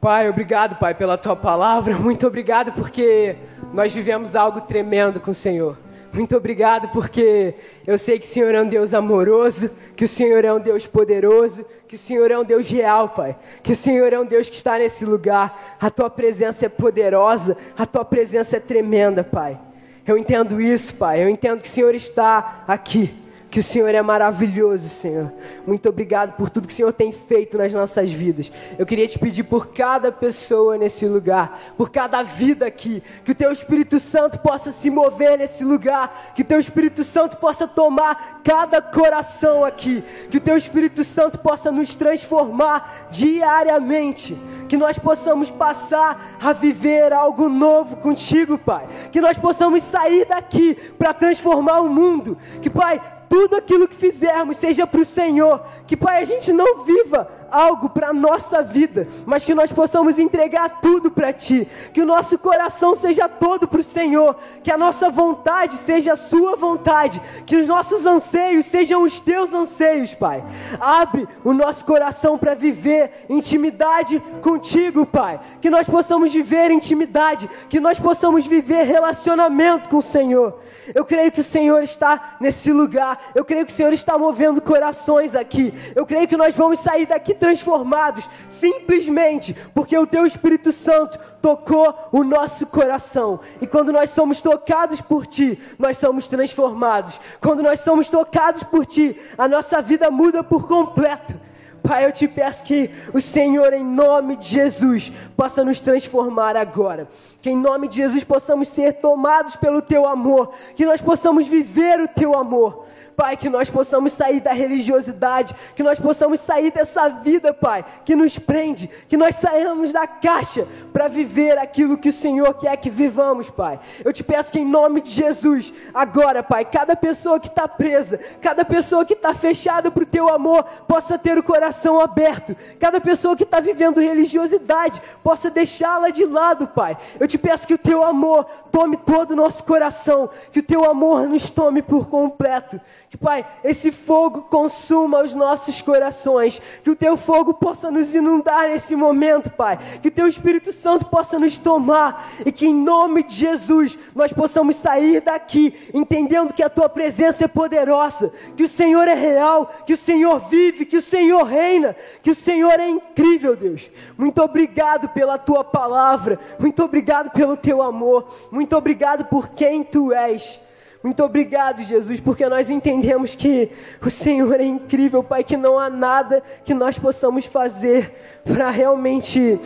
Pai, 0.00 0.28
obrigado, 0.28 0.76
Pai, 0.76 0.94
pela 0.94 1.18
tua 1.18 1.34
palavra. 1.34 1.96
Muito 1.98 2.26
obrigado 2.28 2.70
porque 2.70 3.36
nós 3.72 3.92
vivemos 3.92 4.36
algo 4.36 4.60
tremendo 4.60 5.18
com 5.18 5.32
o 5.32 5.34
Senhor. 5.34 5.76
Muito 6.16 6.34
obrigado 6.34 6.88
porque 6.94 7.52
eu 7.86 7.98
sei 7.98 8.18
que 8.18 8.24
o 8.24 8.28
Senhor 8.28 8.54
é 8.54 8.62
um 8.62 8.66
Deus 8.66 8.94
amoroso, 8.94 9.68
que 9.94 10.06
o 10.06 10.08
Senhor 10.08 10.46
é 10.46 10.50
um 10.50 10.58
Deus 10.58 10.86
poderoso, 10.86 11.62
que 11.86 11.94
o 11.94 11.98
Senhor 11.98 12.30
é 12.30 12.38
um 12.38 12.42
Deus 12.42 12.70
real, 12.70 13.10
Pai. 13.10 13.36
Que 13.62 13.72
o 13.72 13.76
Senhor 13.76 14.10
é 14.10 14.18
um 14.18 14.24
Deus 14.24 14.48
que 14.48 14.56
está 14.56 14.78
nesse 14.78 15.04
lugar. 15.04 15.76
A 15.78 15.90
tua 15.90 16.08
presença 16.08 16.64
é 16.64 16.68
poderosa, 16.70 17.54
a 17.76 17.84
tua 17.84 18.02
presença 18.02 18.56
é 18.56 18.60
tremenda, 18.60 19.22
Pai. 19.22 19.60
Eu 20.06 20.16
entendo 20.16 20.58
isso, 20.58 20.94
Pai. 20.94 21.22
Eu 21.22 21.28
entendo 21.28 21.60
que 21.60 21.68
o 21.68 21.70
Senhor 21.70 21.94
está 21.94 22.64
aqui 22.66 23.14
que 23.56 23.60
o 23.60 23.62
Senhor 23.62 23.94
é 23.94 24.02
maravilhoso, 24.02 24.86
Senhor. 24.86 25.32
Muito 25.66 25.88
obrigado 25.88 26.36
por 26.36 26.50
tudo 26.50 26.68
que 26.68 26.74
o 26.74 26.76
Senhor 26.76 26.92
tem 26.92 27.10
feito 27.10 27.56
nas 27.56 27.72
nossas 27.72 28.12
vidas. 28.12 28.52
Eu 28.78 28.84
queria 28.84 29.08
te 29.08 29.18
pedir 29.18 29.44
por 29.44 29.68
cada 29.68 30.12
pessoa 30.12 30.76
nesse 30.76 31.06
lugar, 31.06 31.72
por 31.74 31.88
cada 31.88 32.22
vida 32.22 32.66
aqui, 32.66 33.02
que 33.24 33.30
o 33.30 33.34
Teu 33.34 33.50
Espírito 33.50 33.98
Santo 33.98 34.38
possa 34.40 34.70
se 34.70 34.90
mover 34.90 35.38
nesse 35.38 35.64
lugar, 35.64 36.34
que 36.34 36.42
o 36.42 36.44
Teu 36.44 36.60
Espírito 36.60 37.02
Santo 37.02 37.38
possa 37.38 37.66
tomar 37.66 38.42
cada 38.44 38.82
coração 38.82 39.64
aqui, 39.64 40.04
que 40.28 40.36
o 40.36 40.40
Teu 40.40 40.58
Espírito 40.58 41.02
Santo 41.02 41.38
possa 41.38 41.72
nos 41.72 41.94
transformar 41.94 43.06
diariamente, 43.10 44.36
que 44.68 44.76
nós 44.76 44.98
possamos 44.98 45.50
passar 45.50 46.36
a 46.42 46.52
viver 46.52 47.10
algo 47.10 47.48
novo 47.48 47.96
contigo, 47.96 48.58
Pai. 48.58 48.86
Que 49.10 49.22
nós 49.22 49.38
possamos 49.38 49.82
sair 49.82 50.26
daqui 50.26 50.74
para 50.98 51.14
transformar 51.14 51.80
o 51.80 51.88
mundo. 51.88 52.36
Que, 52.60 52.68
Pai, 52.68 53.00
tudo 53.36 53.54
aquilo 53.54 53.86
que 53.86 53.94
fizermos 53.94 54.56
seja 54.56 54.86
para 54.86 55.02
o 55.02 55.04
Senhor. 55.04 55.62
Que, 55.86 55.94
Pai, 55.94 56.22
a 56.22 56.24
gente 56.24 56.54
não 56.54 56.84
viva 56.84 57.28
algo 57.50 57.88
para 57.88 58.08
a 58.08 58.12
nossa 58.12 58.62
vida, 58.62 59.06
mas 59.24 59.44
que 59.44 59.54
nós 59.54 59.72
possamos 59.72 60.18
entregar 60.18 60.80
tudo 60.80 61.10
para 61.10 61.32
Ti. 61.32 61.68
Que 61.92 62.00
o 62.00 62.06
nosso 62.06 62.38
coração 62.38 62.96
seja 62.96 63.28
todo 63.28 63.68
para 63.68 63.80
o 63.80 63.84
Senhor. 63.84 64.36
Que 64.62 64.70
a 64.70 64.78
nossa 64.78 65.10
vontade 65.10 65.76
seja 65.76 66.14
a 66.14 66.16
Sua 66.16 66.56
vontade. 66.56 67.20
Que 67.44 67.56
os 67.56 67.66
nossos 67.66 68.06
anseios 68.06 68.66
sejam 68.66 69.02
os 69.02 69.20
Teus 69.20 69.52
anseios, 69.52 70.14
Pai. 70.14 70.44
Abre 70.80 71.28
o 71.44 71.52
nosso 71.52 71.84
coração 71.84 72.36
para 72.38 72.54
viver 72.54 73.26
intimidade 73.28 74.22
contigo, 74.40 75.06
Pai. 75.06 75.40
Que 75.60 75.70
nós 75.70 75.86
possamos 75.86 76.32
viver 76.32 76.70
intimidade. 76.70 77.48
Que 77.68 77.80
nós 77.80 77.98
possamos 77.98 78.46
viver 78.46 78.84
relacionamento 78.84 79.88
com 79.88 79.98
o 79.98 80.02
Senhor. 80.02 80.58
Eu 80.94 81.04
creio 81.04 81.32
que 81.32 81.40
o 81.40 81.44
Senhor 81.44 81.82
está 81.82 82.36
nesse 82.40 82.72
lugar. 82.72 83.18
Eu 83.34 83.44
creio 83.44 83.66
que 83.66 83.72
o 83.72 83.74
Senhor 83.74 83.92
está 83.92 84.18
movendo 84.18 84.60
corações 84.60 85.34
aqui. 85.34 85.72
Eu 85.94 86.06
creio 86.06 86.28
que 86.28 86.36
nós 86.36 86.54
vamos 86.54 86.78
sair 86.78 87.06
daqui 87.06 87.34
transformados, 87.36 88.28
simplesmente 88.48 89.54
porque 89.74 89.96
o 89.96 90.06
Teu 90.06 90.26
Espírito 90.26 90.72
Santo 90.72 91.18
tocou 91.40 91.94
o 92.12 92.24
nosso 92.24 92.66
coração. 92.66 93.40
E 93.60 93.66
quando 93.66 93.92
nós 93.92 94.10
somos 94.10 94.42
tocados 94.42 95.00
por 95.00 95.26
Ti, 95.26 95.58
nós 95.78 95.98
somos 95.98 96.28
transformados. 96.28 97.20
Quando 97.40 97.62
nós 97.62 97.80
somos 97.80 98.08
tocados 98.08 98.62
por 98.62 98.84
Ti, 98.84 99.16
a 99.38 99.46
nossa 99.46 99.80
vida 99.80 100.10
muda 100.10 100.42
por 100.42 100.66
completo. 100.66 101.46
Pai, 101.86 102.04
eu 102.04 102.10
te 102.10 102.26
peço 102.26 102.64
que 102.64 102.90
o 103.14 103.20
Senhor, 103.20 103.72
em 103.72 103.84
nome 103.84 104.34
de 104.34 104.48
Jesus, 104.48 105.12
possa 105.36 105.64
nos 105.64 105.80
transformar 105.80 106.56
agora. 106.56 107.08
Que 107.40 107.50
em 107.50 107.56
nome 107.56 107.86
de 107.86 107.96
Jesus 107.96 108.24
possamos 108.24 108.68
ser 108.68 108.94
tomados 108.94 109.54
pelo 109.54 109.80
Teu 109.80 110.06
amor. 110.06 110.52
Que 110.74 110.84
nós 110.84 111.00
possamos 111.00 111.46
viver 111.46 112.00
o 112.00 112.08
Teu 112.08 112.36
amor. 112.36 112.85
Pai, 113.16 113.36
que 113.36 113.48
nós 113.48 113.70
possamos 113.70 114.12
sair 114.12 114.40
da 114.40 114.52
religiosidade, 114.52 115.54
que 115.74 115.82
nós 115.82 115.98
possamos 115.98 116.38
sair 116.40 116.70
dessa 116.70 117.08
vida, 117.08 117.54
Pai, 117.54 117.84
que 118.04 118.14
nos 118.14 118.38
prende, 118.38 118.88
que 119.08 119.16
nós 119.16 119.36
saímos 119.36 119.92
da 119.92 120.06
caixa 120.06 120.66
para 120.92 121.08
viver 121.08 121.56
aquilo 121.58 121.96
que 121.96 122.10
o 122.10 122.12
Senhor 122.12 122.52
quer 122.54 122.76
que 122.76 122.90
vivamos, 122.90 123.48
Pai. 123.48 123.80
Eu 124.04 124.12
te 124.12 124.22
peço 124.22 124.52
que 124.52 124.58
em 124.58 124.64
nome 124.66 125.00
de 125.00 125.10
Jesus, 125.10 125.72
agora, 125.94 126.42
Pai, 126.42 126.64
cada 126.64 126.94
pessoa 126.94 127.40
que 127.40 127.48
está 127.48 127.66
presa, 127.66 128.18
cada 128.40 128.64
pessoa 128.64 129.04
que 129.04 129.14
está 129.14 129.34
fechada 129.34 129.90
para 129.90 130.02
o 130.02 130.06
Teu 130.06 130.28
amor, 130.28 130.64
possa 130.86 131.18
ter 131.18 131.38
o 131.38 131.42
coração 131.42 132.00
aberto, 132.00 132.54
cada 132.78 133.00
pessoa 133.00 133.34
que 133.34 133.44
está 133.44 133.60
vivendo 133.60 134.00
religiosidade, 134.00 135.00
possa 135.24 135.48
deixá-la 135.48 136.10
de 136.10 136.26
lado, 136.26 136.68
Pai. 136.68 136.96
Eu 137.18 137.26
te 137.26 137.38
peço 137.38 137.66
que 137.66 137.74
o 137.74 137.78
Teu 137.78 138.04
amor 138.04 138.44
tome 138.70 138.98
todo 138.98 139.30
o 139.30 139.36
nosso 139.36 139.64
coração, 139.64 140.28
que 140.52 140.60
o 140.60 140.62
Teu 140.62 140.84
amor 140.84 141.26
nos 141.26 141.48
tome 141.48 141.80
por 141.80 142.08
completo 142.08 142.78
que, 143.08 143.16
Pai, 143.16 143.46
esse 143.62 143.92
fogo 143.92 144.42
consuma 144.42 145.22
os 145.22 145.32
nossos 145.32 145.80
corações. 145.80 146.60
Que 146.82 146.90
o 146.90 146.96
Teu 146.96 147.16
fogo 147.16 147.54
possa 147.54 147.88
nos 147.88 148.12
inundar 148.14 148.68
nesse 148.68 148.96
momento, 148.96 149.48
Pai. 149.50 149.78
Que 150.02 150.08
o 150.08 150.10
Teu 150.10 150.26
Espírito 150.26 150.72
Santo 150.72 151.06
possa 151.06 151.38
nos 151.38 151.56
tomar. 151.56 152.28
E 152.44 152.50
que, 152.50 152.66
em 152.66 152.74
nome 152.74 153.22
de 153.22 153.34
Jesus, 153.34 153.96
nós 154.14 154.32
possamos 154.32 154.74
sair 154.76 155.20
daqui 155.20 155.72
entendendo 155.94 156.52
que 156.52 156.64
a 156.64 156.68
Tua 156.68 156.88
presença 156.88 157.44
é 157.44 157.48
poderosa. 157.48 158.32
Que 158.56 158.64
o 158.64 158.68
Senhor 158.68 159.06
é 159.06 159.14
real. 159.14 159.70
Que 159.86 159.92
o 159.92 159.96
Senhor 159.96 160.40
vive. 160.48 160.84
Que 160.84 160.96
o 160.96 161.02
Senhor 161.02 161.44
reina. 161.44 161.94
Que 162.22 162.32
o 162.32 162.34
Senhor 162.34 162.80
é 162.80 162.88
incrível, 162.88 163.54
Deus. 163.54 163.88
Muito 164.18 164.42
obrigado 164.42 165.10
pela 165.10 165.38
Tua 165.38 165.62
palavra. 165.62 166.40
Muito 166.58 166.82
obrigado 166.82 167.30
pelo 167.30 167.56
Teu 167.56 167.82
amor. 167.82 168.26
Muito 168.50 168.76
obrigado 168.76 169.26
por 169.26 169.50
quem 169.50 169.84
Tu 169.84 170.12
és. 170.12 170.65
Muito 171.02 171.22
obrigado, 171.22 171.82
Jesus, 171.82 172.20
porque 172.20 172.48
nós 172.48 172.70
entendemos 172.70 173.34
que 173.34 173.70
o 174.04 174.10
Senhor 174.10 174.60
é 174.60 174.64
incrível, 174.64 175.22
Pai, 175.22 175.44
que 175.44 175.56
não 175.56 175.78
há 175.78 175.88
nada 175.88 176.42
que 176.64 176.74
nós 176.74 176.98
possamos 176.98 177.46
fazer 177.46 178.12
para 178.44 178.70
realmente. 178.70 179.58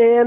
É, 0.00 0.22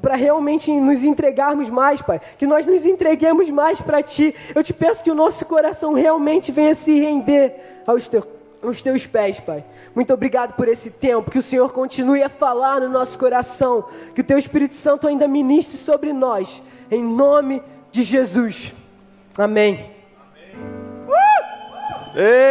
para 0.00 0.14
realmente 0.14 0.72
nos 0.72 1.04
entregarmos 1.04 1.68
mais, 1.68 2.00
Pai, 2.00 2.18
que 2.38 2.46
nós 2.46 2.64
nos 2.64 2.86
entreguemos 2.86 3.50
mais 3.50 3.78
para 3.78 4.02
Ti. 4.02 4.34
Eu 4.54 4.64
te 4.64 4.72
peço 4.72 5.04
que 5.04 5.10
o 5.10 5.14
nosso 5.14 5.44
coração 5.44 5.92
realmente 5.92 6.50
venha 6.50 6.74
se 6.74 6.98
render 6.98 7.82
aos, 7.86 8.08
teu, 8.08 8.26
aos 8.62 8.80
Teus 8.80 9.06
pés, 9.06 9.38
Pai. 9.38 9.62
Muito 9.94 10.14
obrigado 10.14 10.54
por 10.54 10.66
esse 10.66 10.92
tempo, 10.92 11.30
que 11.30 11.38
o 11.38 11.42
Senhor 11.42 11.70
continue 11.72 12.22
a 12.22 12.30
falar 12.30 12.80
no 12.80 12.88
nosso 12.88 13.18
coração, 13.18 13.84
que 14.14 14.22
o 14.22 14.24
Teu 14.24 14.38
Espírito 14.38 14.76
Santo 14.76 15.06
ainda 15.06 15.28
ministre 15.28 15.76
sobre 15.76 16.14
nós, 16.14 16.62
em 16.90 17.04
nome 17.04 17.62
de 17.90 18.02
Jesus. 18.02 18.72
Amém. 19.38 19.74
Amém. 19.74 19.90
Uh! 21.08 22.32